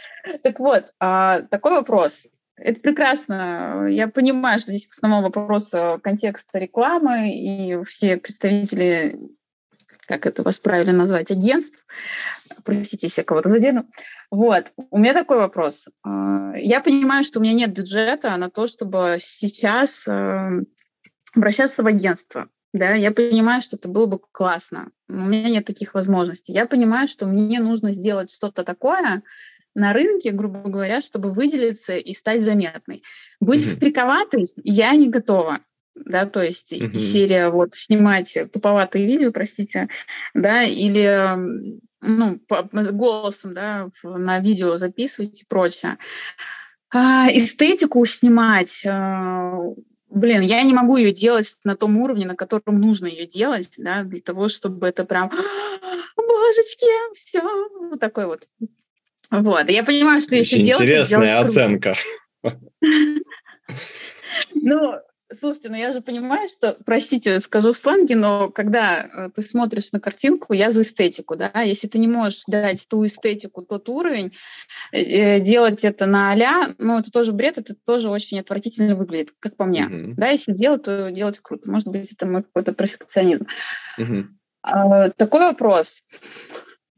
Так 0.42 0.58
вот, 0.58 0.92
а, 0.98 1.42
такой 1.42 1.72
вопрос. 1.72 2.22
Это 2.56 2.80
прекрасно. 2.80 3.86
Я 3.88 4.08
понимаю, 4.08 4.58
что 4.58 4.72
здесь 4.72 4.88
в 4.88 4.90
основном 4.90 5.22
вопрос 5.22 5.72
э, 5.72 5.98
контекста 6.02 6.58
рекламы, 6.58 7.32
и 7.32 7.80
все 7.84 8.16
представители 8.16 9.30
как 10.09 10.26
это 10.26 10.42
вас 10.42 10.59
правильно 10.59 10.92
назвать, 10.92 11.30
агентств. 11.30 11.84
Простите, 12.64 13.06
если 13.06 13.20
я 13.20 13.24
кого-то 13.24 13.50
задену. 13.50 13.86
Вот. 14.30 14.72
У 14.90 14.98
меня 14.98 15.12
такой 15.12 15.36
вопрос. 15.36 15.86
А, 16.02 16.56
я 16.56 16.80
понимаю, 16.80 17.24
что 17.24 17.38
у 17.38 17.42
меня 17.42 17.52
нет 17.52 17.72
бюджета 17.72 18.36
на 18.36 18.50
то, 18.50 18.66
чтобы 18.66 19.18
сейчас 19.20 20.09
эм, 20.09 20.66
обращаться 21.34 21.82
в 21.82 21.86
агентство. 21.86 22.48
Да, 22.72 22.94
я 22.94 23.12
понимаю, 23.12 23.62
что 23.62 23.76
это 23.76 23.88
было 23.88 24.06
бы 24.06 24.18
классно. 24.32 24.90
У 25.09 25.14
меня 25.14 25.48
нет 25.48 25.66
таких 25.66 25.94
возможностей. 25.94 26.52
Я 26.52 26.66
понимаю, 26.66 27.06
что 27.06 27.26
мне 27.26 27.61
нужно 27.61 27.92
сделать 27.92 28.34
что-то 28.34 28.64
такое 28.64 29.22
на 29.74 29.92
рынке, 29.92 30.32
грубо 30.32 30.68
говоря, 30.68 31.00
чтобы 31.00 31.32
выделиться 31.32 31.96
и 31.96 32.12
стать 32.12 32.42
заметной. 32.42 33.02
Быть 33.40 33.64
mm-hmm. 33.64 33.78
фриковатой 33.78 34.44
я 34.64 34.94
не 34.96 35.09
готова 35.09 35.61
да, 36.05 36.26
то 36.26 36.42
есть 36.42 36.72
uh-huh. 36.72 36.96
серия 36.99 37.51
вот 37.51 37.74
снимать 37.74 38.36
туповатые 38.53 39.07
видео, 39.07 39.32
простите, 39.32 39.88
да, 40.34 40.62
или 40.62 41.68
ну, 42.01 42.38
по, 42.46 42.62
голосом, 42.62 43.55
да, 43.55 43.88
на 44.03 44.40
видео 44.40 44.76
записывать 44.76 45.42
и 45.42 45.46
прочее. 45.46 45.99
А, 46.90 47.28
эстетику 47.30 48.05
снимать, 48.07 48.82
а, 48.86 49.59
блин, 50.09 50.40
я 50.40 50.62
не 50.62 50.72
могу 50.72 50.96
ее 50.96 51.12
делать 51.12 51.57
на 51.64 51.76
том 51.76 51.99
уровне, 51.99 52.26
на 52.26 52.34
котором 52.34 52.76
нужно 52.76 53.07
ее 53.07 53.26
делать, 53.26 53.74
да, 53.76 54.05
для 54.05 54.20
того, 54.20 54.49
чтобы 54.49 54.88
это 54.88 55.05
прям, 55.05 55.30
божечки, 56.16 56.86
все, 57.14 57.42
вот 57.90 58.01
такой 58.01 58.26
вот. 58.26 58.49
Вот, 59.30 59.68
я 59.68 59.84
понимаю, 59.84 60.20
что 60.20 60.36
если 60.36 60.62
делать... 60.62 60.82
Интересная 60.82 61.40
оценка. 61.40 61.94
Ну, 64.55 64.94
Слушайте, 65.30 65.68
ну 65.68 65.76
я 65.76 65.92
же 65.92 66.00
понимаю, 66.00 66.48
что, 66.48 66.78
простите, 66.86 67.38
скажу 67.40 67.72
в 67.72 67.76
сленге, 67.76 68.16
но 68.16 68.50
когда 68.50 69.02
э, 69.02 69.30
ты 69.34 69.42
смотришь 69.42 69.92
на 69.92 70.00
картинку, 70.00 70.54
я 70.54 70.70
за 70.70 70.82
эстетику, 70.82 71.36
да, 71.36 71.50
если 71.60 71.86
ты 71.86 71.98
не 71.98 72.08
можешь 72.08 72.44
дать 72.46 72.86
ту 72.88 73.04
эстетику, 73.04 73.60
тот 73.60 73.90
уровень, 73.90 74.32
э, 74.90 75.02
э 75.02 75.40
делать 75.40 75.84
это 75.84 76.06
на 76.06 76.32
а 76.32 76.68
ну 76.78 76.98
это 76.98 77.10
тоже 77.10 77.32
бред, 77.32 77.58
это 77.58 77.74
тоже 77.74 78.08
очень 78.08 78.40
отвратительно 78.40 78.96
выглядит, 78.96 79.34
как 79.38 79.56
по 79.56 79.64
мне, 79.66 79.82
mm-hmm. 79.82 80.14
да, 80.16 80.28
если 80.28 80.52
делать, 80.52 80.84
то 80.84 81.10
делать 81.10 81.40
круто, 81.40 81.70
может 81.70 81.88
быть, 81.88 82.10
это 82.10 82.24
мой 82.26 82.42
какой-то 82.42 82.72
перфекционизм. 82.72 83.46
Mm-hmm. 83.98 85.12
Такой 85.16 85.40
вопрос. 85.40 86.02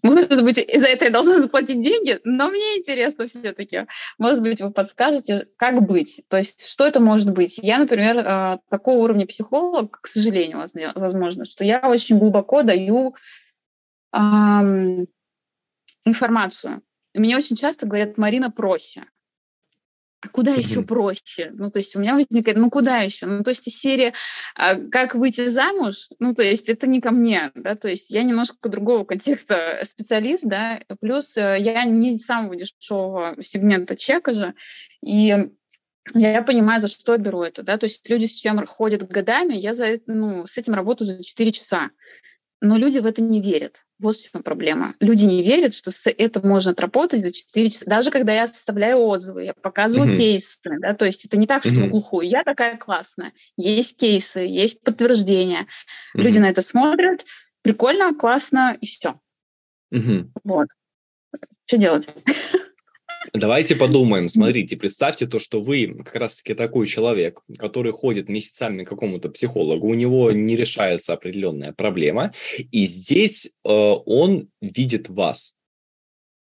Может 0.03 0.43
быть, 0.43 0.59
из-за 0.59 0.89
этого 0.89 1.09
я 1.09 1.13
должна 1.13 1.41
заплатить 1.41 1.83
деньги, 1.83 2.21
но 2.25 2.49
мне 2.49 2.79
интересно 2.79 3.27
все-таки. 3.27 3.87
Может 4.19 4.43
быть, 4.43 4.61
вы 4.61 4.71
подскажете, 4.71 5.49
как 5.57 5.83
быть? 5.83 6.23
То 6.29 6.39
есть, 6.39 6.67
что 6.67 6.87
это 6.87 7.01
может 7.01 7.33
быть? 7.33 7.59
Я, 7.59 7.79
например, 7.79 8.19
э, 8.19 8.59
такого 8.71 8.99
уровня 8.99 9.27
психолог, 9.27 10.01
к 10.01 10.07
сожалению, 10.07 10.65
возможно, 10.95 11.45
что 11.45 11.65
я 11.65 11.81
очень 11.81 12.19
глубоко 12.19 12.63
даю 12.63 13.15
эм, 14.13 15.07
информацию. 16.05 16.83
Мне 17.15 17.37
очень 17.37 17.57
часто 17.57 17.87
говорят, 17.87 18.19
Марина, 18.19 18.51
проще 18.51 19.03
а 19.03 19.20
куда 20.33 20.55
mm-hmm. 20.55 20.59
еще 20.59 20.83
проще? 20.83 21.51
Ну, 21.55 21.71
то 21.71 21.79
есть 21.79 21.97
у 21.97 22.01
меня 22.01 22.15
возникает, 22.15 22.59
ну, 22.59 22.71
куда 22.71 22.99
еще? 22.99 23.27
Ну, 23.27 23.43
то 23.43 23.51
есть 23.51 23.67
из 23.67 23.79
серии 23.79 24.13
а, 24.55 24.77
«Как 24.77 25.15
выйти 25.15 25.47
замуж?» 25.47 26.09
Ну, 26.19 26.35
то 26.35 26.43
есть 26.43 26.69
это 26.69 26.87
не 26.87 27.01
ко 27.01 27.11
мне, 27.11 27.51
да, 27.55 27.75
то 27.75 27.89
есть 27.89 28.11
я 28.11 28.23
немножко 28.23 28.69
другого 28.69 29.05
контекста 29.05 29.81
специалист, 29.83 30.45
да, 30.45 30.81
плюс 31.01 31.37
э, 31.37 31.57
я 31.59 31.85
не 31.85 32.19
самого 32.19 32.57
дешевого 32.57 33.37
сегмента 33.41 33.97
чека 33.97 34.33
же, 34.33 34.55
и 35.03 35.35
я 36.15 36.43
понимаю, 36.43 36.81
за 36.81 36.89
что 36.89 37.13
я 37.13 37.19
беру 37.19 37.43
это, 37.43 37.63
да, 37.63 37.79
то 37.79 37.85
есть 37.85 38.09
люди, 38.09 38.27
с 38.27 38.35
чем 38.35 38.67
ходят 38.67 39.07
годами, 39.09 39.55
я 39.55 39.75
за, 39.75 40.01
ну, 40.07 40.47
с 40.47 40.59
этим 40.59 40.75
работаю 40.75 41.09
за 41.09 41.23
4 41.23 41.53
часа 41.53 41.91
но 42.61 42.77
люди 42.77 42.99
в 42.99 43.07
это 43.07 43.23
не 43.23 43.41
верят. 43.41 43.85
Вот 43.99 44.17
в 44.17 44.31
чем 44.31 44.43
проблема. 44.43 44.95
Люди 45.01 45.25
не 45.25 45.43
верят, 45.43 45.75
что 45.75 45.91
это 46.05 46.47
можно 46.47 46.73
отработать 46.73 47.23
за 47.23 47.33
4 47.33 47.71
часа. 47.71 47.85
Даже 47.87 48.11
когда 48.11 48.33
я 48.33 48.49
составляю 48.49 48.99
отзывы, 48.99 49.45
я 49.45 49.55
показываю 49.55 50.11
mm-hmm. 50.11 50.17
кейсы, 50.17 50.59
да, 50.81 50.95
то 50.95 51.05
есть 51.05 51.25
это 51.25 51.39
не 51.39 51.47
так, 51.47 51.65
что 51.65 51.75
mm-hmm. 51.75 51.87
в 51.87 51.91
глухую. 51.91 52.29
Я 52.29 52.45
такая 52.45 52.77
классная. 52.77 53.33
Есть 53.57 53.97
кейсы, 53.97 54.41
есть 54.41 54.81
подтверждения. 54.83 55.67
Mm-hmm. 56.17 56.21
Люди 56.23 56.39
на 56.39 56.51
это 56.51 56.63
смотрят. 56.63 57.25
Прикольно, 57.63 58.15
классно, 58.15 58.77
и 58.81 58.87
все. 58.87 59.21
Mm-hmm. 59.93 60.31
Вот. 60.45 60.69
Что 61.67 61.77
делать? 61.77 62.09
Давайте 63.35 63.77
подумаем. 63.77 64.29
Смотрите, 64.29 64.77
представьте 64.77 65.27
то, 65.27 65.39
что 65.39 65.63
вы 65.63 66.03
как 66.05 66.17
раз-таки 66.17 66.55
такой 66.55 66.87
человек, 66.87 67.41
который 67.59 67.93
ходит 67.93 68.29
месяцами 68.29 68.85
к 68.85 68.89
какому-то 68.89 69.29
психологу, 69.29 69.89
у 69.89 69.95
него 69.95 70.31
не 70.31 70.57
решается 70.57 71.13
определенная 71.13 71.73
проблема, 71.73 72.33
и 72.59 72.85
здесь 72.85 73.47
э, 73.47 73.71
он 73.71 74.49
видит 74.63 75.11
вас 75.11 75.57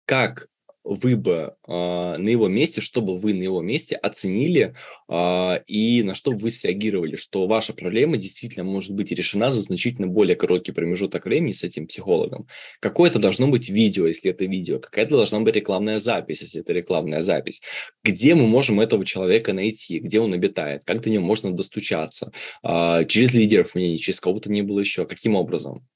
как 0.04 0.48
вы 0.88 1.16
бы 1.16 1.54
э, 1.66 1.70
на 1.70 2.28
его 2.28 2.48
месте, 2.48 2.80
что 2.80 3.02
бы 3.02 3.18
вы 3.18 3.34
на 3.34 3.42
его 3.42 3.60
месте 3.60 3.94
оценили 3.94 4.74
э, 5.08 5.60
и 5.66 6.02
на 6.02 6.14
что 6.14 6.32
вы 6.32 6.50
среагировали, 6.50 7.16
что 7.16 7.46
ваша 7.46 7.74
проблема 7.74 8.16
действительно 8.16 8.64
может 8.64 8.92
быть 8.92 9.12
решена 9.12 9.50
за 9.50 9.60
значительно 9.60 10.06
более 10.06 10.34
короткий 10.34 10.72
промежуток 10.72 11.26
времени 11.26 11.52
с 11.52 11.62
этим 11.62 11.86
психологом. 11.86 12.46
Какое-то 12.80 13.18
должно 13.18 13.48
быть 13.48 13.68
видео, 13.68 14.06
если 14.06 14.30
это 14.30 14.46
видео, 14.46 14.78
какая-то 14.78 15.16
должна 15.16 15.40
быть 15.40 15.54
рекламная 15.54 16.00
запись, 16.00 16.40
если 16.40 16.62
это 16.62 16.72
рекламная 16.72 17.20
запись. 17.20 17.60
Где 18.02 18.34
мы 18.34 18.46
можем 18.46 18.80
этого 18.80 19.04
человека 19.04 19.52
найти, 19.52 19.98
где 19.98 20.20
он 20.20 20.32
обитает, 20.32 20.84
как 20.84 21.02
до 21.02 21.10
него 21.10 21.24
можно 21.24 21.50
достучаться, 21.50 22.32
э, 22.62 23.04
через 23.06 23.34
лидеров 23.34 23.74
мнений, 23.74 23.98
через 23.98 24.20
кого-то 24.20 24.50
не 24.50 24.62
было 24.62 24.80
еще, 24.80 25.04
каким 25.04 25.34
образом? 25.34 25.86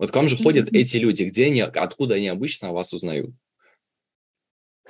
Вот 0.00 0.10
к 0.10 0.16
вам 0.16 0.28
же 0.28 0.36
ходят 0.38 0.72
эти 0.72 0.96
люди, 0.96 1.24
где 1.24 1.48
они, 1.48 1.60
откуда 1.60 2.14
они 2.14 2.28
обычно 2.28 2.70
о 2.70 2.72
вас 2.72 2.94
узнают? 2.94 3.32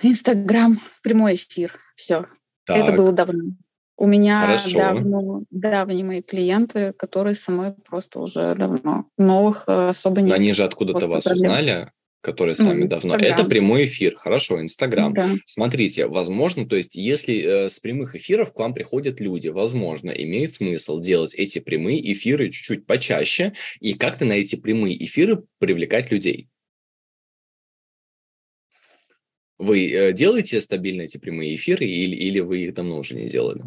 Инстаграм, 0.01 0.81
прямой 1.03 1.35
эфир, 1.35 1.77
все. 1.97 2.27
Так. 2.65 2.79
Это 2.79 2.93
было 2.93 3.11
давно. 3.11 3.55
У 3.97 4.07
меня 4.07 4.41
Хорошо. 4.41 4.79
давно, 4.79 5.43
давние 5.51 6.05
мои 6.05 6.23
клиенты, 6.23 6.93
которые 6.93 7.35
со 7.35 7.51
мной 7.51 7.73
просто 7.73 8.21
уже 8.21 8.55
давно. 8.55 9.07
Новых 9.19 9.65
э, 9.67 9.89
особо 9.89 10.21
нет. 10.21 10.33
Они 10.33 10.53
же 10.53 10.63
откуда-то 10.63 11.09
вас 11.09 11.25
проблем. 11.25 11.35
узнали? 11.35 11.93
Которые 12.21 12.55
с 12.55 12.61
вами 12.61 12.85
mm, 12.85 12.89
давно. 12.89 13.15
Инстаграм. 13.15 13.39
Это 13.39 13.49
прямой 13.49 13.87
эфир, 13.87 14.15
хорошо, 14.15 14.61
Инстаграм. 14.61 15.15
Да. 15.15 15.31
Смотрите, 15.47 16.07
возможно, 16.07 16.67
то 16.67 16.77
есть 16.77 16.95
если 16.95 17.43
э, 17.43 17.71
с 17.71 17.81
прямых 17.81 18.15
эфиров 18.15 18.53
к 18.53 18.59
вам 18.59 18.75
приходят 18.75 19.21
люди, 19.21 19.49
возможно, 19.49 20.11
имеет 20.11 20.53
смысл 20.53 21.01
делать 21.01 21.35
эти 21.35 21.59
прямые 21.59 22.13
эфиры 22.13 22.51
чуть-чуть 22.51 22.87
почаще 22.87 23.55
и 23.81 23.95
как-то 23.95 24.25
на 24.25 24.35
эти 24.35 24.57
прямые 24.57 25.03
эфиры 25.05 25.45
привлекать 25.59 26.11
людей. 26.11 26.49
Вы 29.59 29.91
э, 29.91 30.13
делаете 30.13 30.61
стабильно 30.61 31.03
эти 31.03 31.19
прямые 31.19 31.55
эфиры 31.55 31.87
или, 31.87 32.17
или 32.17 32.41
вы 32.41 32.65
их 32.65 32.75
давно 32.75 32.99
уже 32.99 33.15
не 33.15 33.29
делали? 33.29 33.65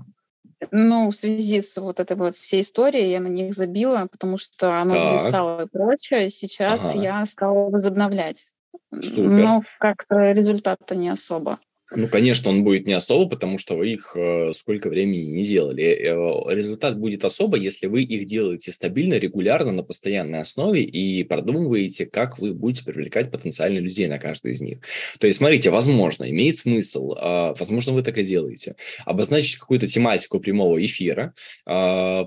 Ну, 0.71 1.09
в 1.09 1.15
связи 1.15 1.61
с 1.61 1.77
вот 1.77 1.99
этой 1.99 2.17
вот 2.17 2.35
всей 2.35 2.61
историей 2.61 3.11
я 3.11 3.19
на 3.19 3.27
них 3.27 3.53
забила, 3.53 4.07
потому 4.11 4.37
что 4.37 4.79
оно 4.79 4.91
так. 4.91 5.03
зависало 5.03 5.63
и 5.63 5.67
прочее. 5.67 6.29
Сейчас 6.29 6.91
ага. 6.91 7.03
я 7.03 7.25
стала 7.25 7.69
возобновлять. 7.69 8.47
Супер. 8.91 9.23
Но 9.23 9.63
как-то 9.79 10.31
результата 10.31 10.95
не 10.95 11.09
особо. 11.09 11.59
Ну, 11.95 12.07
конечно, 12.07 12.49
он 12.49 12.63
будет 12.63 12.87
не 12.87 12.93
особо, 12.93 13.29
потому 13.29 13.57
что 13.57 13.75
вы 13.75 13.93
их 13.93 14.15
э, 14.15 14.51
сколько 14.53 14.89
времени 14.89 15.23
не 15.23 15.43
делали. 15.43 15.83
Э, 15.83 16.53
результат 16.53 16.97
будет 16.97 17.23
особо, 17.23 17.57
если 17.57 17.87
вы 17.87 18.03
их 18.03 18.25
делаете 18.25 18.71
стабильно, 18.71 19.15
регулярно, 19.15 19.71
на 19.71 19.83
постоянной 19.83 20.39
основе 20.39 20.83
и 20.83 21.23
продумываете, 21.23 22.05
как 22.05 22.39
вы 22.39 22.53
будете 22.53 22.85
привлекать 22.85 23.31
потенциальных 23.31 23.81
людей 23.81 24.07
на 24.07 24.19
каждый 24.19 24.53
из 24.53 24.61
них. 24.61 24.79
То 25.19 25.27
есть, 25.27 25.39
смотрите, 25.39 25.69
возможно, 25.69 26.29
имеет 26.29 26.57
смысл, 26.57 27.13
э, 27.13 27.53
возможно, 27.57 27.93
вы 27.93 28.03
так 28.03 28.17
и 28.17 28.23
делаете, 28.23 28.75
обозначить 29.05 29.57
какую-то 29.57 29.87
тематику 29.87 30.39
прямого 30.39 30.83
эфира, 30.83 31.33
э, 31.67 32.25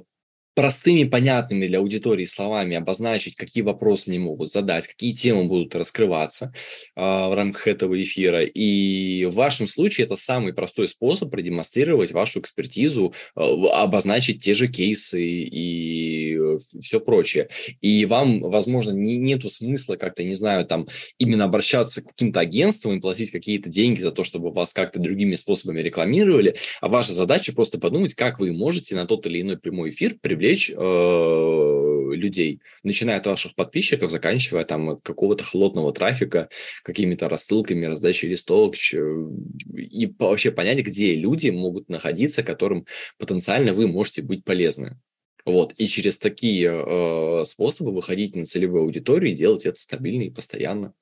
простыми, 0.57 1.05
понятными 1.05 1.67
для 1.67 1.81
аудитории 1.81 2.25
словами 2.25 2.77
обозначить, 2.77 3.37
какие 3.37 3.63
вопросы 3.63 4.09
они 4.09 4.19
могут 4.19 4.51
задать, 4.51 4.87
какие 4.87 5.13
темы 5.13 5.45
будут 5.45 5.77
раскрываться 5.77 6.55
э, 6.97 7.01
в 7.01 7.35
рамках 7.35 7.69
этого 7.69 8.03
эфира. 8.03 8.43
И 8.43 9.27
в 9.27 9.35
вашем 9.35 9.67
случае 9.67 10.07
это 10.07 10.17
самый 10.17 10.55
простой 10.55 10.89
способ 10.89 11.31
продемонстрировать 11.31 12.13
вашу 12.13 12.41
экспертизу, 12.41 13.13
э, 13.37 13.41
обозначить 13.75 14.43
те 14.43 14.55
же 14.55 14.69
кейсы 14.69 15.23
и 15.23 16.39
все 16.81 17.01
прочее. 17.01 17.51
И 17.83 18.07
вам, 18.07 18.41
возможно, 18.41 18.93
не, 18.93 19.19
нету 19.19 19.51
смысла 19.51 19.97
как-то, 19.97 20.25
не 20.25 20.35
знаю, 20.35 20.65
там 20.65 20.89
именно 21.19 21.45
обращаться 21.45 22.01
к 22.01 22.07
каким-то 22.07 22.41
агентствам 22.41 22.97
и 22.97 23.01
платить 23.01 23.31
какие-то 23.31 23.69
деньги 23.69 24.01
за 24.01 24.11
то, 24.11 24.25
чтобы 24.25 24.51
вас 24.51 24.73
как-то 24.73 25.01
другими 25.01 25.35
способами 25.35 25.81
рекламировали, 25.81 26.57
а 26.81 26.89
ваша 26.89 27.13
задача 27.13 27.53
просто 27.53 27.79
подумать, 27.79 28.15
как 28.15 28.41
вы 28.41 28.55
можете 28.55 28.95
на 28.95 29.07
тот 29.07 29.27
или 29.27 29.43
иной 29.43 29.59
прямой 29.59 29.91
эфир 29.91 30.17
привлечь 30.19 30.46
привлечь 30.47 30.71
э, 30.71 32.15
людей, 32.15 32.61
начиная 32.83 33.19
от 33.19 33.27
ваших 33.27 33.55
подписчиков, 33.55 34.11
заканчивая 34.11 34.65
там 34.65 34.91
от 34.91 35.03
какого-то 35.03 35.43
холодного 35.43 35.93
трафика, 35.93 36.49
какими-то 36.83 37.29
рассылками, 37.29 37.87
раздачей 37.87 38.29
листовок, 38.29 38.75
и 38.77 40.15
вообще 40.19 40.51
понять, 40.53 40.79
где 40.79 41.15
люди 41.15 41.51
могут 41.51 41.89
находиться, 41.89 42.43
которым 42.43 42.87
потенциально 43.19 43.73
вы 43.75 43.89
можете 43.89 44.23
быть 44.23 44.45
полезны. 44.45 44.99
Вот, 45.45 45.75
и 45.77 45.87
через 45.87 46.19
такие 46.19 46.71
э, 46.71 47.45
способы 47.45 47.93
выходить 47.93 48.35
на 48.35 48.45
целевую 48.45 48.83
аудиторию 48.83 49.33
и 49.33 49.37
делать 49.37 49.65
это 49.65 49.79
стабильно 49.79 50.23
и 50.23 50.31
постоянно. 50.31 50.93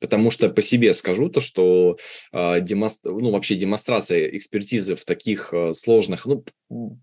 Потому 0.00 0.30
что 0.30 0.48
по 0.48 0.62
себе 0.62 0.94
скажу 0.94 1.28
то, 1.28 1.40
что 1.40 1.96
э, 2.32 2.60
демонстр... 2.60 3.10
ну, 3.10 3.30
вообще 3.30 3.54
демонстрация 3.54 4.28
экспертизы 4.36 4.94
в 4.94 5.04
таких 5.04 5.52
э, 5.52 5.72
сложных, 5.72 6.26
ну, 6.26 6.44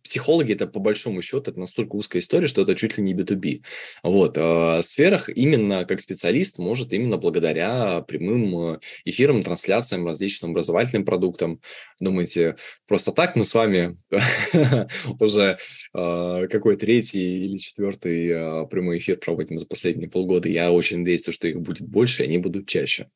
психологи 0.03 0.53
это 0.53 0.67
по 0.67 0.79
большому 0.79 1.21
счету 1.21 1.51
это 1.51 1.59
настолько 1.59 1.95
узкая 1.95 2.21
история, 2.21 2.47
что 2.47 2.61
это 2.61 2.75
чуть 2.75 2.97
ли 2.97 3.03
не 3.03 3.13
B2B. 3.13 3.61
Вот, 4.03 4.37
э, 4.37 4.81
сферах 4.83 5.29
именно 5.29 5.85
как 5.85 6.01
специалист 6.01 6.59
может 6.59 6.93
именно 6.93 7.17
благодаря 7.17 8.01
прямым 8.01 8.75
э, 8.75 8.79
эфирам, 9.05 9.43
трансляциям, 9.43 10.05
различным 10.05 10.51
образовательным 10.51 11.05
продуктам. 11.05 11.61
Думаете, 11.99 12.57
просто 12.87 13.11
так 13.11 13.35
мы 13.35 13.45
с 13.45 13.53
вами 13.53 13.97
уже 15.19 15.57
э, 15.93 16.47
какой 16.49 16.77
третий 16.77 17.45
или 17.45 17.57
четвертый 17.57 18.27
э, 18.27 18.65
прямой 18.67 18.99
эфир 18.99 19.17
проводим 19.17 19.57
за 19.57 19.65
последние 19.65 20.09
полгода. 20.09 20.47
Я 20.47 20.71
очень 20.71 20.99
надеюсь, 20.99 21.25
что 21.27 21.47
их 21.47 21.59
будет 21.61 21.87
больше, 21.87 22.23
и 22.23 22.25
они 22.25 22.37
будут 22.37 22.67
чаще. 22.67 23.07
А, 23.07 23.09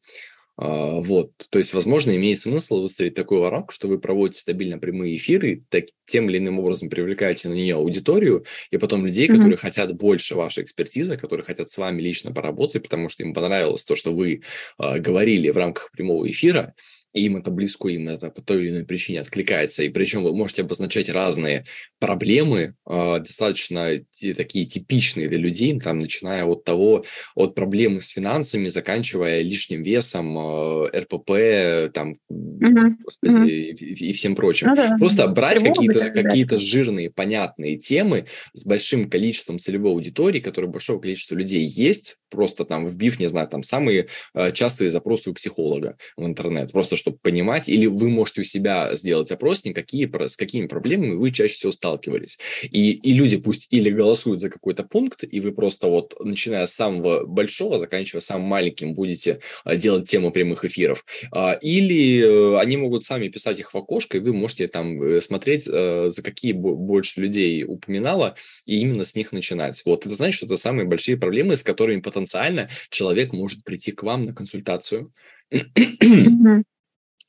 вот, 0.61 1.31
то 1.49 1.57
есть, 1.57 1.73
возможно, 1.73 2.13
имеет 2.15 2.39
смысл 2.39 2.81
выставить 2.81 3.13
такую 3.13 3.39
воронку, 3.41 3.71
что 3.71 3.87
вы 3.87 3.97
проводите 3.97 4.41
стабильно 4.41 4.77
прямые 4.77 5.15
эфиры, 5.15 5.63
так, 5.69 5.85
тем 6.05 6.29
или 6.29 6.37
иным 6.37 6.59
образом 6.59 6.89
привлекаете 6.89 7.47
на 7.47 7.53
нее 7.53 7.75
аудиторию, 7.75 8.43
и 8.69 8.77
потом 8.77 9.05
людей, 9.05 9.27
mm-hmm. 9.27 9.35
которые 9.35 9.57
хотят 9.57 9.95
больше 9.95 10.35
вашей 10.35 10.63
экспертизы, 10.63 11.15
которые 11.15 11.45
хотят 11.45 11.71
с 11.71 11.77
вами 11.77 12.01
лично 12.01 12.33
поработать, 12.33 12.83
потому 12.83 13.07
что 13.07 13.23
им 13.23 13.33
понравилось 13.33 13.85
то, 13.85 13.95
что 13.95 14.13
вы 14.13 14.41
э, 14.77 14.99
говорили 14.99 15.49
в 15.49 15.55
рамках 15.55 15.91
прямого 15.91 16.29
эфира, 16.29 16.73
им 17.13 17.37
это 17.37 17.51
близко, 17.51 17.87
им 17.87 18.07
это 18.07 18.29
по 18.29 18.41
той 18.41 18.63
или 18.63 18.69
иной 18.69 18.85
причине 18.85 19.21
откликается. 19.21 19.83
И 19.83 19.89
причем 19.89 20.23
вы 20.23 20.33
можете 20.33 20.61
обозначать 20.61 21.09
разные 21.09 21.65
проблемы, 21.99 22.75
э, 22.87 23.19
достаточно 23.19 23.99
такие 24.35 24.65
типичные 24.65 25.27
для 25.27 25.39
людей, 25.39 25.77
там, 25.79 25.99
начиная 25.99 26.45
от 26.45 26.63
того, 26.63 27.05
от 27.35 27.55
проблемы 27.55 28.01
с 28.01 28.07
финансами, 28.07 28.67
заканчивая 28.67 29.41
лишним 29.41 29.81
весом, 29.83 30.37
э, 30.37 30.99
РПП, 30.99 31.91
там, 31.93 32.17
угу. 32.29 32.97
господи, 33.03 33.31
угу. 33.31 33.43
И, 33.43 34.09
и 34.09 34.13
всем 34.13 34.35
прочим. 34.35 34.67
Ну, 34.67 34.75
да. 34.75 34.95
Просто 34.99 35.27
брать 35.27 35.63
какие-то 35.63 36.11
какие 36.11 36.45
жирные, 36.57 37.09
понятные 37.09 37.77
темы 37.77 38.25
с 38.53 38.65
большим 38.65 39.09
количеством 39.09 39.59
целевой 39.59 39.91
аудитории, 39.91 40.39
которые 40.39 40.71
большого 40.71 40.99
количества 40.99 41.35
людей 41.35 41.65
есть, 41.65 42.17
просто 42.29 42.65
там 42.65 42.85
вбив, 42.85 43.19
не 43.19 43.27
знаю, 43.27 43.47
там 43.47 43.63
самые 43.63 44.07
э, 44.33 44.51
частые 44.51 44.89
запросы 44.89 45.29
у 45.29 45.33
психолога 45.33 45.97
в 46.15 46.25
интернет, 46.25 46.71
просто 46.71 46.95
чтобы 46.99 47.17
понимать, 47.17 47.69
или 47.69 47.85
вы 47.85 48.09
можете 48.09 48.41
у 48.41 48.43
себя 48.43 48.95
сделать 48.95 49.31
опросник, 49.31 49.75
какие, 49.75 50.09
с 50.27 50.37
какими 50.37 50.67
проблемами 50.67 51.15
вы 51.15 51.31
чаще 51.31 51.55
всего 51.55 51.71
сталкивались. 51.71 52.37
И, 52.63 52.91
и 52.91 53.13
люди 53.13 53.37
пусть 53.37 53.67
или 53.71 53.89
голосуют 53.89 54.41
за 54.41 54.49
какой-то 54.49 54.83
пункт, 54.83 55.23
и 55.23 55.39
вы 55.39 55.51
просто 55.51 55.87
вот, 55.87 56.15
начиная 56.19 56.65
с 56.65 56.73
самого 56.73 57.25
большого, 57.25 57.79
заканчивая 57.79 58.21
самым 58.21 58.47
маленьким, 58.47 58.93
будете 58.93 59.39
э, 59.65 59.77
делать 59.77 60.09
тему 60.09 60.31
прямых 60.31 60.65
эфиров, 60.65 61.05
а, 61.31 61.53
или 61.53 62.21
э, 62.21 62.59
они 62.59 62.77
могут 62.77 63.03
сами 63.03 63.29
писать 63.29 63.59
их 63.59 63.73
в 63.73 63.77
окошко, 63.77 64.17
и 64.17 64.21
вы 64.21 64.33
можете 64.33 64.67
там 64.67 65.19
смотреть, 65.21 65.63
за 65.63 66.21
какие 66.23 66.51
больше 66.53 67.21
людей 67.21 67.63
упоминала, 67.63 68.35
и 68.65 68.79
именно 68.79 69.05
с 69.05 69.15
них 69.15 69.31
начинать. 69.31 69.81
Вот 69.85 70.05
это 70.05 70.15
значит, 70.15 70.37
что 70.37 70.45
это 70.45 70.57
самые 70.57 70.85
большие 70.85 71.17
проблемы, 71.17 71.57
с 71.57 71.63
которыми 71.63 72.01
потенциально 72.01 72.69
человек 72.89 73.33
может 73.33 73.63
прийти 73.63 73.91
к 73.91 74.03
вам 74.03 74.23
на 74.23 74.33
консультацию. 74.33 75.11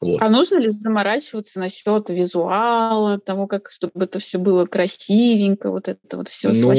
Вот. 0.01 0.23
А 0.23 0.31
нужно 0.31 0.59
ли 0.59 0.71
заморачиваться 0.71 1.61
насчет 1.61 2.09
визуала, 2.09 3.19
того, 3.19 3.47
как 3.47 3.71
чтобы 3.71 4.05
это 4.05 4.19
все 4.19 4.39
было 4.39 4.65
красивенько, 4.65 5.71
вот 5.71 5.89
это 5.89 6.17
вот 6.17 6.29
все 6.29 6.49
ну, 6.49 6.73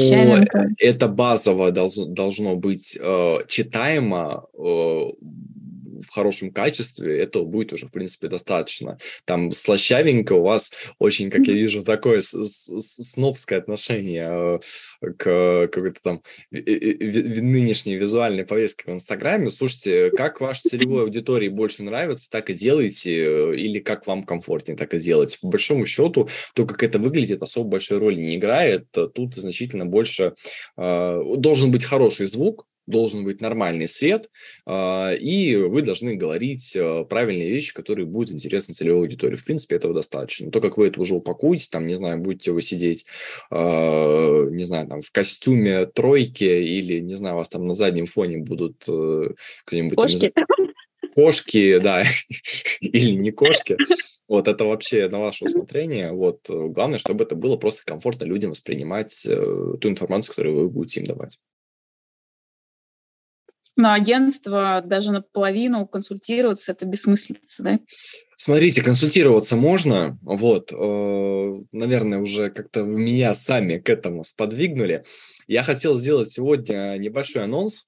Это 0.78 1.06
базово 1.06 1.70
должно, 1.70 2.06
должно 2.06 2.56
быть 2.56 2.98
э, 3.00 3.36
читаемо, 3.46 4.46
э, 4.54 5.00
в 6.02 6.10
хорошем 6.10 6.52
качестве, 6.52 7.18
этого 7.18 7.44
будет 7.44 7.72
уже, 7.72 7.86
в 7.86 7.90
принципе, 7.90 8.28
достаточно. 8.28 8.98
Там 9.24 9.50
слащавенько 9.52 10.34
у 10.34 10.42
вас 10.42 10.72
очень, 10.98 11.30
как 11.30 11.46
я 11.46 11.54
вижу, 11.54 11.82
такое 11.82 12.20
сновское 12.22 13.58
отношение 13.58 14.60
э, 15.00 15.12
к 15.16 15.68
какой-то 15.68 16.00
там 16.02 16.22
нынешней 16.50 17.96
визуальной 17.96 18.44
повестке 18.44 18.84
в 18.90 18.94
Инстаграме. 18.94 19.50
Слушайте, 19.50 20.10
как 20.10 20.40
вашей 20.40 20.70
целевой 20.70 21.02
аудитории 21.02 21.48
больше 21.48 21.82
нравится, 21.82 22.30
так 22.30 22.50
и 22.50 22.54
делайте, 22.54 23.24
э, 23.24 23.56
или 23.56 23.78
как 23.78 24.06
вам 24.06 24.24
комфортнее, 24.24 24.76
так 24.76 24.94
и 24.94 24.98
делайте. 24.98 25.38
По 25.40 25.48
большому 25.48 25.86
счету, 25.86 26.28
то, 26.54 26.66
как 26.66 26.82
это 26.82 26.98
выглядит, 26.98 27.42
особо 27.42 27.70
большой 27.70 27.98
роли 27.98 28.20
не 28.20 28.36
играет. 28.36 28.86
Тут 28.90 29.34
значительно 29.34 29.86
больше 29.86 30.34
э, 30.76 31.22
должен 31.36 31.70
быть 31.70 31.84
хороший 31.84 32.26
звук, 32.26 32.66
должен 32.86 33.24
быть 33.24 33.40
нормальный 33.40 33.88
свет, 33.88 34.28
э, 34.66 35.16
и 35.16 35.56
вы 35.56 35.82
должны 35.82 36.14
говорить 36.14 36.74
э, 36.74 37.04
правильные 37.08 37.50
вещи, 37.50 37.74
которые 37.74 38.06
будут 38.06 38.30
интересны 38.30 38.74
целевой 38.74 39.02
аудитории. 39.02 39.36
В 39.36 39.44
принципе, 39.44 39.76
этого 39.76 39.94
достаточно. 39.94 40.50
То, 40.50 40.60
как 40.60 40.76
вы 40.76 40.88
это 40.88 41.00
уже 41.00 41.14
упакуете, 41.14 41.68
там, 41.70 41.86
не 41.86 41.94
знаю, 41.94 42.18
будете 42.18 42.52
вы 42.52 42.62
сидеть, 42.62 43.06
э, 43.50 44.48
не 44.50 44.64
знаю, 44.64 44.88
там, 44.88 45.00
в 45.00 45.10
костюме 45.12 45.86
тройки 45.86 46.44
или, 46.44 47.00
не 47.00 47.14
знаю, 47.14 47.36
у 47.36 47.38
вас 47.38 47.48
там 47.48 47.64
на 47.64 47.74
заднем 47.74 48.06
фоне 48.06 48.38
будут 48.38 48.84
э, 48.88 49.28
кто-нибудь... 49.64 49.96
Кошки. 49.96 50.32
Там, 50.34 50.46
кошки, 51.14 51.78
да, 51.78 52.02
или 52.80 53.12
не 53.12 53.30
кошки. 53.30 53.76
Вот 54.28 54.48
это 54.48 54.64
вообще 54.64 55.08
на 55.08 55.20
ваше 55.20 55.44
усмотрение. 55.44 56.12
Вот 56.12 56.48
главное, 56.48 56.98
чтобы 56.98 57.24
это 57.24 57.34
было 57.34 57.56
просто 57.56 57.82
комфортно 57.84 58.24
людям 58.24 58.50
воспринимать 58.50 59.26
э, 59.26 59.74
ту 59.80 59.88
информацию, 59.88 60.34
которую 60.34 60.56
вы 60.56 60.68
будете 60.68 61.00
им 61.00 61.06
давать. 61.06 61.38
Но 63.76 63.92
агентство 63.92 64.82
даже 64.84 65.12
наполовину 65.12 65.86
консультироваться 65.86 66.72
это 66.72 66.84
бессмыслица, 66.84 67.62
да? 67.62 67.80
Смотрите, 68.36 68.82
консультироваться 68.82 69.56
можно, 69.56 70.18
вот, 70.22 70.72
э, 70.72 71.54
наверное, 71.72 72.18
уже 72.18 72.50
как-то 72.50 72.82
меня 72.82 73.34
сами 73.34 73.78
к 73.78 73.88
этому 73.88 74.24
сподвигнули. 74.24 75.04
Я 75.46 75.62
хотел 75.62 75.94
сделать 75.94 76.30
сегодня 76.30 76.96
небольшой 76.98 77.44
анонс, 77.44 77.86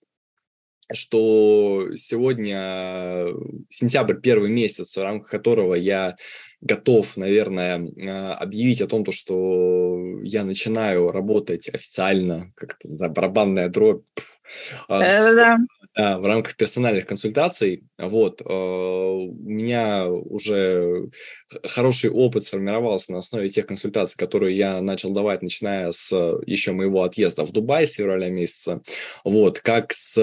что 0.93 1.89
сегодня 1.97 3.27
сентябрь 3.69 4.21
первый 4.21 4.51
месяц, 4.51 4.97
в 4.97 5.03
рамках 5.03 5.31
которого 5.31 5.75
я 5.75 6.17
готов, 6.61 7.17
наверное, 7.17 7.91
а, 8.07 8.35
объявить 8.35 8.81
о 8.81 8.87
том, 8.87 9.05
что 9.11 9.99
я 10.23 10.45
начинаю 10.45 11.11
работать 11.11 11.69
официально, 11.69 12.53
как-то 12.55 12.89
да, 12.89 13.09
барабанная 13.09 13.69
дробь, 13.69 14.05
с, 14.89 15.37
да, 15.37 16.19
в 16.19 16.27
рамках 16.27 16.57
персональных 16.57 17.07
консультаций. 17.07 17.85
Вот, 17.99 18.41
э, 18.41 18.45
у 18.45 19.33
меня 19.35 20.09
уже 20.09 21.09
хороший 21.65 22.11
опыт 22.11 22.45
сформировался 22.45 23.13
на 23.13 23.19
основе 23.19 23.49
тех 23.49 23.67
консультаций, 23.67 24.17
которые 24.17 24.57
я 24.57 24.81
начал 24.81 25.11
давать, 25.11 25.43
начиная 25.43 25.93
с 25.93 26.13
еще 26.47 26.73
моего 26.73 27.03
отъезда 27.03 27.45
в 27.45 27.53
Дубай 27.53 27.87
с 27.87 27.95
февраля 27.95 28.29
месяца. 28.29 28.83
Вот, 29.25 29.61
как 29.61 29.93
с 29.93 30.15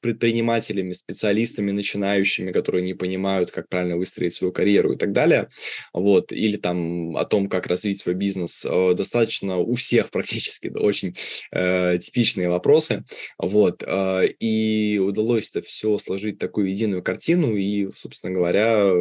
предпринимателями, 0.00 0.92
специалистами 0.92 1.70
начинающими, 1.70 2.52
которые 2.52 2.84
не 2.84 2.94
понимают, 2.94 3.50
как 3.50 3.68
правильно 3.68 3.96
выстроить 3.96 4.34
свою 4.34 4.52
карьеру 4.52 4.92
и 4.92 4.96
так 4.96 5.12
далее. 5.12 5.48
Вот, 5.92 6.32
или 6.32 6.56
там 6.56 7.16
о 7.16 7.24
том, 7.24 7.48
как 7.48 7.66
развить 7.66 8.00
свой 8.00 8.14
бизнес. 8.14 8.64
Э, 8.68 8.94
достаточно 8.94 9.58
у 9.58 9.74
всех 9.74 10.10
практически 10.10 10.68
очень 10.68 11.14
э, 11.52 11.98
типичные 12.00 12.48
вопросы. 12.48 13.04
Вот, 13.38 13.82
э, 13.86 14.28
и 14.40 14.98
удалось 14.98 15.50
это 15.50 15.62
все 15.62 15.98
сложить 15.98 16.38
такую 16.38 16.70
единую 16.70 17.02
картину. 17.02 17.56
И, 17.56 17.90
собственно 17.94 18.32
говоря, 18.32 18.92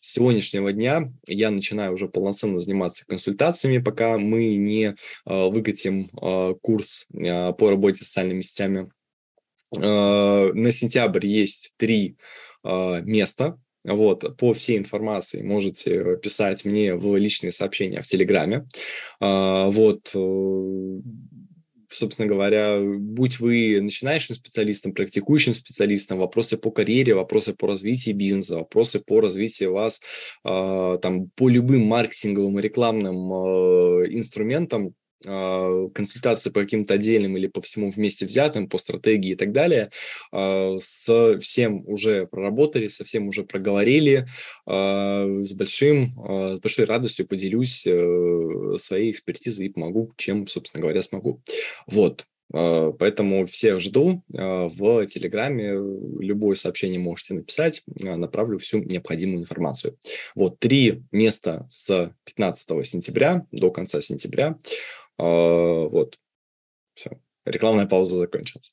с 0.00 0.12
сегодняшнего 0.12 0.72
дня 0.72 0.93
я 1.26 1.50
начинаю 1.50 1.94
уже 1.94 2.08
полноценно 2.08 2.58
заниматься 2.58 3.06
консультациями, 3.06 3.78
пока 3.78 4.18
мы 4.18 4.56
не 4.56 4.84
э, 4.84 4.94
выкатим 5.24 6.08
э, 6.20 6.54
курс 6.60 7.06
э, 7.12 7.52
по 7.52 7.70
работе 7.70 8.04
с 8.04 8.08
социальными 8.08 8.42
сетями. 8.42 8.90
На 9.76 10.70
сентябрь 10.70 11.26
есть 11.26 11.72
три 11.76 12.16
места. 12.62 13.58
Вот, 13.82 14.36
по 14.38 14.54
всей 14.54 14.78
информации 14.78 15.42
можете 15.42 16.16
писать 16.16 16.64
мне 16.64 16.94
в 16.94 17.16
личные 17.16 17.50
сообщения 17.50 18.00
в 18.00 18.06
Телеграме. 18.06 18.66
Вот, 19.20 20.12
э, 20.14 21.00
собственно 21.94 22.28
говоря, 22.28 22.80
будь 22.80 23.40
вы 23.40 23.80
начинающим 23.80 24.34
специалистом, 24.34 24.92
практикующим 24.92 25.54
специалистом, 25.54 26.18
вопросы 26.18 26.56
по 26.56 26.70
карьере, 26.70 27.14
вопросы 27.14 27.54
по 27.54 27.66
развитию 27.66 28.16
бизнеса, 28.16 28.56
вопросы 28.56 29.00
по 29.00 29.20
развитию 29.20 29.72
вас 29.72 30.00
э, 30.44 30.98
там 31.00 31.30
по 31.36 31.48
любым 31.48 31.86
маркетинговым 31.86 32.58
и 32.58 32.62
рекламным 32.62 33.32
э, 33.32 34.06
инструментам, 34.10 34.88
а, 34.88 35.03
консультации 35.22 36.50
по 36.50 36.60
каким-то 36.60 36.94
отдельным 36.94 37.36
или 37.36 37.46
по 37.46 37.62
всему 37.62 37.90
вместе 37.90 38.26
взятым, 38.26 38.68
по 38.68 38.78
стратегии 38.78 39.32
и 39.32 39.36
так 39.36 39.52
далее, 39.52 39.90
с 40.32 41.38
всем 41.40 41.82
уже 41.86 42.26
проработали, 42.26 42.88
со 42.88 43.04
всем 43.04 43.28
уже 43.28 43.44
проговорили, 43.44 44.26
с, 44.66 45.52
большим, 45.54 46.14
с 46.56 46.58
большой 46.58 46.84
радостью 46.84 47.26
поделюсь 47.26 47.86
э, 47.86 48.74
своей 48.76 49.10
экспертизой 49.10 49.66
и 49.66 49.70
помогу, 49.70 50.12
чем, 50.16 50.46
собственно 50.46 50.82
говоря, 50.82 51.02
смогу. 51.02 51.40
Вот, 51.86 52.26
Поэтому 52.50 53.46
всех 53.46 53.80
жду 53.80 54.22
в 54.28 55.06
Телеграме. 55.06 55.72
Любое 56.20 56.54
сообщение 56.54 57.00
можете 57.00 57.34
написать, 57.34 57.82
направлю 57.86 58.58
всю 58.58 58.78
необходимую 58.78 59.40
информацию. 59.40 59.98
Вот 60.36 60.60
три 60.60 61.02
места 61.10 61.66
с 61.70 62.12
15 62.24 62.86
сентября 62.86 63.44
до 63.50 63.72
конца 63.72 64.00
сентября. 64.00 64.56
А, 65.18 65.88
вот, 65.88 66.18
все. 66.94 67.10
Рекламная 67.44 67.86
пауза 67.86 68.16
закончилась. 68.16 68.72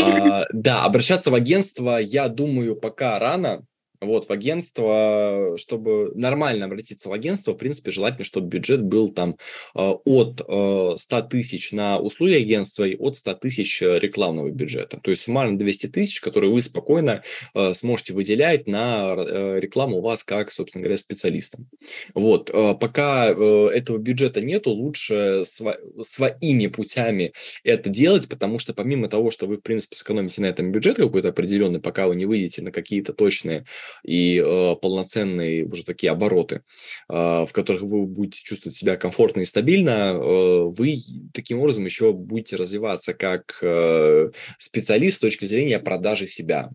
А, 0.00 0.44
да, 0.52 0.84
обращаться 0.84 1.30
в 1.30 1.34
агентство, 1.34 1.98
я 1.98 2.28
думаю, 2.28 2.76
пока 2.76 3.18
рано, 3.18 3.66
вот, 4.04 4.28
в 4.28 4.32
агентство, 4.32 5.54
чтобы 5.56 6.12
нормально 6.14 6.66
обратиться 6.66 7.08
в 7.08 7.12
агентство, 7.12 7.52
в 7.52 7.56
принципе, 7.56 7.90
желательно, 7.90 8.24
чтобы 8.24 8.48
бюджет 8.48 8.82
был 8.82 9.08
там 9.10 9.36
э, 9.74 9.78
от 10.04 10.40
100 10.40 10.98
э, 11.18 11.22
тысяч 11.30 11.72
на 11.72 11.98
услуги 11.98 12.34
агентства 12.34 12.84
и 12.84 12.96
от 12.96 13.16
100 13.16 13.34
тысяч 13.34 13.80
рекламного 13.80 14.50
бюджета. 14.50 15.00
То 15.02 15.10
есть 15.10 15.22
суммарно 15.22 15.58
200 15.58 15.86
тысяч, 15.88 16.20
которые 16.20 16.50
вы 16.50 16.62
спокойно 16.62 17.22
э, 17.54 17.74
сможете 17.74 18.12
выделять 18.12 18.66
на 18.66 19.14
рекламу 19.14 20.00
вас 20.00 20.24
как, 20.24 20.50
собственно 20.50 20.82
говоря, 20.82 20.98
специалистам. 20.98 21.68
Вот, 22.14 22.50
пока 22.80 23.28
этого 23.28 23.98
бюджета 23.98 24.40
нету, 24.40 24.70
лучше 24.70 25.42
своими 25.44 26.66
путями 26.66 27.32
это 27.62 27.90
делать, 27.90 28.28
потому 28.28 28.58
что 28.58 28.74
помимо 28.74 29.08
того, 29.08 29.30
что 29.30 29.46
вы, 29.46 29.56
в 29.56 29.60
принципе, 29.60 29.96
сэкономите 29.96 30.40
на 30.42 30.46
этом 30.46 30.72
бюджет 30.72 30.96
какой-то 30.96 31.28
определенный, 31.28 31.80
пока 31.80 32.06
вы 32.06 32.16
не 32.16 32.26
выйдете 32.26 32.62
на 32.62 32.70
какие-то 32.70 33.12
точные 33.12 33.64
и 34.02 34.42
э, 34.44 34.76
полноценные 34.76 35.64
уже 35.64 35.84
такие 35.84 36.10
обороты, 36.10 36.62
э, 37.08 37.44
в 37.44 37.50
которых 37.52 37.82
вы 37.82 38.06
будете 38.06 38.42
чувствовать 38.42 38.76
себя 38.76 38.96
комфортно 38.96 39.40
и 39.40 39.44
стабильно, 39.44 40.12
э, 40.14 40.64
вы 40.64 41.00
таким 41.32 41.60
образом 41.60 41.84
еще 41.84 42.12
будете 42.12 42.56
развиваться 42.56 43.14
как 43.14 43.58
э, 43.62 44.30
специалист 44.58 45.18
с 45.18 45.20
точки 45.20 45.44
зрения 45.44 45.78
продажи 45.78 46.26
себя, 46.26 46.70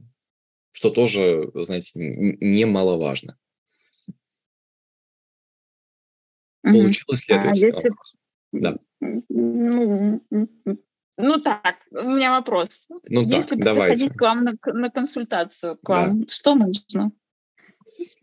что 0.72 0.90
тоже, 0.90 1.52
знаете, 1.56 1.92
немаловажно. 1.96 3.38
Получилось 6.62 7.28
ли 7.28 7.36
ответить 7.36 7.64
а 7.64 7.66
если... 7.68 7.92
Да. 8.52 8.78
Ну, 9.30 10.22
ну 11.20 11.38
так, 11.42 11.76
у 11.92 12.10
меня 12.10 12.32
вопрос. 12.32 12.88
Ну 13.08 13.22
Если 13.22 13.58
так, 13.58 13.76
приходить 13.76 14.14
к 14.14 14.22
вам 14.22 14.46
на, 14.46 14.54
на 14.66 14.90
консультацию, 14.90 15.78
к 15.84 15.90
вам, 15.90 16.22
да. 16.22 16.26
что 16.30 16.56
нужно? 16.56 17.12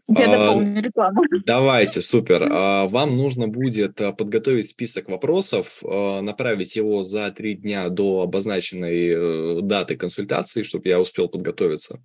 Я 0.09 0.33
а, 0.33 0.39
дополню 0.39 0.83
рекламу. 0.83 1.23
Давайте, 1.47 2.01
супер. 2.01 2.49
А, 2.49 2.87
вам 2.87 3.17
нужно 3.17 3.49
будет 3.49 4.01
а, 4.01 4.13
подготовить 4.13 4.69
список 4.69 5.09
вопросов, 5.09 5.83
направить 5.83 6.77
его 6.77 7.03
за 7.03 7.31
три 7.33 7.55
дня 7.55 7.89
до 7.89 8.23
обозначенной 8.23 9.09
э, 9.09 9.61
даты 9.63 9.97
консультации, 9.97 10.63
чтобы 10.63 10.89
я 10.89 11.01
успел 11.01 11.29
подготовиться. 11.29 12.01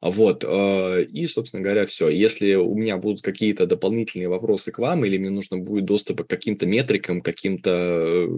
Вот. 0.00 0.44
И, 0.44 1.26
собственно 1.26 1.62
говоря, 1.62 1.86
все. 1.86 2.08
Если 2.08 2.54
у 2.54 2.74
меня 2.74 2.96
будут 2.96 3.22
какие-то 3.22 3.66
дополнительные 3.66 4.28
вопросы 4.28 4.72
к 4.72 4.78
вам, 4.78 5.04
или 5.04 5.18
мне 5.18 5.30
нужно 5.30 5.58
будет 5.58 5.84
доступ 5.84 6.22
к 6.22 6.30
каким-то 6.30 6.66
метрикам, 6.66 7.20
каким-то 7.20 7.70
э, 7.70 8.28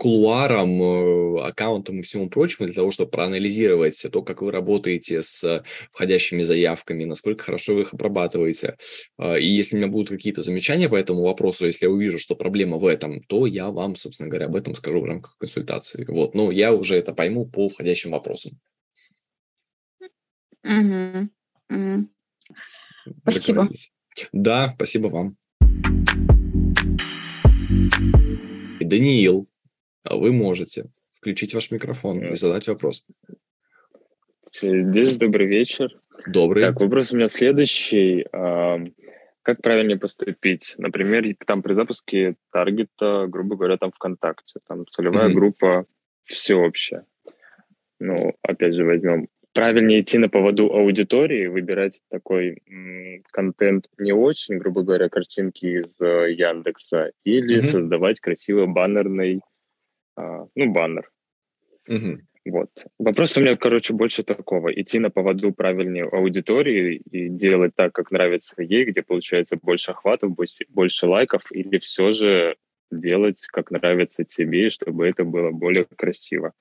кулуарам, 0.00 0.82
э, 0.82 1.40
аккаунтам 1.42 2.00
и 2.00 2.02
всему 2.02 2.30
прочему 2.30 2.66
для 2.66 2.74
того, 2.74 2.90
чтобы 2.90 3.10
проанализировать 3.10 4.02
то, 4.10 4.22
как 4.22 4.40
вы 4.40 4.50
работаете 4.50 5.22
с 5.22 5.62
входящими 5.92 6.42
заявками, 6.42 7.04
насколько 7.04 7.44
хорошо 7.44 7.74
вы 7.74 7.82
их 7.82 7.92
обрабатываете. 7.92 8.78
А, 9.18 9.36
и 9.36 9.44
если 9.44 9.76
у 9.76 9.78
меня 9.78 9.88
будут 9.88 10.08
какие-то 10.08 10.40
замечания 10.40 10.88
по 10.88 10.96
этому 10.96 11.20
вопросу, 11.20 11.66
если 11.66 11.84
я 11.84 11.90
увижу, 11.90 12.18
что 12.18 12.34
проблема 12.34 12.78
в 12.78 12.86
этом, 12.86 13.20
то 13.20 13.44
я 13.44 13.68
вам, 13.68 13.94
собственно 13.94 14.30
говоря, 14.30 14.46
об 14.46 14.56
этом 14.56 14.74
скажу 14.74 15.02
в 15.02 15.04
рамках 15.04 15.36
консультации. 15.36 16.06
Вот. 16.08 16.34
Но 16.34 16.50
я 16.50 16.72
уже 16.72 16.96
это 16.96 17.12
пойму 17.12 17.44
по 17.44 17.68
входящим 17.68 18.12
вопросам. 18.12 18.58
Угу. 20.64 21.28
Угу. 21.68 22.08
Спасибо. 23.20 23.68
Да, 24.32 24.72
спасибо 24.76 25.08
вам. 25.08 25.36
Даниил, 28.80 29.46
вы 30.08 30.32
можете 30.32 30.86
включить 31.12 31.54
ваш 31.54 31.70
микрофон 31.70 32.20
и 32.24 32.34
задать 32.34 32.66
вопрос. 32.68 33.06
Здесь 34.52 35.14
добрый 35.14 35.46
вечер. 35.46 35.90
Добрый. 36.26 36.64
Так, 36.64 36.80
вопрос 36.80 37.12
у 37.12 37.16
меня 37.16 37.28
следующий. 37.28 38.26
Как 39.42 39.62
правильнее 39.62 39.98
поступить? 39.98 40.74
Например, 40.78 41.24
там 41.46 41.62
при 41.62 41.72
запуске 41.72 42.36
таргета, 42.52 43.26
грубо 43.28 43.56
говоря, 43.56 43.76
там 43.78 43.90
ВКонтакте, 43.92 44.60
там 44.68 44.86
целевая 44.86 45.28
mm-hmm. 45.28 45.34
группа 45.34 45.86
всеобщая. 46.24 47.04
ну, 47.98 48.34
опять 48.42 48.74
же, 48.74 48.84
возьмем 48.84 49.28
правильнее 49.52 50.02
идти 50.02 50.18
на 50.18 50.28
поводу 50.28 50.72
аудитории, 50.72 51.46
выбирать 51.46 52.00
такой 52.08 52.58
м, 52.68 53.22
контент 53.32 53.88
не 53.98 54.12
очень, 54.12 54.58
грубо 54.58 54.82
говоря, 54.82 55.08
картинки 55.08 55.80
из 55.80 56.00
э, 56.00 56.32
Яндекса, 56.32 57.10
или 57.24 57.60
mm-hmm. 57.60 57.70
создавать 57.70 58.20
красивый 58.20 58.66
баннерный, 58.68 59.36
а, 59.36 59.49
ну, 60.16 60.72
баннер. 60.72 61.10
Mm-hmm. 61.88 62.18
Вот. 62.46 62.70
Вопрос 62.98 63.36
у 63.36 63.40
меня, 63.42 63.54
короче, 63.54 63.92
больше 63.92 64.22
такого. 64.22 64.72
Идти 64.72 64.98
на 64.98 65.10
поводу 65.10 65.52
правильнее 65.52 66.04
аудитории 66.04 66.96
и 67.10 67.28
делать 67.28 67.74
так, 67.74 67.92
как 67.92 68.10
нравится 68.10 68.62
ей, 68.62 68.84
где 68.84 69.02
получается 69.02 69.58
больше 69.60 69.90
охватов, 69.90 70.34
больше 70.68 71.06
лайков, 71.06 71.42
или 71.52 71.78
все 71.78 72.12
же 72.12 72.56
делать, 72.90 73.46
как 73.46 73.70
нравится 73.70 74.24
тебе, 74.24 74.70
чтобы 74.70 75.06
это 75.06 75.24
было 75.24 75.50
более 75.50 75.84
красиво. 75.84 76.52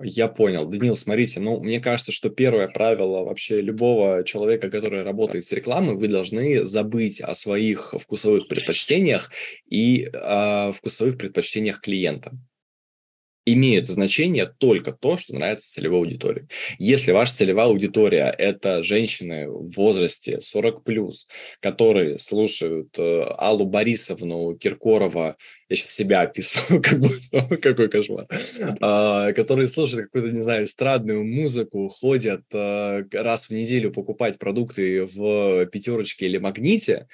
Я 0.00 0.28
понял. 0.28 0.66
Данил, 0.66 0.96
смотрите, 0.96 1.40
ну, 1.40 1.60
мне 1.60 1.80
кажется, 1.80 2.12
что 2.12 2.30
первое 2.30 2.68
правило 2.68 3.24
вообще 3.24 3.60
любого 3.60 4.22
человека, 4.24 4.70
который 4.70 5.02
работает 5.02 5.44
с 5.44 5.52
рекламой, 5.52 5.96
вы 5.96 6.08
должны 6.08 6.64
забыть 6.64 7.20
о 7.20 7.34
своих 7.34 7.94
вкусовых 7.98 8.48
предпочтениях 8.48 9.30
и 9.68 10.08
о 10.12 10.72
вкусовых 10.72 11.18
предпочтениях 11.18 11.80
клиента 11.80 12.32
имеет 13.52 13.86
значение 13.86 14.46
только 14.46 14.92
то, 14.92 15.16
что 15.16 15.34
нравится 15.34 15.70
целевой 15.70 16.00
аудитории. 16.00 16.48
Если 16.78 17.12
ваша 17.12 17.34
целевая 17.34 17.66
аудитория– 17.66 18.34
это 18.38 18.82
женщины 18.82 19.48
в 19.48 19.70
возрасте 19.76 20.38
40+, 20.38 21.12
которые 21.60 22.18
слушают 22.18 22.98
э, 22.98 23.22
Аллу 23.36 23.66
Борисовну 23.66 24.56
Киркорова, 24.56 25.36
я 25.68 25.76
сейчас 25.76 25.90
себя 25.90 26.22
описываю, 26.22 26.82
как 26.82 26.98
будто, 26.98 27.56
какой 27.58 27.88
кошмар, 27.88 28.26
а, 28.80 29.32
которые 29.32 29.68
слушают 29.68 30.06
какую-то, 30.06 30.34
не 30.34 30.42
знаю, 30.42 30.64
эстрадную 30.64 31.24
музыку, 31.24 31.88
ходят 31.88 32.42
а, 32.52 33.02
раз 33.12 33.48
в 33.48 33.50
неделю 33.52 33.92
покупать 33.92 34.38
продукты 34.38 35.04
в 35.04 35.66
пятерочке 35.66 36.26
или 36.26 36.38
магните, 36.38 37.06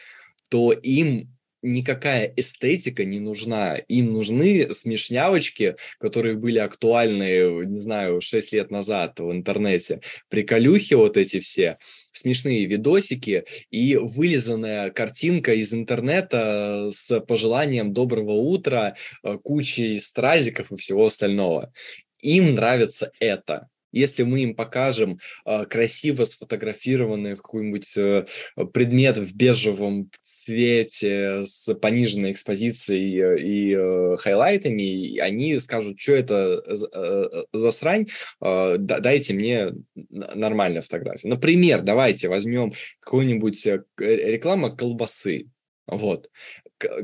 то 0.48 0.72
им 0.72 1.33
никакая 1.64 2.32
эстетика 2.36 3.04
не 3.04 3.18
нужна. 3.18 3.76
Им 3.76 4.12
нужны 4.12 4.72
смешнявочки, 4.72 5.76
которые 5.98 6.36
были 6.36 6.58
актуальны, 6.58 7.64
не 7.66 7.78
знаю, 7.78 8.20
6 8.20 8.52
лет 8.52 8.70
назад 8.70 9.18
в 9.18 9.32
интернете. 9.32 10.00
Приколюхи 10.28 10.94
вот 10.94 11.16
эти 11.16 11.40
все, 11.40 11.78
смешные 12.12 12.66
видосики 12.66 13.44
и 13.70 13.96
вылизанная 13.96 14.90
картинка 14.90 15.54
из 15.54 15.72
интернета 15.72 16.90
с 16.92 17.20
пожеланием 17.20 17.92
доброго 17.92 18.32
утра, 18.32 18.96
э, 19.22 19.38
кучей 19.42 19.98
стразиков 20.00 20.70
и 20.70 20.76
всего 20.76 21.06
остального. 21.06 21.72
Им 22.20 22.54
нравится 22.54 23.10
это 23.20 23.68
если 23.94 24.22
мы 24.22 24.40
им 24.40 24.54
покажем 24.54 25.18
э, 25.44 25.64
красиво 25.66 26.24
сфотографированный 26.24 27.36
какой-нибудь 27.36 27.96
э, 27.96 28.26
предмет 28.72 29.18
в 29.18 29.34
бежевом 29.34 30.10
цвете 30.22 31.44
с 31.44 31.72
пониженной 31.74 32.32
экспозицией 32.32 33.20
э, 33.20 33.40
и 33.40 33.74
э, 33.74 34.16
хайлайтами, 34.18 35.18
они 35.18 35.58
скажут, 35.58 36.00
что 36.00 36.14
это 36.14 36.76
за, 36.76 36.88
э, 36.92 37.44
за 37.52 37.70
срань, 37.70 38.06
э, 38.40 38.76
дайте 38.78 39.34
мне 39.34 39.72
нормальную 39.94 40.82
фотографию. 40.82 41.30
Например, 41.30 41.82
давайте 41.82 42.28
возьмем 42.28 42.72
какую-нибудь 43.00 43.66
э, 43.66 43.84
рекламу 43.98 44.74
колбасы. 44.76 45.46
Вот 45.86 46.30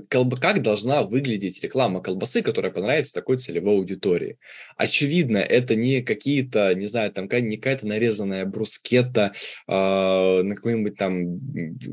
как 0.09 0.63
должна 0.63 1.03
выглядеть 1.03 1.63
реклама 1.63 2.01
колбасы, 2.01 2.43
которая 2.43 2.73
понравится 2.73 3.15
такой 3.15 3.39
целевой 3.39 3.75
аудитории. 3.75 4.39
Очевидно, 4.77 5.39
это 5.39 5.75
не 5.75 6.03
какие-то, 6.03 6.75
не 6.75 6.87
знаю, 6.87 7.11
там 7.13 7.29
не 7.31 7.57
какая-то 7.57 7.87
нарезанная 7.87 8.45
брускетта 8.45 9.33
э, 9.67 9.73
на 9.73 10.55
какой-нибудь 10.55 10.97
там, 10.97 11.39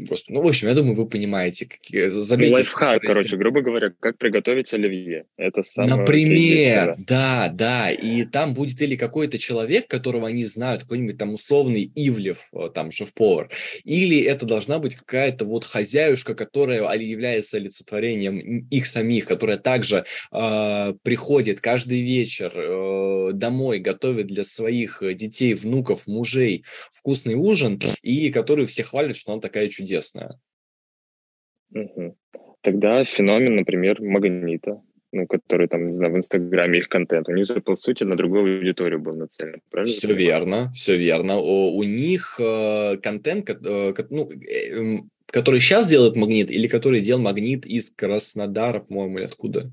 господи, 0.08 0.34
ну, 0.34 0.42
в 0.42 0.48
общем, 0.48 0.68
я 0.68 0.74
думаю, 0.74 0.96
вы 0.96 1.08
понимаете. 1.08 1.66
Какие, 1.66 2.08
забейте, 2.08 2.56
лайфхак, 2.56 3.02
короче, 3.02 3.38
грубо 3.38 3.62
говоря, 3.62 3.92
как 4.00 4.18
приготовить 4.18 4.74
оливье. 4.74 5.26
Это 5.38 5.64
самое 5.64 5.96
Например, 5.96 6.96
да, 6.98 7.50
да, 7.54 7.92
и 7.92 8.26
там 8.26 8.54
будет 8.54 8.82
или 8.82 8.96
какой-то 8.96 9.38
человек, 9.38 9.88
которого 9.88 10.28
они 10.28 10.46
знают, 10.46 10.82
какой-нибудь 10.84 11.18
там 11.18 11.34
условный 11.34 11.92
Ивлев, 11.96 12.50
э, 12.54 12.70
там, 12.74 12.92
шеф-повар, 12.92 13.50
или 13.84 14.22
это 14.22 14.46
должна 14.46 14.80
быть 14.80 14.96
какая-то 14.96 15.46
вот 15.46 15.64
хозяюшка, 15.64 16.36
которая 16.36 16.82
является 16.98 17.58
олицетворением 17.78 18.68
их 18.70 18.86
самих, 18.86 19.26
которая 19.26 19.58
также 19.58 20.06
э, 20.32 20.94
приходит 21.04 21.62
каждый 21.62 22.02
вечер 22.02 22.52
э, 22.56 23.32
домой, 23.34 23.80
готовит 23.80 24.28
для 24.28 24.44
своих 24.44 25.02
детей, 25.16 25.54
внуков, 25.54 26.08
мужей 26.08 26.64
вкусный 26.92 27.36
ужин, 27.36 27.80
и 28.02 28.32
которую 28.32 28.68
все 28.68 28.84
хвалят, 28.84 29.16
что 29.16 29.34
она 29.34 29.42
такая 29.42 29.70
чудесная. 29.70 30.40
Угу. 31.74 32.18
Тогда 32.62 33.04
феномен, 33.04 33.56
например, 33.56 34.02
магнита, 34.02 34.82
ну, 35.12 35.26
который 35.28 35.68
там, 35.68 35.86
не 35.86 35.96
знаю, 35.96 36.14
в 36.14 36.18
Инстаграме 36.18 36.80
их 36.80 36.90
контент, 36.90 37.30
у 37.30 37.34
них 37.34 37.46
же, 37.46 37.62
по 37.62 37.76
сути, 37.76 38.04
на 38.04 38.16
другую 38.16 38.58
аудиторию 38.58 39.00
был 39.00 39.14
нацелен, 39.14 39.62
правильно? 39.70 39.92
Все 39.92 40.14
верно, 40.14 40.72
все 40.72 40.98
верно. 40.98 41.38
У, 41.38 41.78
у 41.78 41.84
них 41.84 42.40
э, 42.40 42.98
контент, 42.98 43.50
э, 43.50 43.94
ну, 44.10 44.30
э, 44.30 44.98
который 45.28 45.60
сейчас 45.60 45.88
делает 45.88 46.16
магнит 46.16 46.52
или 46.52 46.68
который 46.68 47.02
делал 47.02 47.22
магнит 47.22 47.66
из 47.66 47.92
Краснодара, 47.92 48.80
по-моему, 48.80 49.20
или 49.20 49.26
откуда? 49.26 49.72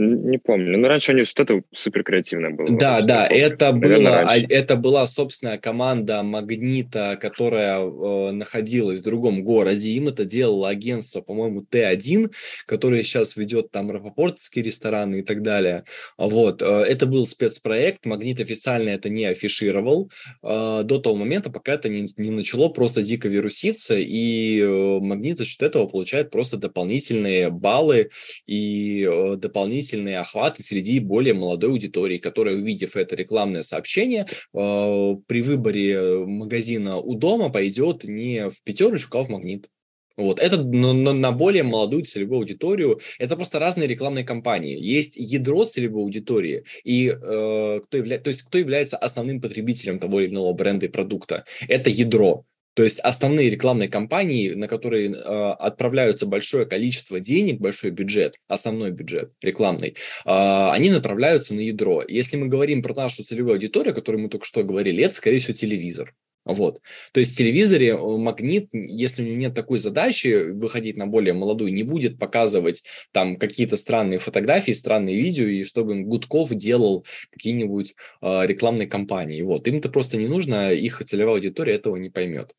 Не 0.00 0.38
помню. 0.38 0.78
Но 0.78 0.88
раньше 0.88 1.12
у 1.12 1.14
них 1.14 1.26
что-то 1.26 1.62
супер 1.74 2.04
креативное 2.04 2.50
было. 2.50 2.70
Да, 2.78 3.02
да, 3.02 3.26
это, 3.26 3.72
Наверное, 3.72 4.24
было, 4.24 4.46
это 4.48 4.76
была 4.76 5.06
собственная 5.06 5.58
команда 5.58 6.22
Магнита, 6.22 7.18
которая 7.20 7.80
э, 7.80 8.30
находилась 8.30 9.00
в 9.00 9.04
другом 9.04 9.44
городе. 9.44 9.90
Им 9.90 10.08
это 10.08 10.24
делало 10.24 10.70
агентство, 10.70 11.20
по-моему, 11.20 11.66
Т1, 11.70 12.32
которое 12.66 13.02
сейчас 13.02 13.36
ведет 13.36 13.70
там 13.70 13.90
рапопортовские 13.90 14.64
рестораны 14.64 15.20
и 15.20 15.22
так 15.22 15.42
далее. 15.42 15.84
Вот. 16.16 16.62
Э, 16.62 16.82
это 16.82 17.04
был 17.04 17.26
спецпроект. 17.26 18.06
Магнит 18.06 18.40
официально 18.40 18.88
это 18.88 19.10
не 19.10 19.26
афишировал 19.26 20.10
э, 20.42 20.82
до 20.82 20.98
того 20.98 21.16
момента, 21.16 21.50
пока 21.50 21.74
это 21.74 21.90
не, 21.90 22.08
не 22.16 22.30
начало 22.30 22.70
просто 22.70 23.02
дико 23.02 23.28
вируситься, 23.28 23.96
и 23.98 24.60
э, 24.60 24.98
Магнит 25.00 25.36
за 25.36 25.44
счет 25.44 25.62
этого 25.62 25.86
получает 25.86 26.30
просто 26.30 26.56
дополнительные 26.56 27.50
баллы 27.50 28.08
и 28.46 29.06
э, 29.06 29.36
дополнительные 29.36 29.89
дополнительные 29.90 30.18
охваты 30.18 30.62
среди 30.62 31.00
более 31.00 31.34
молодой 31.34 31.70
аудитории, 31.70 32.18
которая, 32.18 32.54
увидев 32.56 32.96
это 32.96 33.16
рекламное 33.16 33.62
сообщение, 33.62 34.26
э, 34.54 35.16
при 35.26 35.42
выборе 35.42 36.24
магазина 36.26 36.98
у 36.98 37.14
дома 37.14 37.50
пойдет 37.50 38.04
не 38.04 38.48
в 38.48 38.62
пятерочку, 38.64 39.18
а 39.18 39.24
в 39.24 39.28
магнит. 39.28 39.68
Вот. 40.16 40.38
Это 40.38 40.62
на, 40.62 41.12
на 41.12 41.32
более 41.32 41.62
молодую 41.62 42.04
целевую 42.04 42.40
аудиторию. 42.40 43.00
Это 43.18 43.36
просто 43.36 43.58
разные 43.58 43.88
рекламные 43.88 44.24
кампании. 44.24 44.78
Есть 44.78 45.16
ядро 45.16 45.64
целевой 45.64 46.02
аудитории, 46.02 46.64
и 46.84 47.08
э, 47.08 47.80
кто 47.84 47.96
явля... 47.96 48.18
то 48.18 48.28
есть 48.28 48.42
кто 48.42 48.58
является 48.58 48.96
основным 48.96 49.40
потребителем 49.40 49.98
того 49.98 50.20
или 50.20 50.30
иного 50.30 50.52
бренда 50.52 50.86
и 50.86 50.88
продукта. 50.88 51.44
Это 51.68 51.90
ядро. 51.90 52.44
То 52.74 52.84
есть 52.84 53.00
основные 53.00 53.50
рекламные 53.50 53.88
кампании, 53.88 54.50
на 54.50 54.68
которые 54.68 55.10
э, 55.10 55.14
отправляются 55.14 56.26
большое 56.26 56.66
количество 56.66 57.20
денег, 57.20 57.60
большой 57.60 57.90
бюджет, 57.90 58.36
основной 58.48 58.90
бюджет 58.92 59.32
рекламный, 59.40 59.96
э, 60.24 60.70
они 60.70 60.90
направляются 60.90 61.54
на 61.54 61.60
ядро. 61.60 62.02
Если 62.06 62.36
мы 62.36 62.46
говорим 62.46 62.82
про 62.82 62.94
нашу 62.94 63.24
целевую 63.24 63.54
аудиторию, 63.54 63.92
о 63.92 63.94
которой 63.94 64.16
мы 64.16 64.28
только 64.28 64.46
что 64.46 64.62
говорили, 64.62 65.02
это, 65.02 65.14
скорее 65.14 65.38
всего, 65.38 65.54
телевизор. 65.54 66.14
Вот. 66.44 66.80
То 67.12 67.20
есть 67.20 67.34
в 67.34 67.38
телевизоре 67.38 67.90
э, 67.90 67.96
магнит, 67.96 68.68
если 68.72 69.22
у 69.22 69.26
него 69.26 69.36
нет 69.36 69.54
такой 69.54 69.78
задачи 69.78 70.50
выходить 70.50 70.96
на 70.96 71.06
более 71.06 71.34
молодую, 71.34 71.72
не 71.72 71.82
будет 71.82 72.18
показывать 72.18 72.82
там 73.12 73.36
какие-то 73.36 73.76
странные 73.76 74.18
фотографии, 74.18 74.72
странные 74.72 75.20
видео, 75.20 75.44
и 75.44 75.62
чтобы 75.64 76.00
Гудков 76.00 76.50
делал 76.50 77.04
какие-нибудь 77.30 77.94
э, 78.22 78.46
рекламные 78.46 78.88
кампании. 78.88 79.42
Вот. 79.42 79.68
Им 79.68 79.76
это 79.76 79.90
просто 79.90 80.16
не 80.16 80.28
нужно, 80.28 80.72
их 80.72 81.02
целевая 81.04 81.36
аудитория 81.36 81.74
этого 81.74 81.96
не 81.96 82.10
поймет. 82.10 82.54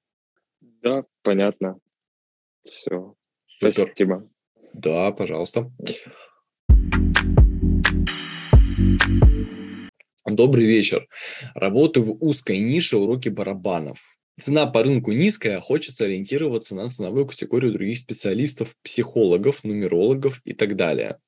Да, 0.81 1.05
понятно. 1.23 1.79
Все. 2.63 3.15
Супер. 3.47 3.73
Спасибо. 3.73 4.29
Да, 4.73 5.11
пожалуйста. 5.11 5.71
Добрый 10.25 10.65
вечер. 10.65 11.07
Работаю 11.55 12.05
в 12.05 12.23
узкой 12.23 12.59
нише 12.59 12.97
уроки 12.97 13.29
барабанов. 13.29 14.19
Цена 14.39 14.67
по 14.67 14.83
рынку 14.83 15.13
низкая, 15.13 15.59
хочется 15.59 16.05
ориентироваться 16.05 16.75
на 16.75 16.89
ценовую 16.89 17.25
категорию 17.25 17.73
других 17.73 17.97
специалистов, 17.97 18.75
психологов, 18.83 19.63
нумерологов 19.63 20.41
и 20.45 20.53
так 20.53 20.75
далее. 20.75 21.19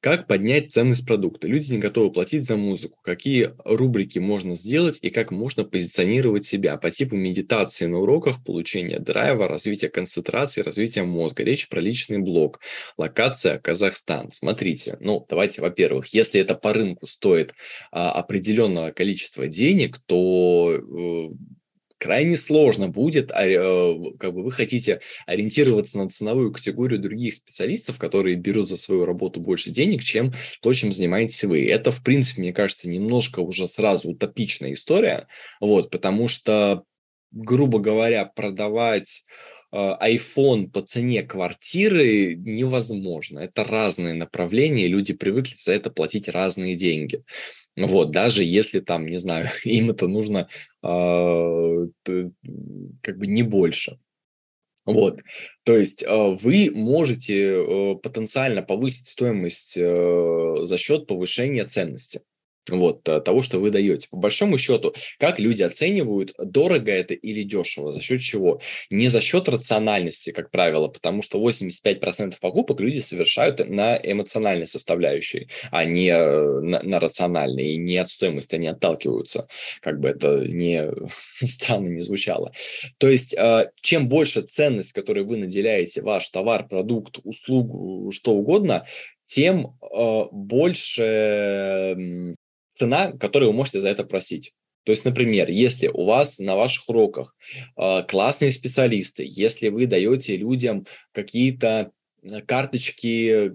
Как 0.00 0.26
поднять 0.26 0.72
ценность 0.72 1.06
продукта? 1.06 1.46
Люди 1.46 1.72
не 1.72 1.78
готовы 1.78 2.12
платить 2.12 2.46
за 2.46 2.56
музыку. 2.56 2.98
Какие 3.02 3.54
рубрики 3.64 4.18
можно 4.18 4.54
сделать 4.54 4.98
и 5.02 5.10
как 5.10 5.30
можно 5.30 5.64
позиционировать 5.64 6.46
себя 6.46 6.76
по 6.76 6.90
типу 6.90 7.16
медитации 7.16 7.86
на 7.86 7.98
уроках, 7.98 8.44
получения 8.44 8.98
драйва, 8.98 9.48
развития 9.48 9.88
концентрации, 9.88 10.62
развития 10.62 11.02
мозга. 11.02 11.42
Речь 11.42 11.68
про 11.68 11.80
личный 11.80 12.18
блог. 12.18 12.60
Локация 12.96 13.58
Казахстан. 13.58 14.30
Смотрите, 14.32 14.96
ну 15.00 15.26
давайте, 15.28 15.60
во-первых, 15.60 16.08
если 16.08 16.40
это 16.40 16.54
по 16.54 16.72
рынку 16.72 17.06
стоит 17.06 17.54
а, 17.90 18.12
определенного 18.12 18.90
количества 18.92 19.46
денег, 19.46 19.98
то 20.06 20.72
э, 20.72 21.34
крайне 22.00 22.36
сложно 22.36 22.88
будет, 22.88 23.30
а, 23.30 23.46
э, 23.46 23.94
как 24.18 24.32
бы 24.32 24.42
вы 24.42 24.50
хотите 24.50 25.00
ориентироваться 25.26 25.98
на 25.98 26.08
ценовую 26.08 26.50
категорию 26.50 26.98
других 26.98 27.34
специалистов, 27.34 27.98
которые 27.98 28.36
берут 28.36 28.68
за 28.68 28.78
свою 28.78 29.04
работу 29.04 29.38
больше 29.38 29.70
денег, 29.70 30.02
чем 30.02 30.32
то, 30.62 30.72
чем 30.72 30.92
занимаетесь 30.92 31.44
вы. 31.44 31.66
Это, 31.66 31.90
в 31.90 32.02
принципе, 32.02 32.40
мне 32.40 32.52
кажется, 32.54 32.88
немножко 32.88 33.40
уже 33.40 33.68
сразу 33.68 34.10
утопичная 34.10 34.72
история, 34.72 35.28
вот, 35.60 35.90
потому 35.90 36.26
что, 36.26 36.84
грубо 37.32 37.78
говоря, 37.80 38.24
продавать 38.24 39.24
iPhone 39.72 40.68
по 40.68 40.82
цене 40.82 41.22
квартиры 41.22 42.34
невозможно. 42.34 43.40
Это 43.40 43.64
разные 43.64 44.14
направления, 44.14 44.88
люди 44.88 45.12
привыкли 45.14 45.54
за 45.58 45.72
это 45.72 45.90
платить 45.90 46.28
разные 46.28 46.74
деньги. 46.74 47.22
Вот, 47.76 48.10
даже 48.10 48.42
если 48.42 48.80
там, 48.80 49.06
не 49.06 49.16
знаю, 49.16 49.48
им 49.64 49.90
это 49.90 50.08
нужно 50.08 50.48
э, 50.82 51.86
как 53.02 53.18
бы 53.18 53.26
не 53.26 53.42
больше. 53.42 53.98
Вот, 54.86 55.20
то 55.64 55.76
есть 55.76 56.02
э, 56.02 56.08
вы 56.08 56.70
можете 56.74 57.62
э, 57.62 57.94
потенциально 57.96 58.62
повысить 58.62 59.08
стоимость 59.08 59.76
э, 59.76 60.56
за 60.62 60.78
счет 60.78 61.06
повышения 61.06 61.64
ценности 61.64 62.22
вот, 62.68 63.08
э, 63.08 63.20
того, 63.20 63.42
что 63.42 63.58
вы 63.58 63.70
даете. 63.70 64.08
По 64.10 64.16
большому 64.16 64.58
счету, 64.58 64.94
как 65.18 65.38
люди 65.38 65.62
оценивают, 65.62 66.34
дорого 66.38 66.92
это 66.92 67.14
или 67.14 67.42
дешево, 67.42 67.92
за 67.92 68.00
счет 68.00 68.20
чего? 68.20 68.60
Не 68.90 69.08
за 69.08 69.20
счет 69.20 69.48
рациональности, 69.48 70.30
как 70.30 70.50
правило, 70.50 70.88
потому 70.88 71.22
что 71.22 71.40
85% 71.40 72.34
покупок 72.40 72.80
люди 72.80 72.98
совершают 72.98 73.66
на 73.68 73.96
эмоциональной 73.96 74.66
составляющей, 74.66 75.48
а 75.70 75.84
не 75.84 76.08
э, 76.08 76.60
на, 76.60 76.82
на 76.82 77.00
рациональной, 77.00 77.72
и 77.72 77.76
не 77.76 77.96
от 77.96 78.08
стоимости 78.08 78.56
они 78.56 78.68
отталкиваются, 78.68 79.48
как 79.80 80.00
бы 80.00 80.08
это 80.08 80.44
не 80.46 80.90
странно 81.46 81.88
не 81.88 82.02
звучало. 82.02 82.52
То 82.98 83.08
есть, 83.08 83.34
э, 83.38 83.70
чем 83.80 84.08
больше 84.08 84.42
ценность, 84.42 84.92
которую 84.92 85.26
вы 85.26 85.38
наделяете 85.38 86.02
ваш 86.02 86.28
товар, 86.28 86.68
продукт, 86.68 87.18
услугу, 87.24 88.10
что 88.12 88.32
угодно, 88.32 88.86
тем 89.26 89.78
больше 90.32 92.34
цена, 92.80 93.12
которую 93.12 93.50
вы 93.50 93.56
можете 93.56 93.78
за 93.78 93.88
это 93.88 94.04
просить. 94.04 94.52
То 94.84 94.92
есть, 94.92 95.04
например, 95.04 95.50
если 95.50 95.88
у 95.88 96.06
вас 96.06 96.38
на 96.38 96.56
ваших 96.56 96.88
уроках 96.88 97.36
э, 97.76 98.02
классные 98.08 98.50
специалисты, 98.50 99.24
если 99.28 99.68
вы 99.68 99.86
даете 99.86 100.38
людям 100.38 100.86
какие-то 101.12 101.90
э, 102.22 102.40
карточки 102.40 103.52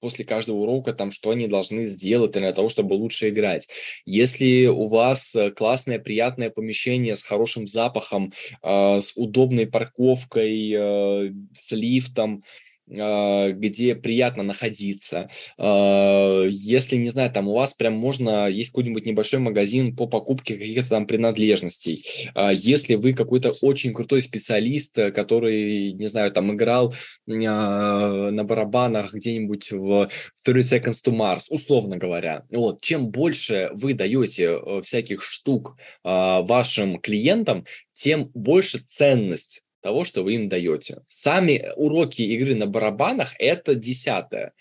после 0.00 0.26
каждого 0.26 0.58
урока, 0.58 0.92
там, 0.92 1.10
что 1.10 1.30
они 1.30 1.48
должны 1.48 1.86
сделать 1.86 2.32
для 2.32 2.52
того, 2.52 2.68
чтобы 2.68 2.92
лучше 2.92 3.30
играть. 3.30 3.68
Если 4.04 4.66
у 4.66 4.86
вас 4.86 5.34
э, 5.34 5.50
классное, 5.50 5.98
приятное 5.98 6.50
помещение 6.50 7.16
с 7.16 7.22
хорошим 7.22 7.66
запахом, 7.66 8.34
э, 8.62 9.00
с 9.00 9.12
удобной 9.16 9.66
парковкой, 9.66 10.70
э, 10.70 11.32
с 11.54 11.72
лифтом, 11.72 12.42
а, 12.42 12.73
где 12.86 13.94
приятно 13.94 14.42
находиться. 14.42 15.30
А, 15.56 16.44
если, 16.46 16.96
не 16.96 17.08
знаю, 17.08 17.30
там 17.30 17.48
у 17.48 17.54
вас 17.54 17.74
прям 17.74 17.94
можно, 17.94 18.48
есть 18.48 18.70
какой-нибудь 18.70 19.06
небольшой 19.06 19.40
магазин 19.40 19.96
по 19.96 20.06
покупке 20.06 20.54
каких-то 20.54 20.90
там 20.90 21.06
принадлежностей. 21.06 22.04
А, 22.34 22.52
если 22.52 22.94
вы 22.96 23.14
какой-то 23.14 23.52
очень 23.62 23.94
крутой 23.94 24.22
специалист, 24.22 24.94
который, 24.94 25.92
не 25.92 26.06
знаю, 26.06 26.30
там 26.32 26.54
играл 26.54 26.94
на 27.26 28.44
барабанах 28.44 29.14
где-нибудь 29.14 29.72
в 29.72 30.10
30 30.42 30.74
Seconds 30.74 31.04
to 31.04 31.12
Mars, 31.12 31.44
условно 31.50 31.96
говоря. 31.96 32.44
Вот, 32.50 32.80
чем 32.82 33.10
больше 33.10 33.70
вы 33.74 33.94
даете 33.94 34.58
э, 34.58 34.80
всяких 34.82 35.22
штук 35.22 35.76
вашим 36.02 36.98
клиентам, 37.00 37.64
тем 37.92 38.30
больше 38.34 38.78
ценность 38.78 39.63
того, 39.84 40.04
что 40.04 40.22
вы 40.22 40.36
им 40.36 40.48
даете. 40.48 41.02
Сами 41.08 41.62
уроки 41.76 42.22
игры 42.22 42.54
на 42.54 42.66
барабанах– 42.66 43.34
это 43.38 43.74
десятое. 43.74 44.54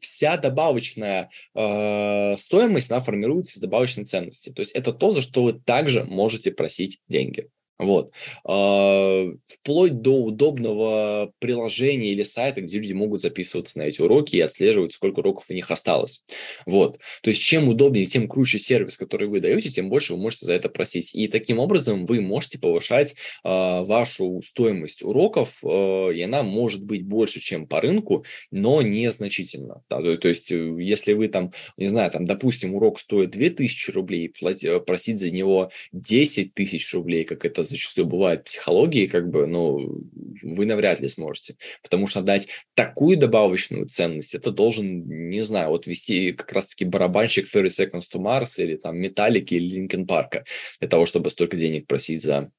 Вся 0.00 0.38
добавочная 0.38 1.28
э, 1.54 2.34
стоимость, 2.38 2.90
она 2.90 3.00
формируется 3.00 3.58
из 3.58 3.60
добавочной 3.60 4.06
ценности. 4.06 4.48
То 4.48 4.60
есть 4.60 4.72
это 4.72 4.94
то, 4.94 5.10
за 5.10 5.20
что 5.20 5.42
вы 5.42 5.52
также 5.52 6.04
можете 6.04 6.52
просить 6.52 7.00
деньги. 7.06 7.50
Вот. 7.78 8.10
А, 8.44 9.26
вплоть 9.46 10.00
до 10.00 10.22
удобного 10.22 11.32
приложения 11.38 12.12
или 12.12 12.22
сайта, 12.22 12.62
где 12.62 12.78
люди 12.78 12.92
могут 12.92 13.20
записываться 13.20 13.78
на 13.78 13.82
эти 13.82 14.00
уроки 14.00 14.36
и 14.36 14.40
отслеживать, 14.40 14.92
сколько 14.92 15.20
уроков 15.20 15.46
у 15.50 15.54
них 15.54 15.70
осталось. 15.70 16.24
Вот. 16.64 16.98
То 17.22 17.30
есть 17.30 17.42
чем 17.42 17.68
удобнее, 17.68 18.06
тем 18.06 18.28
круче 18.28 18.58
сервис, 18.58 18.96
который 18.96 19.28
вы 19.28 19.40
даете, 19.40 19.68
тем 19.68 19.88
больше 19.88 20.14
вы 20.14 20.20
можете 20.20 20.46
за 20.46 20.54
это 20.54 20.68
просить. 20.68 21.14
И 21.14 21.28
таким 21.28 21.58
образом 21.58 22.06
вы 22.06 22.20
можете 22.20 22.58
повышать 22.58 23.12
э, 23.12 23.48
вашу 23.48 24.40
стоимость 24.42 25.02
уроков, 25.02 25.60
э, 25.62 26.14
и 26.14 26.22
она 26.22 26.42
может 26.42 26.82
быть 26.82 27.04
больше, 27.04 27.40
чем 27.40 27.66
по 27.66 27.80
рынку, 27.80 28.24
но 28.50 28.80
незначительно. 28.80 29.82
То, 29.88 30.28
есть 30.28 30.50
э, 30.50 30.76
если 30.78 31.12
вы 31.12 31.28
там, 31.28 31.52
не 31.76 31.86
знаю, 31.86 32.10
там, 32.10 32.24
допустим, 32.24 32.74
урок 32.74 32.98
стоит 32.98 33.30
2000 33.30 33.90
рублей, 33.90 34.28
платить, 34.30 34.84
просить 34.86 35.20
за 35.20 35.30
него 35.30 35.70
10 35.92 36.54
тысяч 36.54 36.92
рублей, 36.94 37.24
как 37.24 37.44
это 37.44 37.65
зачастую 37.66 38.06
бывает 38.06 38.44
психологии, 38.44 39.06
как 39.06 39.28
бы, 39.28 39.46
ну, 39.46 40.02
вы 40.42 40.66
навряд 40.66 41.00
ли 41.00 41.08
сможете. 41.08 41.56
Потому 41.82 42.06
что 42.06 42.22
дать 42.22 42.48
такую 42.74 43.16
добавочную 43.16 43.86
ценность, 43.86 44.34
это 44.34 44.50
должен, 44.50 45.06
не 45.30 45.42
знаю, 45.42 45.70
вот 45.70 45.86
вести 45.86 46.32
как 46.32 46.52
раз-таки 46.52 46.84
барабанщик 46.84 47.50
30 47.50 47.94
Seconds 47.94 48.04
to 48.12 48.20
Mars 48.20 48.62
или 48.62 48.76
там 48.76 48.98
Металлики 48.98 49.54
или 49.54 49.74
Линкен 49.74 50.06
Парка 50.06 50.44
для 50.80 50.88
того, 50.88 51.06
чтобы 51.06 51.30
столько 51.30 51.56
денег 51.56 51.86
просить 51.86 52.22
за 52.22 52.50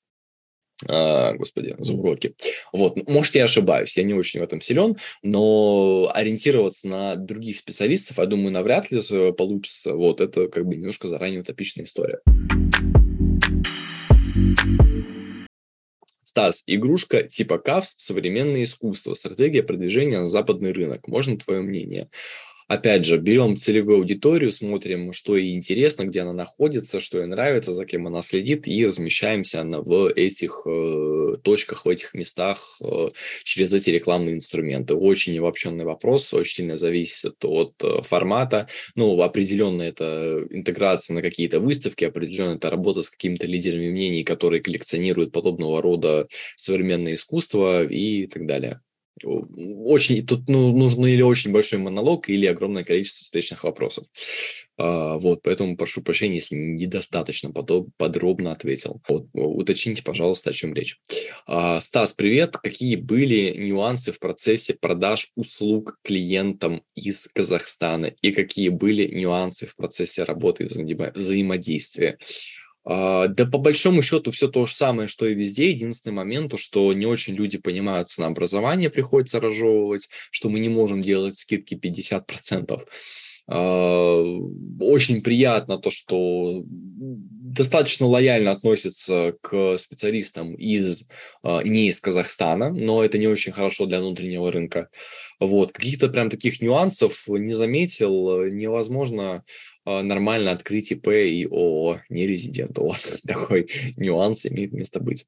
Uh, 0.86 1.34
господи, 1.36 1.76
за 1.80 1.94
уроки. 1.94 2.36
Вот, 2.72 3.10
может, 3.10 3.34
я 3.34 3.46
ошибаюсь, 3.46 3.98
я 3.98 4.04
не 4.04 4.14
очень 4.14 4.40
в 4.40 4.44
этом 4.44 4.62
силен, 4.62 4.96
но 5.24 6.12
ориентироваться 6.14 6.88
на 6.88 7.16
других 7.16 7.58
специалистов, 7.58 8.20
я 8.20 8.28
думаю, 8.28 8.52
навряд 8.52 8.92
ли 8.92 9.02
получится. 9.36 9.96
Вот, 9.96 10.22
это 10.22 10.48
как 10.48 10.68
бы 10.68 10.76
немножко 10.76 11.08
заранее 11.08 11.42
утопичная 11.42 11.86
история. 11.86 12.20
Стас, 16.38 16.62
игрушка 16.68 17.24
типа 17.24 17.58
КАВС– 17.58 17.96
современное 17.98 18.62
искусство, 18.62 19.16
стратегия 19.16 19.64
продвижения 19.64 20.20
на 20.20 20.28
западный 20.28 20.72
рынок. 20.72 21.08
Можно 21.08 21.36
твое 21.36 21.64
мнение? 21.64 22.12
Опять 22.68 23.06
же, 23.06 23.18
берем 23.18 23.56
целевую 23.56 24.00
аудиторию, 24.00 24.52
смотрим, 24.52 25.14
что 25.14 25.38
ей 25.38 25.56
интересно, 25.56 26.04
где 26.04 26.22
она 26.22 26.34
находится, 26.34 27.00
что 27.00 27.20
ей 27.20 27.26
нравится, 27.26 27.74
за 27.74 27.86
кем 27.86 28.08
она 28.08 28.22
следит, 28.22 28.68
и 28.68 28.86
размещаемся 28.86 29.64
на, 29.64 29.82
в 29.82 30.12
этих 30.14 30.64
э, 30.66 31.38
точках, 31.44 31.86
в 31.86 31.90
этих 31.90 32.14
местах 32.14 32.78
э, 32.84 33.08
через 33.46 33.74
эти 33.74 33.92
рекламные 33.92 34.36
инструменты. 34.36 34.96
Очень 34.96 35.40
обобщенный 35.40 35.86
вопрос, 35.86 36.34
очень 36.34 36.58
сильно 36.58 36.76
зависит 36.76 37.36
от 37.46 37.82
э, 37.82 38.02
формата. 38.02 38.68
Ну, 38.96 39.22
определенно 39.22 39.82
это 39.82 40.46
интеграция 40.50 41.14
на 41.16 41.22
какие-то 41.22 41.62
выставки, 41.62 42.04
определенно 42.04 42.56
это 42.56 42.70
работа 42.70 43.02
с 43.02 43.10
какими-то 43.10 43.48
лидерами 43.48 43.92
мнений, 43.92 44.26
которые 44.26 44.62
коллекционируют 44.62 45.32
подобного 45.32 45.82
рода 45.82 46.28
современное 46.58 47.16
искусство 47.16 47.86
и 47.86 48.28
так 48.28 48.46
далее 48.46 48.82
очень, 49.24 50.26
тут 50.26 50.48
ну, 50.48 50.76
нужно 50.76 51.06
или 51.08 51.22
очень 51.22 51.52
большой 51.52 51.80
монолог, 51.80 52.30
или 52.30 52.46
огромное 52.46 52.84
количество 52.84 53.24
встречных 53.24 53.64
вопросов. 53.64 54.08
А, 54.78 55.18
вот, 55.18 55.42
поэтому 55.42 55.76
прошу 55.76 56.02
прощения, 56.02 56.36
если 56.36 56.56
недостаточно 56.56 57.52
подробно 57.52 58.52
ответил. 58.52 59.02
Вот, 59.10 59.28
уточните, 59.34 60.04
пожалуйста, 60.04 60.52
о 60.52 60.54
чем 60.54 60.74
речь. 60.74 61.00
А, 61.48 61.82
Стас, 61.82 62.14
привет. 62.14 62.58
Какие 62.58 62.96
были 62.96 63.56
нюансы 63.58 64.12
в 64.12 64.20
процессе 64.20 64.76
продаж 64.76 65.32
услуг 65.36 65.98
клиентам 66.04 66.84
из 66.96 67.28
Казахстана 67.34 68.14
и 68.22 68.32
какие 68.32 68.70
были 68.70 69.08
нюансы 69.08 69.66
в 69.66 69.76
процессе 69.76 70.24
работы 70.24 70.66
и 70.66 70.68
взаимо 70.68 71.12
взаимодействия? 71.16 72.18
А, 72.90 73.28
да 73.28 73.46
по 73.46 73.58
большому 73.58 74.02
счету 74.02 74.32
все 74.32 74.48
то 74.48 74.66
же 74.66 74.74
самое, 74.74 75.10
что 75.10 75.28
и 75.28 75.34
везде. 75.34 75.72
Единственный 75.72 76.14
момент, 76.14 76.52
то, 76.52 76.58
что 76.58 76.94
не 76.94 77.06
очень 77.06 77.34
люди 77.34 77.58
понимают 77.58 78.10
ценообразование, 78.10 78.90
приходится 78.90 79.42
разжевывать, 79.42 80.08
что 80.32 80.50
мы 80.50 80.60
не 80.60 80.70
можем 80.70 81.02
делать 81.02 81.38
скидки 81.38 81.74
50%. 81.74 82.82
А, 83.50 84.40
очень 84.80 85.22
приятно 85.22 85.80
то, 85.80 85.90
что 85.90 86.64
достаточно 86.66 88.06
лояльно 88.06 88.52
относится 88.52 89.36
к 89.42 89.78
специалистам 89.78 90.54
из 90.54 91.10
не 91.44 91.88
из 91.88 92.00
Казахстана, 92.00 92.70
но 92.70 93.04
это 93.04 93.18
не 93.18 93.28
очень 93.28 93.52
хорошо 93.52 93.86
для 93.86 94.00
внутреннего 94.00 94.52
рынка. 94.52 94.90
Вот. 95.40 95.72
Каких-то 95.72 96.10
прям 96.10 96.30
таких 96.30 96.62
нюансов 96.62 97.24
не 97.28 97.54
заметил. 97.54 98.46
Невозможно 98.46 99.44
нормально 100.04 100.52
открыть 100.52 100.92
ИП 100.92 101.08
и 101.10 101.46
ООО, 101.46 102.02
не 102.10 102.28
резидент. 102.28 102.78
Вот 102.78 103.20
такой 103.26 103.70
нюанс 103.96 104.46
имеет 104.46 104.74
место 104.74 105.00
быть. 105.00 105.28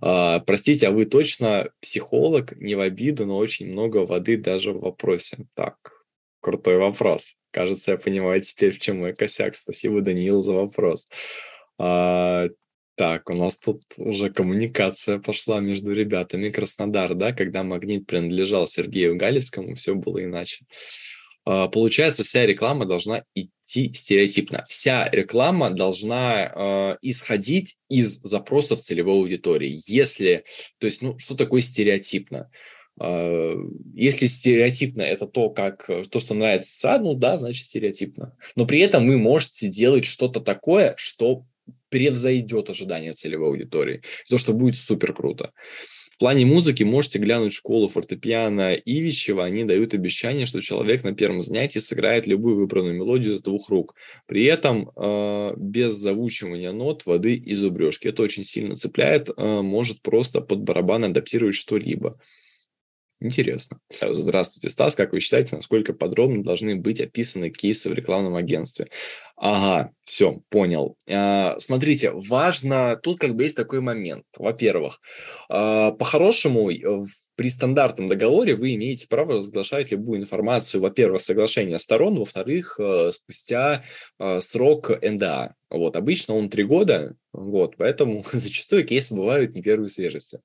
Простите, 0.00 0.88
а 0.88 0.90
вы 0.90 1.04
точно 1.06 1.70
психолог? 1.80 2.56
Не 2.56 2.74
в 2.74 2.80
обиду, 2.80 3.26
но 3.26 3.36
очень 3.36 3.70
много 3.70 3.98
воды 3.98 4.36
даже 4.36 4.72
в 4.72 4.80
вопросе. 4.80 5.46
Так, 5.54 5.76
крутой 6.40 6.78
вопрос. 6.78 7.36
Кажется, 7.50 7.92
я 7.92 7.98
понимаю 7.98 8.40
теперь, 8.40 8.72
в 8.72 8.78
чем 8.78 8.98
мой 8.98 9.12
косяк. 9.12 9.56
Спасибо, 9.56 10.00
Даниил, 10.00 10.40
за 10.42 10.52
вопрос. 10.52 11.08
А, 11.78 12.48
так, 12.94 13.28
у 13.28 13.34
нас 13.34 13.58
тут 13.58 13.82
уже 13.96 14.30
коммуникация 14.30 15.18
пошла 15.18 15.60
между 15.60 15.92
ребятами. 15.92 16.50
Краснодар, 16.50 17.14
да, 17.14 17.32
когда 17.32 17.64
магнит 17.64 18.06
принадлежал 18.06 18.66
Сергею 18.66 19.16
Галицкому, 19.16 19.74
все 19.74 19.94
было 19.94 20.22
иначе. 20.22 20.64
А, 21.44 21.68
получается, 21.68 22.22
вся 22.22 22.46
реклама 22.46 22.84
должна 22.84 23.24
идти 23.34 23.50
стереотипно. 23.70 24.64
Вся 24.68 25.08
реклама 25.10 25.70
должна 25.70 26.52
э, 26.52 26.96
исходить 27.02 27.76
из 27.88 28.20
запросов 28.22 28.80
целевой 28.80 29.14
аудитории. 29.14 29.80
Если, 29.86 30.44
то 30.78 30.86
есть, 30.86 31.02
ну, 31.02 31.18
что 31.18 31.34
такое 31.34 31.60
стереотипно? 31.60 32.50
А, 33.00 33.54
если 33.94 34.26
стереотипно 34.26 35.02
это 35.02 35.26
то, 35.26 35.50
как 35.50 35.88
э, 35.88 36.04
то, 36.10 36.20
что 36.20 36.34
нравится, 36.34 36.98
ну 37.00 37.14
да, 37.14 37.38
значит 37.38 37.64
стереотипно. 37.64 38.36
Но 38.56 38.66
при 38.66 38.80
этом 38.80 39.06
вы 39.06 39.18
можете 39.18 39.68
делать 39.68 40.04
что-то 40.04 40.40
такое, 40.40 40.94
что 40.98 41.44
превзойдет 41.88 42.70
ожидания 42.70 43.12
целевой 43.12 43.48
аудитории. 43.48 44.02
То, 44.28 44.38
что 44.38 44.52
будет 44.52 44.76
супер 44.76 45.12
круто. 45.12 45.52
В 45.99 45.99
плане 46.20 46.44
музыки 46.44 46.82
можете 46.82 47.18
глянуть 47.18 47.54
школу 47.54 47.88
фортепиано 47.88 48.74
Ивичева. 48.74 49.42
Они 49.42 49.64
дают 49.64 49.94
обещание, 49.94 50.44
что 50.44 50.60
человек 50.60 51.02
на 51.02 51.14
первом 51.14 51.40
занятии 51.40 51.78
сыграет 51.78 52.26
любую 52.26 52.56
выбранную 52.56 52.94
мелодию 52.94 53.34
с 53.34 53.42
двух 53.42 53.70
рук. 53.70 53.94
При 54.26 54.44
этом 54.44 54.90
э, 54.94 55.54
без 55.56 55.94
заучивания 55.94 56.72
нот, 56.72 57.06
воды 57.06 57.34
и 57.34 57.54
зубрежки. 57.54 58.08
Это 58.08 58.22
очень 58.22 58.44
сильно 58.44 58.76
цепляет. 58.76 59.30
Э, 59.34 59.62
может 59.62 60.02
просто 60.02 60.42
под 60.42 60.60
барабан 60.60 61.04
адаптировать 61.04 61.56
что-либо. 61.56 62.20
Интересно. 63.22 63.78
Здравствуйте, 64.00 64.70
Стас. 64.70 64.96
Как 64.96 65.12
вы 65.12 65.20
считаете, 65.20 65.54
насколько 65.56 65.92
подробно 65.92 66.42
должны 66.42 66.76
быть 66.76 67.02
описаны 67.02 67.50
кейсы 67.50 67.90
в 67.90 67.92
рекламном 67.92 68.34
агентстве? 68.34 68.88
Ага, 69.36 69.90
все, 70.04 70.40
понял. 70.48 70.96
А, 71.06 71.56
смотрите, 71.58 72.12
важно, 72.12 72.98
тут 73.02 73.18
как 73.18 73.34
бы 73.34 73.42
есть 73.42 73.56
такой 73.56 73.82
момент. 73.82 74.24
Во-первых, 74.38 75.00
а, 75.50 75.92
по-хорошему, 75.92 76.70
э, 76.70 77.06
при 77.36 77.50
стандартном 77.50 78.08
договоре 78.08 78.54
вы 78.54 78.74
имеете 78.74 79.06
право 79.06 79.34
разглашать 79.34 79.90
любую 79.90 80.20
информацию, 80.20 80.80
во-первых, 80.80 81.20
соглашение 81.20 81.78
сторон, 81.78 82.18
во-вторых, 82.18 82.78
э, 82.78 83.10
спустя 83.12 83.84
э, 84.18 84.40
срок 84.40 84.90
НДА. 85.02 85.54
Вот, 85.68 85.94
обычно 85.94 86.34
он 86.34 86.48
три 86.48 86.64
года, 86.64 87.14
вот, 87.32 87.76
поэтому 87.76 88.24
зачастую 88.32 88.86
кейсы 88.86 89.14
бывают 89.14 89.54
не 89.54 89.60
первой 89.60 89.88
свежести 89.88 90.40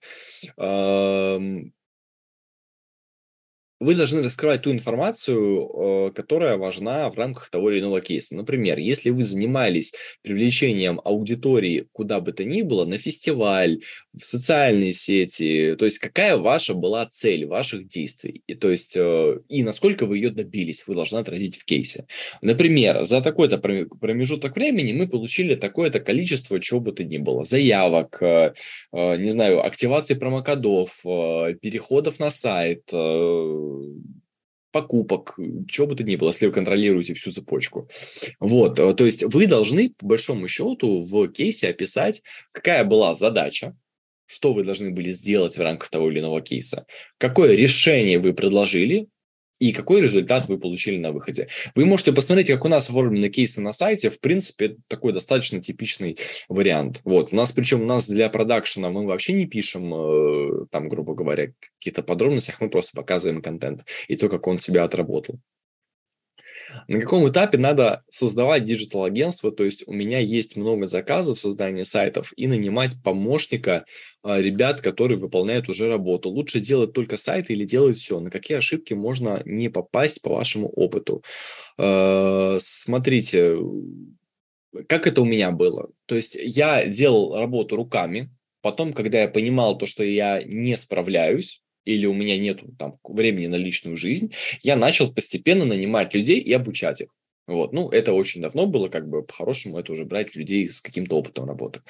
вы 3.80 3.96
должны 3.96 4.24
раскрывать 4.24 4.62
ту 4.62 4.72
информацию, 4.72 6.08
э, 6.08 6.12
которая 6.16 6.58
важна 6.58 7.10
в 7.10 7.18
рамках 7.18 7.50
того 7.50 7.72
или 7.72 7.82
иного 7.82 8.00
кейса. 8.00 8.36
Например, 8.36 8.78
если 8.78 9.10
вы 9.10 9.24
занимались 9.24 9.94
привлечением 10.22 11.02
аудитории 11.04 11.88
куда 11.92 12.22
бы 12.22 12.32
то 12.32 12.46
ни 12.46 12.62
было, 12.62 12.86
на 12.86 12.98
фестиваль, 12.98 13.82
в 14.14 14.24
социальные 14.24 14.94
сети, 14.94 15.76
то 15.78 15.86
есть 15.86 16.00
какая 16.00 16.38
ваша 16.38 16.74
была 16.74 17.06
цель 17.06 17.46
ваших 17.46 17.88
действий, 17.88 18.44
и, 18.48 18.56
то 18.56 18.72
есть 18.72 18.96
э, 18.96 19.40
и 19.50 19.64
насколько 19.64 20.06
вы 20.06 20.18
ее 20.18 20.30
добились, 20.30 20.86
вы 20.88 20.96
должны 20.96 21.18
отразить 21.18 21.58
в 21.58 21.66
кейсе. 21.66 22.08
Например, 22.42 23.04
за 23.04 23.22
такой-то 23.22 23.58
промежуток 23.58 24.56
времени 24.56 24.94
мы 24.94 25.08
получили 25.10 25.56
такое-то 25.56 26.00
количество 26.00 26.62
чего 26.62 26.80
бы 26.80 26.94
то 26.94 27.04
ни 27.04 27.18
было, 27.18 27.44
заявок, 27.44 28.22
э, 28.22 28.54
не 28.94 29.30
знаю, 29.30 29.66
активации 29.66 30.14
промокодов, 30.14 31.02
переходов 31.04 32.20
на 32.20 32.32
сайт, 32.32 32.84
покупок, 34.72 35.40
чего 35.70 35.88
бы 35.88 35.96
то 35.96 36.04
ни 36.04 36.18
было, 36.18 36.30
если 36.30 36.48
вы 36.48 36.52
контролируете 36.52 37.14
всю 37.14 37.32
цепочку. 37.32 37.90
Вот, 38.42 38.78
э, 38.78 38.94
то 38.94 39.06
есть 39.06 39.24
вы 39.24 39.48
должны, 39.48 39.90
по 39.90 40.06
большому 40.06 40.50
счету, 40.50 41.04
в 41.04 41.30
кейсе 41.30 41.70
описать, 41.70 42.22
какая 42.52 42.84
была 42.84 43.14
задача, 43.14 43.74
что 44.26 44.54
вы 44.54 44.66
должны 44.66 44.92
были 44.92 45.12
сделать 45.12 45.58
в 45.58 45.62
рамках 45.62 45.90
того 45.90 46.12
или 46.12 46.20
иного 46.20 46.42
кейса, 46.42 46.86
какое 47.18 47.56
решение 47.56 48.20
вы 48.20 48.34
предложили, 48.34 49.08
и 49.60 49.72
какой 49.72 50.02
результат 50.02 50.48
вы 50.48 50.58
получили 50.58 50.98
на 50.98 51.12
выходе. 51.12 51.48
Вы 51.76 51.86
можете 51.86 52.12
посмотреть, 52.12 52.48
как 52.48 52.66
у 52.66 52.68
нас 52.68 52.90
оформлены 52.90 53.30
кейсы 53.30 53.62
на 53.62 53.74
сайте. 53.74 54.10
В 54.10 54.20
принципе, 54.20 54.78
такой 54.88 55.14
достаточно 55.14 55.62
типичный 55.62 56.18
вариант. 56.50 57.02
Вот. 57.04 57.32
У 57.32 57.36
нас, 57.36 57.52
причем 57.52 57.82
у 57.82 57.86
нас 57.86 58.10
для 58.10 58.30
продакшена 58.30 58.90
мы 58.90 59.06
вообще 59.06 59.34
не 59.34 59.46
пишем, 59.46 59.94
э, 59.94 60.66
там, 60.72 60.90
грубо 60.90 61.14
говоря, 61.14 61.52
какие-то 61.80 62.04
подробностях, 62.04 62.60
мы 62.60 62.70
просто 62.70 62.92
показываем 62.96 63.42
контент 63.42 63.86
и 64.08 64.16
то, 64.16 64.30
как 64.30 64.48
он 64.48 64.60
себя 64.60 64.84
отработал. 64.84 65.40
На 66.88 67.00
каком 67.00 67.28
этапе 67.30 67.58
надо 67.58 68.04
создавать 68.08 68.64
digital 68.64 69.00
агентство? 69.00 69.52
То 69.52 69.64
есть 69.64 69.88
у 69.88 69.94
меня 69.94 70.20
есть 70.20 70.56
много 70.56 70.88
заказов 70.88 71.40
создания 71.40 71.86
сайтов 71.86 72.34
и 72.36 72.48
нанимать 72.48 72.92
помощника 73.04 73.86
а, 74.24 74.40
ребят, 74.40 74.82
которые 74.82 75.18
выполняют 75.18 75.70
уже 75.70 75.90
работу. 75.90 76.30
Лучше 76.30 76.60
делать 76.60 76.94
только 76.94 77.18
сайты 77.18 77.54
или 77.54 77.66
делать 77.66 77.98
все? 77.98 78.20
На 78.20 78.30
какие 78.30 78.58
ошибки 78.58 78.94
можно 78.94 79.42
не 79.46 79.70
попасть 79.70 80.22
по 80.22 80.30
вашему 80.30 80.70
опыту? 80.70 81.24
А, 81.78 82.58
смотрите, 82.60 83.58
как 84.88 85.08
это 85.08 85.22
у 85.22 85.26
меня 85.26 85.52
было? 85.52 85.90
То 86.06 86.16
есть 86.16 86.36
я 86.36 86.86
делал 86.86 87.36
работу 87.38 87.76
руками, 87.76 88.30
потом, 88.62 88.94
когда 88.94 89.22
я 89.22 89.28
понимал 89.28 89.78
то, 89.78 89.86
что 89.86 90.04
я 90.04 90.44
не 90.44 90.76
справляюсь, 90.76 91.62
или 91.86 92.06
у 92.06 92.14
меня 92.14 92.38
нет 92.38 92.62
там 92.78 93.00
времени 93.04 93.48
на 93.48 93.56
личную 93.56 93.98
жизнь, 93.98 94.34
я 94.62 94.76
начал 94.76 95.14
постепенно 95.14 95.66
нанимать 95.66 96.14
людей 96.14 96.40
и 96.40 96.52
обучать 96.54 97.02
их. 97.02 97.10
Вот, 97.48 97.74
ну, 97.74 97.90
это 97.90 98.14
очень 98.14 98.42
давно 98.42 98.66
было, 98.66 98.90
как 98.90 99.08
бы, 99.08 99.24
по-хорошему, 99.24 99.78
это 99.78 99.92
уже 99.92 100.04
брать 100.06 100.36
людей 100.36 100.68
с 100.68 100.82
каким-то 100.82 101.18
опытом 101.18 101.46
работы. 101.46 101.82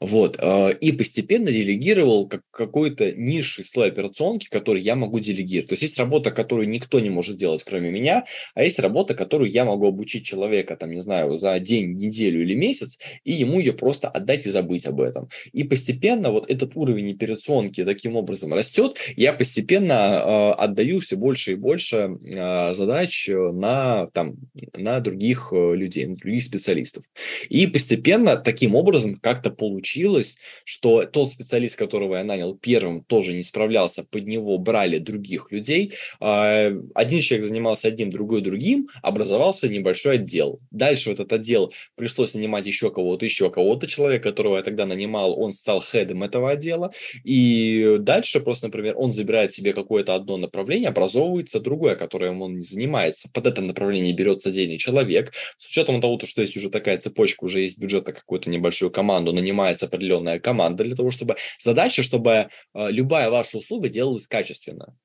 Вот, 0.00 0.36
э, 0.40 0.74
и 0.80 0.90
постепенно 0.90 1.52
делегировал 1.52 2.26
как, 2.26 2.42
какой-то 2.50 3.12
низший 3.12 3.64
слой 3.64 3.88
операционки, 3.88 4.48
который 4.48 4.82
я 4.82 4.96
могу 4.96 5.20
делегировать. 5.20 5.68
То 5.68 5.74
есть 5.74 5.82
есть 5.82 5.98
работа, 5.98 6.32
которую 6.32 6.68
никто 6.68 6.98
не 6.98 7.10
может 7.10 7.36
делать, 7.36 7.62
кроме 7.62 7.90
меня, 7.90 8.24
а 8.54 8.64
есть 8.64 8.80
работа, 8.80 9.14
которую 9.14 9.50
я 9.50 9.64
могу 9.64 9.86
обучить 9.86 10.26
человека, 10.26 10.76
там, 10.76 10.90
не 10.90 11.00
знаю, 11.00 11.34
за 11.34 11.60
день, 11.60 11.92
неделю 11.92 12.42
или 12.42 12.54
месяц, 12.54 12.98
и 13.22 13.32
ему 13.32 13.60
ее 13.60 13.72
просто 13.72 14.08
отдать 14.08 14.46
и 14.46 14.50
забыть 14.50 14.86
об 14.86 15.00
этом. 15.00 15.28
И 15.52 15.62
постепенно 15.62 16.32
вот 16.32 16.50
этот 16.50 16.72
уровень 16.74 17.12
операционки 17.12 17.84
таким 17.84 18.16
образом 18.16 18.52
растет, 18.52 18.98
я 19.16 19.32
постепенно 19.32 19.92
э, 19.92 20.50
отдаю 20.54 20.98
все 20.98 21.16
больше 21.16 21.52
и 21.52 21.54
больше 21.54 22.18
э, 22.24 22.74
задач 22.74 23.28
на, 23.28 24.08
там, 24.08 24.36
на 24.76 25.03
других 25.04 25.52
э, 25.52 25.74
людей, 25.76 26.06
других 26.06 26.42
специалистов. 26.42 27.04
И 27.48 27.66
постепенно 27.66 28.36
таким 28.36 28.74
образом 28.74 29.16
как-то 29.16 29.50
получилось, 29.50 30.38
что 30.64 31.04
тот 31.04 31.30
специалист, 31.30 31.78
которого 31.78 32.16
я 32.16 32.24
нанял 32.24 32.56
первым, 32.56 33.04
тоже 33.04 33.34
не 33.34 33.42
справлялся, 33.42 34.04
под 34.10 34.26
него 34.26 34.58
брали 34.58 34.98
других 34.98 35.52
людей. 35.52 35.92
А, 36.20 36.72
один 36.94 37.20
человек 37.20 37.46
занимался 37.46 37.88
одним, 37.88 38.10
другой 38.10 38.40
другим, 38.40 38.88
образовался 39.02 39.68
небольшой 39.68 40.14
отдел. 40.14 40.60
Дальше 40.70 41.10
в 41.10 41.12
этот 41.12 41.32
отдел 41.32 41.72
пришлось 41.96 42.34
нанимать 42.34 42.66
еще 42.66 42.90
кого-то, 42.90 43.24
еще 43.24 43.50
кого-то. 43.50 43.86
Человек, 43.86 44.22
которого 44.22 44.56
я 44.56 44.62
тогда 44.62 44.86
нанимал, 44.86 45.38
он 45.38 45.52
стал 45.52 45.80
хедом 45.80 46.22
этого 46.22 46.50
отдела. 46.50 46.92
И 47.24 47.96
дальше 48.00 48.40
просто, 48.40 48.68
например, 48.68 48.94
он 48.96 49.12
забирает 49.12 49.52
себе 49.52 49.72
какое-то 49.72 50.14
одно 50.14 50.36
направление, 50.36 50.88
образовывается 50.88 51.60
другое, 51.60 51.94
которым 51.96 52.42
он 52.42 52.56
не 52.56 52.62
занимается. 52.62 53.28
Под 53.32 53.46
это 53.46 53.62
направление 53.62 54.12
берется 54.12 54.48
отдельный 54.48 54.78
человек, 54.78 54.93
человек, 54.94 55.32
с 55.58 55.66
учетом 55.66 56.00
того, 56.00 56.18
что 56.24 56.42
есть 56.42 56.56
уже 56.56 56.70
такая 56.70 56.98
цепочка, 56.98 57.44
уже 57.44 57.60
есть 57.60 57.78
бюджет 57.78 58.06
на 58.06 58.12
какую-то 58.12 58.50
небольшую 58.50 58.90
команду, 58.90 59.32
нанимается 59.32 59.86
определенная 59.86 60.38
команда 60.38 60.84
для 60.84 60.96
того, 60.96 61.10
чтобы 61.10 61.36
задача, 61.58 62.02
чтобы 62.02 62.30
э, 62.30 62.90
любая 62.90 63.30
ваша 63.30 63.58
услуга 63.58 63.88
делалась 63.88 64.26
качественно 64.26 64.96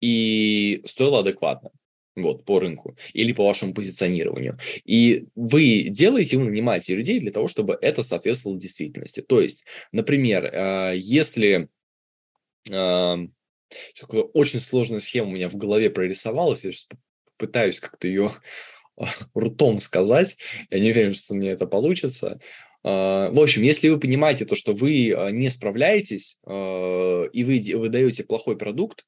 и 0.00 0.82
стоила 0.84 1.20
адекватно 1.20 1.70
вот, 2.14 2.44
по 2.44 2.60
рынку 2.60 2.96
или 3.14 3.32
по 3.32 3.46
вашему 3.46 3.72
позиционированию. 3.72 4.58
И 4.84 5.26
вы 5.34 5.86
делаете, 5.88 6.36
вы 6.36 6.44
нанимаете 6.44 6.94
людей 6.94 7.20
для 7.20 7.32
того, 7.32 7.48
чтобы 7.48 7.78
это 7.80 8.02
соответствовало 8.02 8.60
действительности. 8.60 9.22
То 9.22 9.40
есть, 9.40 9.64
например, 9.92 10.44
э, 10.44 10.92
если 10.96 11.68
э, 12.70 13.16
очень 14.34 14.60
сложная 14.60 15.00
схема 15.00 15.28
у 15.28 15.32
меня 15.32 15.48
в 15.48 15.56
голове 15.56 15.88
прорисовалась, 15.90 16.64
я 16.64 16.72
сейчас 16.72 16.88
пытаюсь 17.38 17.80
как-то 17.80 18.08
ее 18.08 18.30
ртом 19.38 19.80
сказать. 19.80 20.36
Я 20.70 20.80
не 20.80 20.90
уверен, 20.90 21.14
что 21.14 21.34
мне 21.34 21.50
это 21.50 21.66
получится. 21.66 22.40
А, 22.84 23.30
в 23.30 23.40
общем, 23.40 23.62
если 23.62 23.88
вы 23.88 23.98
понимаете 23.98 24.44
то, 24.44 24.54
что 24.54 24.72
вы 24.72 25.12
а, 25.12 25.30
не 25.30 25.50
справляетесь, 25.50 26.38
а, 26.44 27.24
и 27.24 27.44
вы 27.44 27.62
выдаете 27.76 28.24
плохой 28.24 28.56
продукт, 28.56 29.04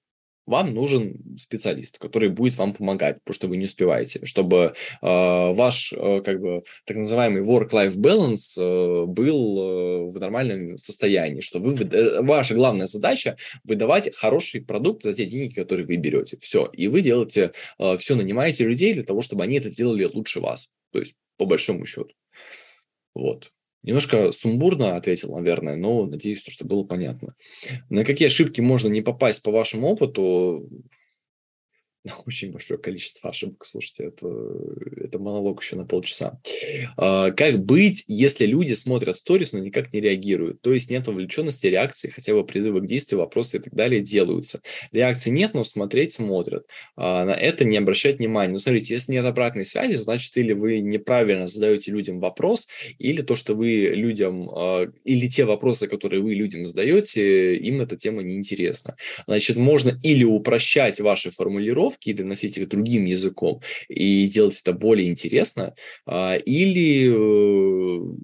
вам 0.49 0.73
нужен 0.73 1.37
специалист, 1.39 1.99
который 1.99 2.31
будет 2.31 2.57
вам 2.57 2.73
помогать, 2.73 3.19
потому 3.20 3.35
что 3.35 3.49
вы 3.49 3.59
не 3.59 3.66
успеваете, 3.66 4.25
чтобы 4.25 4.73
э, 5.03 5.07
ваш 5.53 5.93
э, 5.93 6.23
как 6.25 6.41
бы 6.41 6.65
так 6.87 6.97
называемый 6.97 7.43
work-life 7.43 7.95
balance 7.97 8.59
э, 8.59 9.05
был 9.05 9.59
э, 9.59 10.11
в 10.11 10.19
нормальном 10.19 10.79
состоянии, 10.79 11.41
что 11.41 11.61
вы 11.61 11.77
ваша 12.23 12.55
главная 12.55 12.87
задача 12.87 13.37
выдавать 13.62 14.15
хороший 14.16 14.62
продукт 14.62 15.03
за 15.03 15.12
те 15.12 15.27
деньги, 15.27 15.53
которые 15.53 15.87
вы 15.87 15.97
берете, 15.97 16.39
все, 16.41 16.70
и 16.73 16.89
вы 16.89 17.03
делаете 17.03 17.53
э, 17.79 17.99
все, 17.99 18.15
нанимаете 18.15 18.65
людей 18.65 18.95
для 18.95 19.05
того, 19.05 19.20
чтобы 19.20 19.45
они 19.45 19.59
это 19.59 19.70
делали 19.70 20.05
лучше 20.05 20.41
вас, 20.41 20.70
то 20.93 20.99
есть 20.99 21.15
по 21.37 21.45
большому 21.45 21.85
счету, 21.85 22.15
вот. 23.15 23.53
Немножко 23.82 24.32
сумбурно 24.32 24.96
ответил, 24.96 25.34
наверное, 25.36 25.76
но 25.76 26.05
надеюсь, 26.05 26.42
что 26.46 26.66
было 26.66 26.84
понятно. 26.84 27.34
На 27.88 28.05
какие 28.05 28.28
ошибки 28.28 28.60
можно 28.60 28.88
не 28.88 29.02
попасть 29.02 29.42
по 29.42 29.50
вашему 29.50 29.88
опыту, 29.88 30.68
очень 32.26 32.52
большое 32.52 32.80
количество 32.80 33.30
ошибок, 33.30 33.64
слушайте, 33.66 34.05
это, 34.05 34.26
это 34.97 35.18
монолог 35.18 35.62
еще 35.62 35.76
на 35.76 35.85
полчаса. 35.85 36.40
А, 36.97 37.30
как 37.30 37.64
быть, 37.64 38.05
если 38.06 38.47
люди 38.47 38.74
смотрят 38.74 39.16
сторис, 39.16 39.52
но 39.52 39.59
никак 39.59 39.93
не 39.93 40.01
реагируют? 40.01 40.60
То 40.60 40.72
есть 40.72 40.90
нет 40.90 41.06
вовлеченности, 41.06 41.66
реакции, 41.66 42.09
хотя 42.09 42.35
бы 42.35 42.44
призывы 42.44 42.80
к 42.80 42.86
действию, 42.86 43.20
вопросы 43.20 43.59
и 43.59 43.60
так 43.60 43.74
далее 43.74 44.01
делаются. 44.01 44.60
Реакции 44.93 45.30
нет, 45.30 45.55
но 45.55 45.64
смотреть 45.64 46.12
смотрят. 46.12 46.66
А, 46.97 47.24
на 47.24 47.32
это 47.32 47.64
не 47.64 47.76
обращать 47.76 48.18
внимания. 48.18 48.52
Ну, 48.52 48.59
смотрите, 48.59 48.94
если 48.94 49.12
нет 49.12 49.24
обратной 49.24 49.64
связи, 49.64 49.94
значит, 49.94 50.36
или 50.36 50.52
вы 50.52 50.80
неправильно 50.80 51.47
задаете 51.47 51.93
людям 51.93 52.20
вопрос, 52.20 52.68
или 52.98 53.22
то, 53.22 53.35
что 53.35 53.55
вы 53.55 53.93
людям, 53.94 54.51
а, 54.51 54.86
или 55.05 55.28
те 55.28 55.44
вопросы, 55.44 55.86
которые 55.86 56.22
вы 56.22 56.35
людям 56.35 56.64
задаете, 56.66 57.56
им 57.56 57.80
эта 57.80 57.97
тема 57.97 58.22
неинтересна. 58.22 58.97
Значит, 59.26 59.56
можно 59.56 59.98
или 60.02 60.24
упрощать 60.24 61.01
ваши 61.01 61.30
формулировки, 61.30 61.98
носить 62.07 62.59
их 62.59 62.69
другим 62.69 63.05
языком 63.05 63.61
и 63.89 64.27
делать 64.29 64.61
это 64.61 64.73
более 64.73 65.09
интересно, 65.09 65.75
а, 66.07 66.37
или 66.37 67.11
э, 67.11 68.15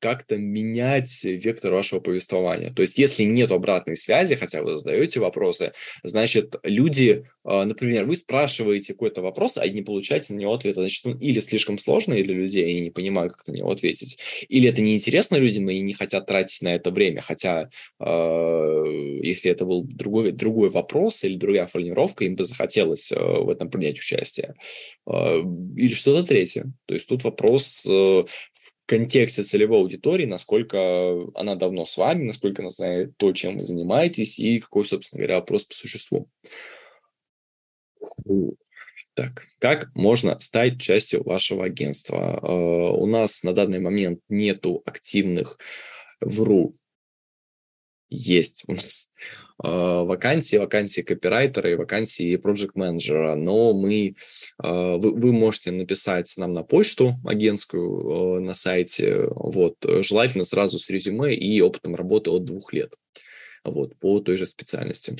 как-то 0.00 0.36
менять 0.36 1.24
вектор 1.24 1.72
вашего 1.72 2.00
повествования. 2.00 2.72
То 2.72 2.82
есть, 2.82 2.98
если 2.98 3.24
нет 3.24 3.50
обратной 3.52 3.96
связи, 3.96 4.36
хотя 4.36 4.62
вы 4.62 4.76
задаете 4.76 5.20
вопросы, 5.20 5.72
значит, 6.02 6.56
люди, 6.62 7.24
например, 7.46 8.04
вы 8.04 8.14
спрашиваете 8.14 8.92
какой-то 8.92 9.22
вопрос, 9.22 9.56
а 9.56 9.68
не 9.68 9.82
получаете 9.82 10.34
на 10.34 10.38
него 10.38 10.52
ответа, 10.52 10.80
значит, 10.80 11.06
он 11.06 11.18
или 11.18 11.40
слишком 11.40 11.78
сложный 11.78 12.22
для 12.22 12.34
людей, 12.34 12.64
они 12.64 12.80
не 12.80 12.90
понимают, 12.90 13.34
как 13.34 13.46
на 13.48 13.52
него 13.52 13.70
ответить, 13.70 14.18
или 14.48 14.68
это 14.68 14.82
неинтересно 14.82 15.36
людям, 15.36 15.70
и 15.70 15.78
не 15.80 15.92
хотят 15.92 16.26
тратить 16.26 16.62
на 16.62 16.74
это 16.74 16.90
время, 16.90 17.20
хотя 17.20 17.70
а, 17.98 18.84
если 19.22 19.50
это 19.50 19.64
был 19.64 19.84
другой, 19.84 20.32
другой 20.32 20.70
вопрос 20.70 21.24
или 21.24 21.36
другая 21.36 21.66
формулировка, 21.66 22.24
им 22.24 22.36
бы 22.36 22.44
захотелось 22.44 23.12
э, 23.12 23.16
в 23.16 23.48
этом 23.48 23.70
принять 23.70 23.98
участие. 23.98 24.54
А, 25.06 25.38
или 25.76 25.94
что-то 25.94 26.26
третье. 26.26 26.72
То 26.86 26.94
есть 26.94 27.08
тут 27.08 27.24
вопрос 27.24 27.86
э, 27.88 28.24
контексте 28.86 29.42
целевой 29.42 29.78
аудитории, 29.78 30.26
насколько 30.26 31.14
она 31.34 31.56
давно 31.56 31.84
с 31.84 31.96
вами, 31.96 32.24
насколько 32.24 32.62
она 32.62 32.70
знает 32.70 33.16
то, 33.16 33.32
чем 33.32 33.56
вы 33.58 33.62
занимаетесь, 33.62 34.38
и 34.38 34.60
какой, 34.60 34.84
собственно 34.84 35.20
говоря, 35.20 35.36
вопрос 35.40 35.64
по 35.64 35.74
существу. 35.74 36.28
Так, 39.14 39.44
как 39.60 39.94
можно 39.94 40.38
стать 40.40 40.80
частью 40.80 41.24
вашего 41.24 41.64
агентства? 41.64 42.38
Uh, 42.42 42.90
у 42.98 43.06
нас 43.06 43.42
на 43.42 43.54
данный 43.54 43.80
момент 43.80 44.20
нету 44.28 44.82
активных 44.84 45.58
ВРУ. 46.20 46.76
Есть 48.10 48.64
у 48.68 48.74
нас 48.74 49.10
а, 49.58 50.04
вакансии, 50.04 50.56
вакансии 50.58 51.00
копирайтера 51.00 51.70
и 51.70 51.74
вакансии 51.74 52.36
проект 52.36 52.76
менеджера 52.76 53.34
но 53.34 53.72
мы, 53.72 54.14
а, 54.58 54.96
вы, 54.96 55.12
вы 55.12 55.32
можете 55.32 55.70
написать 55.70 56.32
нам 56.36 56.52
на 56.52 56.62
почту 56.62 57.14
агентскую 57.24 58.40
на 58.42 58.54
сайте, 58.54 59.26
вот, 59.30 59.76
желательно 60.02 60.44
сразу 60.44 60.78
с 60.78 60.90
резюме 60.90 61.34
и 61.34 61.60
опытом 61.60 61.94
работы 61.94 62.30
от 62.30 62.44
двух 62.44 62.72
лет, 62.72 62.94
вот, 63.64 63.96
по 63.98 64.20
той 64.20 64.36
же 64.36 64.46
специальности. 64.46 65.16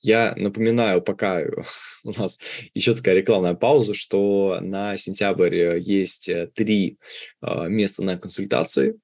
Я 0.00 0.34
напоминаю, 0.36 1.02
пока 1.02 1.42
у 2.04 2.12
нас 2.12 2.38
еще 2.74 2.94
такая 2.94 3.14
рекламная 3.14 3.54
пауза, 3.54 3.94
что 3.94 4.58
на 4.60 4.96
сентябрь 4.96 5.78
есть 5.78 6.30
три 6.54 6.98
места 7.42 8.02
на 8.02 8.18
консультации. 8.18 8.98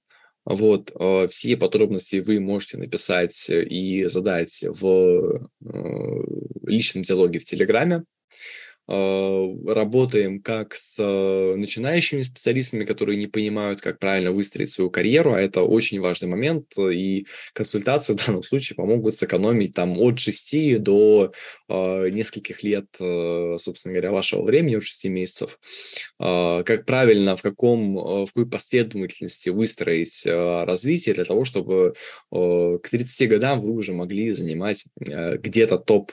Вот, 0.46 0.92
э, 0.94 1.26
все 1.26 1.56
подробности 1.56 2.16
вы 2.16 2.38
можете 2.38 2.78
написать 2.78 3.50
и 3.50 4.04
задать 4.04 4.62
в 4.62 5.40
э, 5.40 6.22
личном 6.64 7.02
диалоге 7.02 7.40
в 7.40 7.44
Телеграме. 7.44 8.04
Э, 8.88 9.54
работаем 9.66 10.40
как 10.40 10.74
с 10.76 10.96
э, 11.00 11.56
начинающими 11.56 12.22
специалистами, 12.22 12.84
которые 12.84 13.18
не 13.18 13.26
понимают, 13.26 13.80
как 13.80 13.98
правильно 13.98 14.30
выстроить 14.30 14.70
свою 14.70 14.90
карьеру, 14.90 15.32
а 15.32 15.40
это 15.40 15.62
очень 15.62 16.00
важный 16.00 16.28
момент, 16.28 16.66
и 16.78 17.26
консультации 17.52 18.12
в 18.14 18.24
данном 18.24 18.44
случае 18.44 18.76
помогут 18.76 19.16
сэкономить 19.16 19.74
там 19.74 19.98
от 19.98 20.20
6 20.20 20.80
до 20.80 21.32
э, 21.68 22.10
нескольких 22.10 22.62
лет, 22.62 22.86
э, 23.00 23.56
собственно 23.58 23.94
говоря, 23.94 24.12
вашего 24.12 24.42
времени, 24.42 24.76
от 24.76 24.84
6 24.84 25.06
месяцев. 25.06 25.58
Э, 26.20 26.62
как 26.64 26.86
правильно, 26.86 27.34
в, 27.34 27.42
каком, 27.42 27.96
в 27.96 28.26
какой 28.26 28.48
последовательности 28.48 29.48
выстроить 29.48 30.24
э, 30.26 30.64
развитие 30.64 31.16
для 31.16 31.24
того, 31.24 31.44
чтобы 31.44 31.94
э, 32.30 32.78
к 32.80 32.88
30 32.88 33.28
годам 33.28 33.60
вы 33.62 33.72
уже 33.72 33.92
могли 33.92 34.30
занимать 34.30 34.84
э, 35.00 35.38
где-то 35.38 35.78
топ 35.78 36.12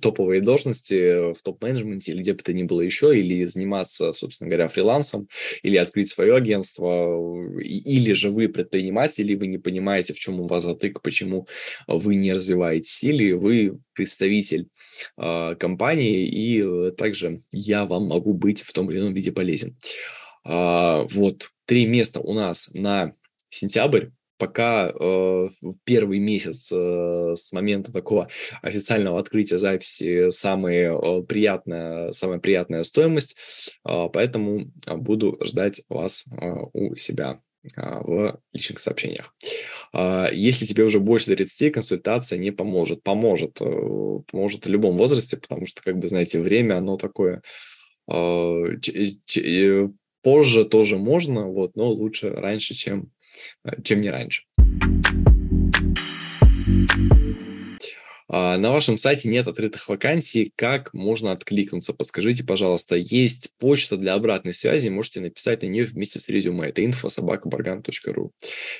топовые 0.00 0.40
должности 0.40 1.32
в 1.32 1.42
топ-менеджменте 1.42 2.12
или 2.12 2.22
где 2.22 2.32
бы 2.32 2.42
то 2.42 2.52
ни 2.52 2.62
было 2.62 2.80
еще, 2.80 3.18
или 3.18 3.44
заниматься, 3.44 4.12
собственно 4.12 4.48
говоря, 4.48 4.68
фрилансом, 4.68 5.28
или 5.62 5.76
открыть 5.76 6.10
свое 6.10 6.36
агентство, 6.36 7.60
или 7.60 8.12
же 8.12 8.30
вы 8.30 8.48
предприниматель, 8.48 9.24
или 9.24 9.34
вы 9.34 9.46
не 9.46 9.58
понимаете, 9.58 10.12
в 10.12 10.18
чем 10.18 10.40
у 10.40 10.46
вас 10.46 10.64
затык, 10.64 11.02
почему 11.02 11.46
вы 11.86 12.14
не 12.16 12.32
развиваетесь, 12.32 13.02
или 13.02 13.32
вы 13.32 13.78
представитель 13.94 14.68
э, 15.16 15.54
компании, 15.56 16.26
и 16.26 16.62
э, 16.62 16.92
также 16.92 17.42
я 17.52 17.84
вам 17.84 18.06
могу 18.06 18.34
быть 18.34 18.62
в 18.62 18.72
том 18.72 18.90
или 18.90 18.98
ином 18.98 19.14
виде 19.14 19.32
полезен. 19.32 19.76
Э, 20.44 21.06
вот, 21.10 21.50
три 21.66 21.86
места 21.86 22.20
у 22.20 22.32
нас 22.32 22.70
на 22.72 23.12
сентябрь 23.50 24.06
пока 24.40 24.90
э, 24.90 25.48
первый 25.84 26.18
месяц 26.18 26.72
э, 26.72 27.34
с 27.36 27.52
момента 27.52 27.92
такого 27.92 28.28
официального 28.62 29.20
открытия 29.20 29.58
записи 29.58 30.30
самая 30.30 30.96
э, 30.96 31.22
приятная, 31.22 32.10
самая 32.12 32.38
приятная 32.38 32.82
стоимость, 32.82 33.36
э, 33.86 34.08
поэтому 34.12 34.72
буду 34.86 35.38
ждать 35.44 35.82
вас 35.88 36.24
э, 36.32 36.54
у 36.72 36.96
себя 36.96 37.40
в 37.62 38.40
личных 38.54 38.78
сообщениях. 38.78 39.34
Если 40.32 40.64
тебе 40.64 40.82
уже 40.84 40.98
больше 40.98 41.26
30, 41.26 41.74
консультация 41.74 42.38
не 42.38 42.52
поможет. 42.52 43.02
Поможет. 43.02 43.58
Поможет 43.58 44.64
в 44.64 44.70
любом 44.70 44.96
возрасте, 44.96 45.36
потому 45.36 45.66
что, 45.66 45.82
как 45.82 45.98
бы, 45.98 46.08
знаете, 46.08 46.40
время, 46.40 46.78
оно 46.78 46.96
такое... 46.96 47.42
Позже 50.22 50.64
тоже 50.64 50.96
можно, 50.96 51.48
вот, 51.48 51.76
но 51.76 51.90
лучше 51.90 52.30
раньше, 52.30 52.72
чем 52.72 53.10
Э, 53.10 53.19
чем 53.82 54.00
не 54.00 54.10
раньше. 54.10 54.42
А, 58.32 58.56
на 58.58 58.70
вашем 58.70 58.96
сайте 58.96 59.28
нет 59.28 59.48
открытых 59.48 59.88
вакансий. 59.88 60.52
Как 60.54 60.94
можно 60.94 61.32
откликнуться? 61.32 61.92
Подскажите, 61.92 62.44
пожалуйста. 62.44 62.94
Есть 62.96 63.56
почта 63.58 63.96
для 63.96 64.14
обратной 64.14 64.54
связи. 64.54 64.88
Можете 64.88 65.20
написать 65.20 65.62
на 65.62 65.66
нее 65.66 65.84
вместе 65.84 66.20
с 66.20 66.28
резюме. 66.28 66.68
Это 66.68 66.82
info.sobakabargan.ru. 66.82 68.30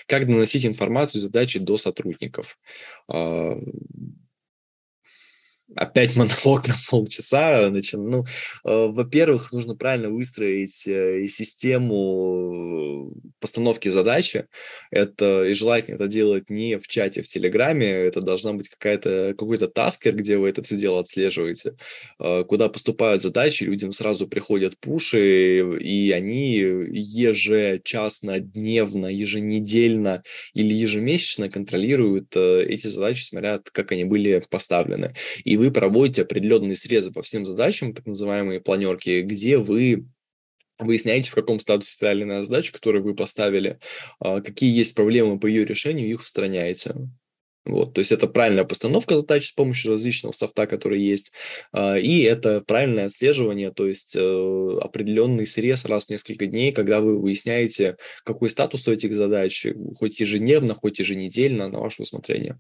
Как 0.07 0.29
доносить 0.29 0.65
информацию 0.67 1.19
и 1.19 1.23
задачи 1.23 1.59
до 1.59 1.77
сотрудников? 1.79 2.59
Опять 5.77 6.17
монолог 6.17 6.69
на 6.69 6.75
полчаса. 6.89 7.69
Значит, 7.69 8.01
ну, 8.01 8.25
э, 8.65 8.87
во-первых, 8.87 9.53
нужно 9.53 9.77
правильно 9.77 10.11
выстроить 10.11 10.87
э, 10.87 11.27
систему 11.29 13.13
постановки 13.39 13.89
задачи. 13.89 14.47
Это 14.91 15.45
и 15.45 15.55
желательно 15.55 15.97
это 15.97 16.07
делать 16.09 16.51
не 16.51 16.79
в 16.79 16.89
чате 16.89 17.23
в 17.23 17.29
Телеграме. 17.29 17.87
Это 17.87 18.21
должна 18.21 18.53
быть 18.53 18.69
какая-то 18.69 19.35
какой-то 19.39 19.69
таскер, 19.69 20.15
где 20.15 20.39
вы 20.39 20.49
это 20.49 20.63
все 20.63 20.77
дело 20.77 21.01
отслеживаете, 21.01 21.77
э, 22.19 22.45
куда 22.45 22.69
поступают 22.69 23.23
задачи, 23.23 23.65
людям 23.65 23.93
сразу 23.93 24.27
приходят 24.27 24.79
пуши, 24.79 25.79
и 25.79 26.11
они 26.11 26.59
ежечасно, 26.59 28.41
дневно, 28.41 29.07
еженедельно 29.07 30.23
или 30.55 30.75
ежемесячно 30.75 31.49
контролируют 31.49 32.37
эти 32.37 32.87
задачи, 32.87 33.25
смотря 33.25 33.61
как 33.73 33.93
они 33.93 34.05
были 34.05 34.43
поставлены. 34.51 35.15
И 35.45 35.57
вы 35.61 35.71
проводите 35.71 36.23
определенные 36.23 36.75
срезы 36.75 37.13
по 37.13 37.21
всем 37.21 37.45
задачам, 37.45 37.93
так 37.93 38.07
называемые 38.07 38.61
планерки, 38.61 39.21
где 39.21 39.59
вы 39.59 40.07
выясняете, 40.79 41.31
в 41.31 41.35
каком 41.35 41.61
статусе 41.61 42.13
иная 42.13 42.45
задача, 42.45 42.73
которую 42.73 43.05
вы 43.05 43.15
поставили, 43.15 43.79
а, 44.21 44.41
какие 44.41 44.75
есть 44.75 44.95
проблемы 44.95 45.39
по 45.39 45.47
ее 45.47 45.67
решению, 45.67 46.09
их 46.09 46.23
устраняете. 46.23 46.95
Вот, 47.67 47.93
то 47.93 47.99
есть 47.99 48.11
это 48.11 48.27
правильная 48.27 48.65
постановка 48.65 49.19
задач 49.19 49.49
с 49.49 49.53
помощью 49.53 49.93
различного 49.93 50.33
софта, 50.33 50.67
который 50.67 51.03
есть, 51.03 51.33
а, 51.73 51.99
и 51.99 52.23
это 52.23 52.63
правильное 52.63 53.07
отслеживание, 53.07 53.71
то 53.71 53.87
есть 53.87 54.17
э, 54.17 54.79
определенный 54.81 55.47
срез 55.47 55.85
раз 55.85 56.07
в 56.07 56.11
несколько 56.11 56.47
дней, 56.47 56.73
когда 56.73 57.03
вы 57.03 57.21
выясняете, 57.21 57.99
какой 58.25 58.49
статус 58.49 58.89
у 58.89 58.93
этих 58.93 59.15
задач, 59.15 59.67
хоть 59.99 60.21
ежедневно, 60.21 60.75
хоть 60.75 61.01
еженедельно, 61.01 61.69
на 61.69 61.81
ваше 61.81 62.01
усмотрение. 62.01 62.59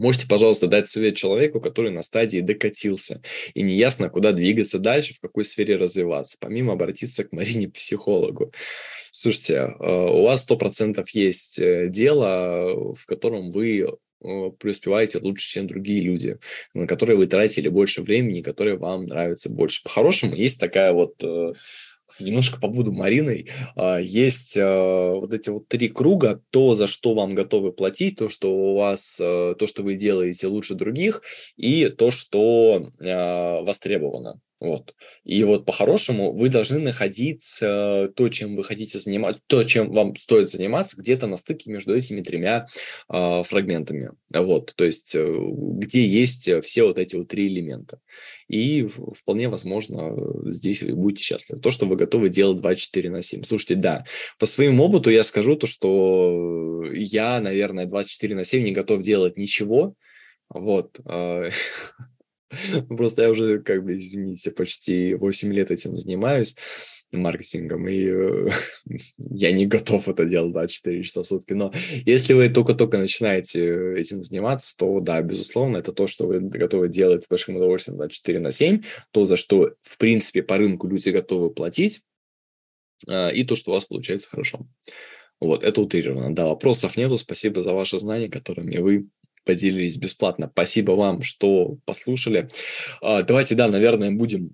Можете, 0.00 0.26
пожалуйста, 0.26 0.66
дать 0.66 0.88
совет 0.88 1.16
человеку, 1.16 1.60
который 1.60 1.90
на 1.90 2.02
стадии 2.02 2.40
докатился, 2.40 3.20
и 3.52 3.60
неясно, 3.60 4.08
куда 4.08 4.32
двигаться 4.32 4.78
дальше, 4.78 5.12
в 5.12 5.20
какой 5.20 5.44
сфере 5.44 5.76
развиваться, 5.76 6.38
помимо 6.40 6.72
обратиться 6.72 7.22
к 7.24 7.32
Марине-психологу. 7.32 8.50
Слушайте, 9.12 9.54
э, 9.54 9.74
у 9.78 10.22
вас 10.22 10.48
100% 10.48 11.04
есть 11.12 11.58
э, 11.58 11.88
дело, 11.90 12.94
в 12.94 13.04
котором 13.04 13.50
вы 13.50 13.80
э, 13.80 14.50
преуспеваете 14.58 15.18
лучше, 15.18 15.50
чем 15.50 15.66
другие 15.66 16.00
люди, 16.00 16.38
на 16.72 16.86
которые 16.86 17.18
вы 17.18 17.26
тратили 17.26 17.68
больше 17.68 18.00
времени, 18.00 18.40
которые 18.40 18.78
вам 18.78 19.04
нравятся 19.04 19.50
больше. 19.50 19.82
По-хорошему, 19.82 20.34
есть 20.34 20.58
такая 20.58 20.94
вот 20.94 21.22
немножко 22.18 22.60
побуду 22.60 22.92
Мариной, 22.92 23.48
а, 23.76 23.98
есть 23.98 24.56
а, 24.58 25.14
вот 25.14 25.32
эти 25.32 25.50
вот 25.50 25.68
три 25.68 25.88
круга, 25.88 26.42
то, 26.50 26.74
за 26.74 26.88
что 26.88 27.14
вам 27.14 27.34
готовы 27.34 27.72
платить, 27.72 28.16
то, 28.18 28.28
что 28.28 28.52
у 28.52 28.76
вас, 28.76 29.20
а, 29.22 29.54
то, 29.54 29.66
что 29.66 29.82
вы 29.82 29.96
делаете 29.96 30.46
лучше 30.46 30.74
других, 30.74 31.22
и 31.56 31.88
то, 31.88 32.10
что 32.10 32.90
востребовано. 33.00 34.40
Вот. 34.60 34.94
И 35.24 35.42
вот 35.42 35.64
по-хорошему 35.64 36.32
вы 36.32 36.50
должны 36.50 36.78
находить 36.80 37.58
э, 37.62 38.08
то, 38.14 38.28
чем 38.28 38.56
вы 38.56 38.62
хотите 38.62 38.98
заниматься, 38.98 39.40
то, 39.46 39.64
чем 39.64 39.90
вам 39.90 40.14
стоит 40.16 40.50
заниматься, 40.50 41.00
где-то 41.00 41.26
на 41.26 41.38
стыке 41.38 41.70
между 41.70 41.96
этими 41.96 42.20
тремя 42.20 42.66
э, 43.08 43.42
фрагментами. 43.42 44.10
Вот. 44.28 44.74
То 44.76 44.84
есть 44.84 45.14
э, 45.14 45.34
где 45.34 46.06
есть 46.06 46.50
все 46.62 46.84
вот 46.84 46.98
эти 46.98 47.16
вот 47.16 47.28
три 47.28 47.48
элемента. 47.48 48.00
И 48.48 48.86
вполне 48.86 49.48
возможно 49.48 50.14
здесь 50.44 50.82
вы 50.82 50.94
будете 50.94 51.24
счастливы. 51.24 51.62
То, 51.62 51.70
что 51.70 51.86
вы 51.86 51.96
готовы 51.96 52.28
делать 52.28 52.58
24 52.58 53.10
на 53.10 53.22
7. 53.22 53.44
Слушайте, 53.44 53.76
да, 53.76 54.04
по 54.38 54.44
своему 54.44 54.84
опыту 54.84 55.08
я 55.08 55.24
скажу 55.24 55.56
то, 55.56 55.66
что 55.66 56.84
я, 56.92 57.40
наверное, 57.40 57.86
24 57.86 58.34
на 58.34 58.44
7 58.44 58.62
не 58.62 58.72
готов 58.72 59.00
делать 59.00 59.38
ничего. 59.38 59.94
Вот. 60.50 61.00
А, 62.50 62.82
Просто 62.96 63.22
я 63.22 63.30
уже, 63.30 63.60
как 63.60 63.84
бы, 63.84 63.92
извините, 63.92 64.50
почти 64.50 65.14
8 65.14 65.52
лет 65.52 65.70
этим 65.70 65.96
занимаюсь 65.96 66.56
маркетингом, 67.12 67.88
и 67.88 68.06
э, 68.06 68.48
я 69.18 69.52
не 69.52 69.66
готов 69.66 70.08
это 70.08 70.24
делать 70.24 70.52
24 70.52 71.02
часа 71.02 71.22
в 71.22 71.26
сутки. 71.26 71.52
Но 71.52 71.72
если 72.06 72.34
вы 72.34 72.48
только-только 72.48 72.98
начинаете 72.98 73.94
этим 73.96 74.22
заниматься, 74.22 74.76
то 74.76 75.00
да, 75.00 75.20
безусловно, 75.22 75.78
это 75.78 75.92
то, 75.92 76.06
что 76.06 76.26
вы 76.26 76.40
готовы 76.40 76.88
делать 76.88 77.24
с 77.24 77.28
большим 77.28 77.56
удовольствием 77.56 77.98
24 77.98 78.38
на 78.40 78.52
7, 78.52 78.82
то, 79.10 79.24
за 79.24 79.36
что, 79.36 79.74
в 79.82 79.98
принципе, 79.98 80.42
по 80.42 80.56
рынку 80.56 80.86
люди 80.86 81.10
готовы 81.10 81.50
платить, 81.50 82.02
э, 83.08 83.34
и 83.34 83.44
то, 83.44 83.56
что 83.56 83.70
у 83.70 83.74
вас 83.74 83.84
получается 83.86 84.28
хорошо. 84.28 84.66
Вот, 85.40 85.64
это 85.64 85.80
утрировано. 85.80 86.34
Да, 86.34 86.46
вопросов 86.46 86.96
нету. 86.96 87.16
Спасибо 87.16 87.62
за 87.62 87.72
ваши 87.72 87.98
знания, 87.98 88.28
которыми 88.28 88.76
вы 88.76 89.08
поделились 89.44 89.96
бесплатно. 89.96 90.50
Спасибо 90.52 90.92
вам, 90.92 91.22
что 91.22 91.78
послушали. 91.84 92.48
А, 93.00 93.22
давайте, 93.22 93.54
да, 93.54 93.68
наверное, 93.68 94.10
будем 94.10 94.52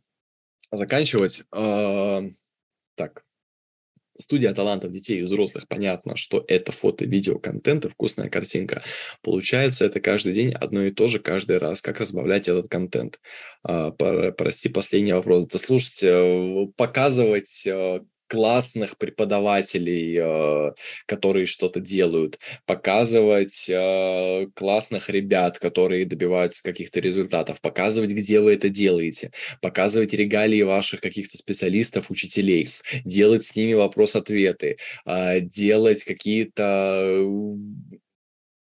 заканчивать. 0.73 1.45
А, 1.53 2.23
так, 2.95 3.27
Студия 4.19 4.55
талантов 4.55 4.93
детей 4.93 5.21
и 5.21 5.23
взрослых, 5.23 5.69
понятно, 5.69 6.17
что 6.17 6.45
это 6.49 6.73
фото, 6.73 7.05
видео, 7.05 7.39
контент 7.39 7.85
и 7.85 7.89
вкусная 7.89 8.31
картинка. 8.31 8.83
Получается, 9.23 9.85
это 9.85 10.01
каждый 10.01 10.33
день 10.33 10.53
одно 10.53 10.83
и 10.85 10.91
то 10.91 11.09
же 11.09 11.19
каждый 11.19 11.59
раз. 11.59 11.83
Как 11.83 12.01
разбавлять 12.01 12.49
этот 12.49 12.69
контент? 12.69 13.21
А, 13.63 13.91
прости, 13.91 14.69
последний 14.69 15.13
вопрос. 15.13 15.47
Да 15.47 15.59
слушайте, 15.59 16.09
э, 16.09 16.67
показывать 16.77 17.67
э, 17.67 18.01
классных 18.27 18.99
преподавателей, 18.99 20.19
э, 20.21 20.73
которые 21.07 21.47
что-то 21.47 21.81
делают, 21.81 22.39
показывать 22.67 23.67
э, 23.69 24.47
классных 24.55 25.11
ребят, 25.11 25.59
которые 25.59 26.05
добиваются 26.07 26.63
каких-то 26.63 27.01
результатов, 27.01 27.61
показывать, 27.61 28.11
где 28.11 28.41
вы 28.41 28.55
это 28.55 28.69
делаете, 28.69 29.33
показывать 29.61 30.13
регалии 30.13 30.63
ваших 30.63 31.01
каких-то 31.01 31.39
специалистов, 31.39 32.11
учителей, 32.11 32.69
делать 33.05 33.45
с 33.45 33.57
ними 33.57 33.75
вопрос-ответы, 33.75 34.79
э, 35.05 35.41
делать 35.41 36.05
какие-то 36.05 37.25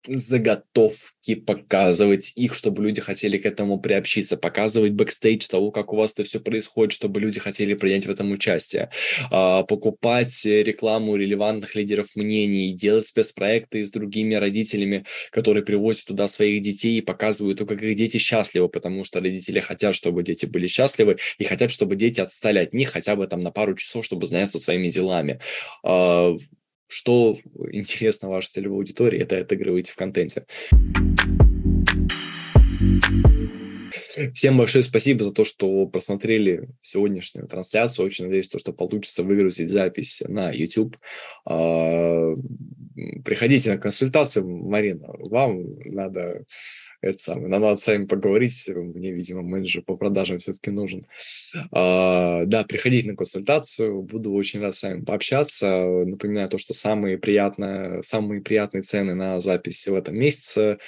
заготовки, 0.08 1.34
показывать 1.34 2.32
их, 2.36 2.54
чтобы 2.54 2.82
люди 2.82 3.00
хотели 3.00 3.38
к 3.38 3.46
этому 3.46 3.78
приобщиться, 3.78 4.36
показывать 4.36 4.92
бэкстейдж 4.92 5.46
того, 5.48 5.70
как 5.70 5.92
у 5.92 5.96
вас 5.96 6.12
это 6.12 6.24
все 6.24 6.40
происходит, 6.40 6.92
чтобы 6.92 7.20
люди 7.20 7.40
хотели 7.40 7.74
принять 7.74 8.06
в 8.06 8.10
этом 8.10 8.30
участие, 8.30 8.90
а, 9.30 9.62
покупать 9.62 10.44
рекламу 10.44 11.16
релевантных 11.16 11.74
лидеров 11.74 12.14
мнений, 12.14 12.72
делать 12.72 13.06
спецпроекты 13.06 13.84
с 13.84 13.90
другими 13.90 14.34
родителями, 14.34 15.04
которые 15.30 15.64
привозят 15.64 16.06
туда 16.06 16.28
своих 16.28 16.62
детей 16.62 16.98
и 16.98 17.02
показывают 17.02 17.58
то, 17.58 17.66
как 17.66 17.82
их 17.82 17.96
дети 17.96 18.18
счастливы, 18.18 18.68
потому 18.68 19.04
что 19.04 19.20
родители 19.20 19.60
хотят, 19.60 19.94
чтобы 19.94 20.22
дети 20.22 20.46
были 20.46 20.66
счастливы 20.66 21.16
и 21.38 21.44
хотят, 21.44 21.70
чтобы 21.70 21.96
дети 21.96 22.20
отстали 22.20 22.58
от 22.58 22.72
них 22.72 22.90
хотя 22.90 23.16
бы 23.16 23.26
там 23.26 23.40
на 23.40 23.50
пару 23.50 23.74
часов, 23.74 24.04
чтобы 24.04 24.26
заняться 24.26 24.58
своими 24.58 24.88
делами. 24.88 25.40
А, 25.82 26.36
что 26.88 27.38
интересно 27.72 28.28
вашей 28.28 28.48
целевой 28.48 28.78
аудитории, 28.78 29.20
это 29.20 29.38
отыгрываете 29.38 29.92
в 29.92 29.96
контенте. 29.96 30.46
Всем 34.32 34.56
большое 34.56 34.82
спасибо 34.82 35.24
за 35.24 35.32
то, 35.32 35.44
что 35.44 35.86
просмотрели 35.86 36.68
сегодняшнюю 36.80 37.48
трансляцию. 37.48 38.06
Очень 38.06 38.26
надеюсь, 38.26 38.48
то, 38.48 38.58
что 38.58 38.72
получится 38.72 39.22
выгрузить 39.22 39.68
запись 39.68 40.22
на 40.26 40.50
YouTube. 40.50 40.96
А, 41.44 42.34
приходите 43.24 43.70
на 43.70 43.78
консультацию, 43.78 44.48
Марина. 44.48 45.08
Вам 45.18 45.78
надо 45.84 46.44
это 47.10 47.18
самое, 47.18 47.48
нам 47.48 47.62
надо 47.62 47.80
с 47.80 47.86
вами 47.86 48.06
поговорить, 48.06 48.68
мне, 48.68 49.12
видимо, 49.12 49.42
менеджер 49.42 49.82
по 49.82 49.96
продажам 49.96 50.38
все-таки 50.38 50.70
нужен. 50.70 51.06
А, 51.72 52.44
да, 52.46 52.64
приходите 52.64 53.08
на 53.08 53.16
консультацию, 53.16 54.02
буду 54.02 54.32
очень 54.32 54.60
рад 54.60 54.74
с 54.76 54.82
вами 54.82 55.02
пообщаться. 55.02 55.86
Напоминаю 56.04 56.48
то, 56.48 56.58
что 56.58 56.74
самые 56.74 57.18
приятные, 57.18 58.02
самые 58.02 58.40
приятные 58.40 58.82
цены 58.82 59.14
на 59.14 59.40
запись 59.40 59.86
в 59.86 59.94
этом 59.94 60.16
месяце 60.16 60.78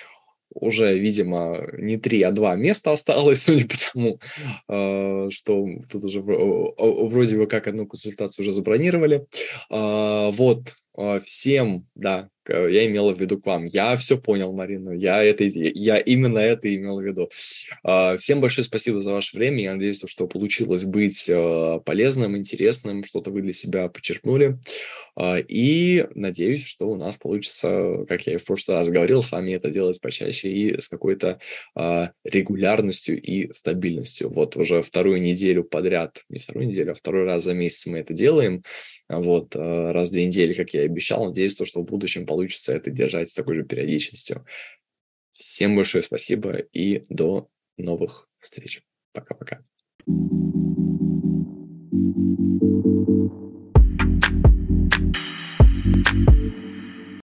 уже, 0.50 0.98
видимо, 0.98 1.68
не 1.76 1.98
три, 1.98 2.22
а 2.22 2.32
два 2.32 2.56
места 2.56 2.92
осталось, 2.92 3.42
судя 3.42 3.66
по 3.66 3.74
тому, 3.92 4.20
а, 4.68 5.28
что 5.30 5.66
тут 5.90 6.04
уже 6.04 6.20
вроде 6.20 7.36
бы 7.36 7.46
как 7.46 7.66
одну 7.66 7.86
консультацию 7.86 8.42
уже 8.42 8.52
забронировали. 8.52 9.26
А, 9.70 10.30
вот, 10.30 10.74
всем, 11.24 11.86
да, 11.94 12.28
я 12.48 12.86
имела 12.86 13.14
в 13.14 13.20
виду 13.20 13.38
к 13.38 13.46
вам. 13.46 13.66
Я 13.66 13.96
все 13.96 14.18
понял, 14.18 14.52
Марина. 14.52 14.90
Я, 14.90 15.22
это, 15.22 15.44
я 15.44 15.98
именно 15.98 16.38
это 16.38 16.74
имел 16.74 16.98
в 16.98 17.04
виду. 17.04 17.30
А, 17.82 18.16
всем 18.16 18.40
большое 18.40 18.64
спасибо 18.64 19.00
за 19.00 19.12
ваше 19.12 19.36
время. 19.36 19.62
Я 19.62 19.74
надеюсь, 19.74 20.02
что 20.06 20.26
получилось 20.26 20.84
быть 20.84 21.28
а, 21.28 21.80
полезным, 21.80 22.36
интересным, 22.36 23.04
что-то 23.04 23.30
вы 23.30 23.42
для 23.42 23.52
себя 23.52 23.88
подчеркнули. 23.88 24.58
А, 25.14 25.38
и 25.38 26.06
надеюсь, 26.14 26.64
что 26.64 26.88
у 26.88 26.96
нас 26.96 27.16
получится, 27.16 28.04
как 28.08 28.26
я 28.26 28.34
и 28.34 28.36
в 28.36 28.44
прошлый 28.44 28.78
раз 28.78 28.88
говорил, 28.88 29.22
с 29.22 29.32
вами 29.32 29.52
это 29.52 29.70
делать 29.70 30.00
почаще 30.00 30.50
и 30.50 30.80
с 30.80 30.88
какой-то 30.88 31.40
регулярностью 32.24 33.20
и 33.20 33.52
стабильностью. 33.52 34.30
Вот 34.30 34.56
уже 34.56 34.82
вторую 34.82 35.20
неделю 35.20 35.64
подряд, 35.64 36.22
не 36.28 36.38
вторую 36.38 36.68
неделю, 36.68 36.92
а 36.92 36.94
второй 36.94 37.24
раз 37.24 37.44
за 37.44 37.54
месяц 37.54 37.86
мы 37.86 37.98
это 37.98 38.14
делаем. 38.14 38.62
Вот 39.08 39.54
раз 39.54 40.08
в 40.08 40.12
две 40.12 40.26
недели, 40.26 40.52
как 40.52 40.70
я 40.70 40.84
и 40.84 40.87
обещал. 40.88 41.26
Надеюсь, 41.26 41.54
то, 41.54 41.64
что 41.64 41.82
в 41.82 41.84
будущем 41.84 42.26
получится 42.26 42.72
это 42.72 42.90
держать 42.90 43.30
с 43.30 43.34
такой 43.34 43.56
же 43.56 43.64
периодичностью. 43.64 44.44
Всем 45.32 45.76
большое 45.76 46.02
спасибо 46.02 46.56
и 46.56 47.04
до 47.08 47.48
новых 47.76 48.28
встреч. 48.40 48.82
Пока-пока. 49.12 49.62
thank 51.90 52.62
you 52.62 52.87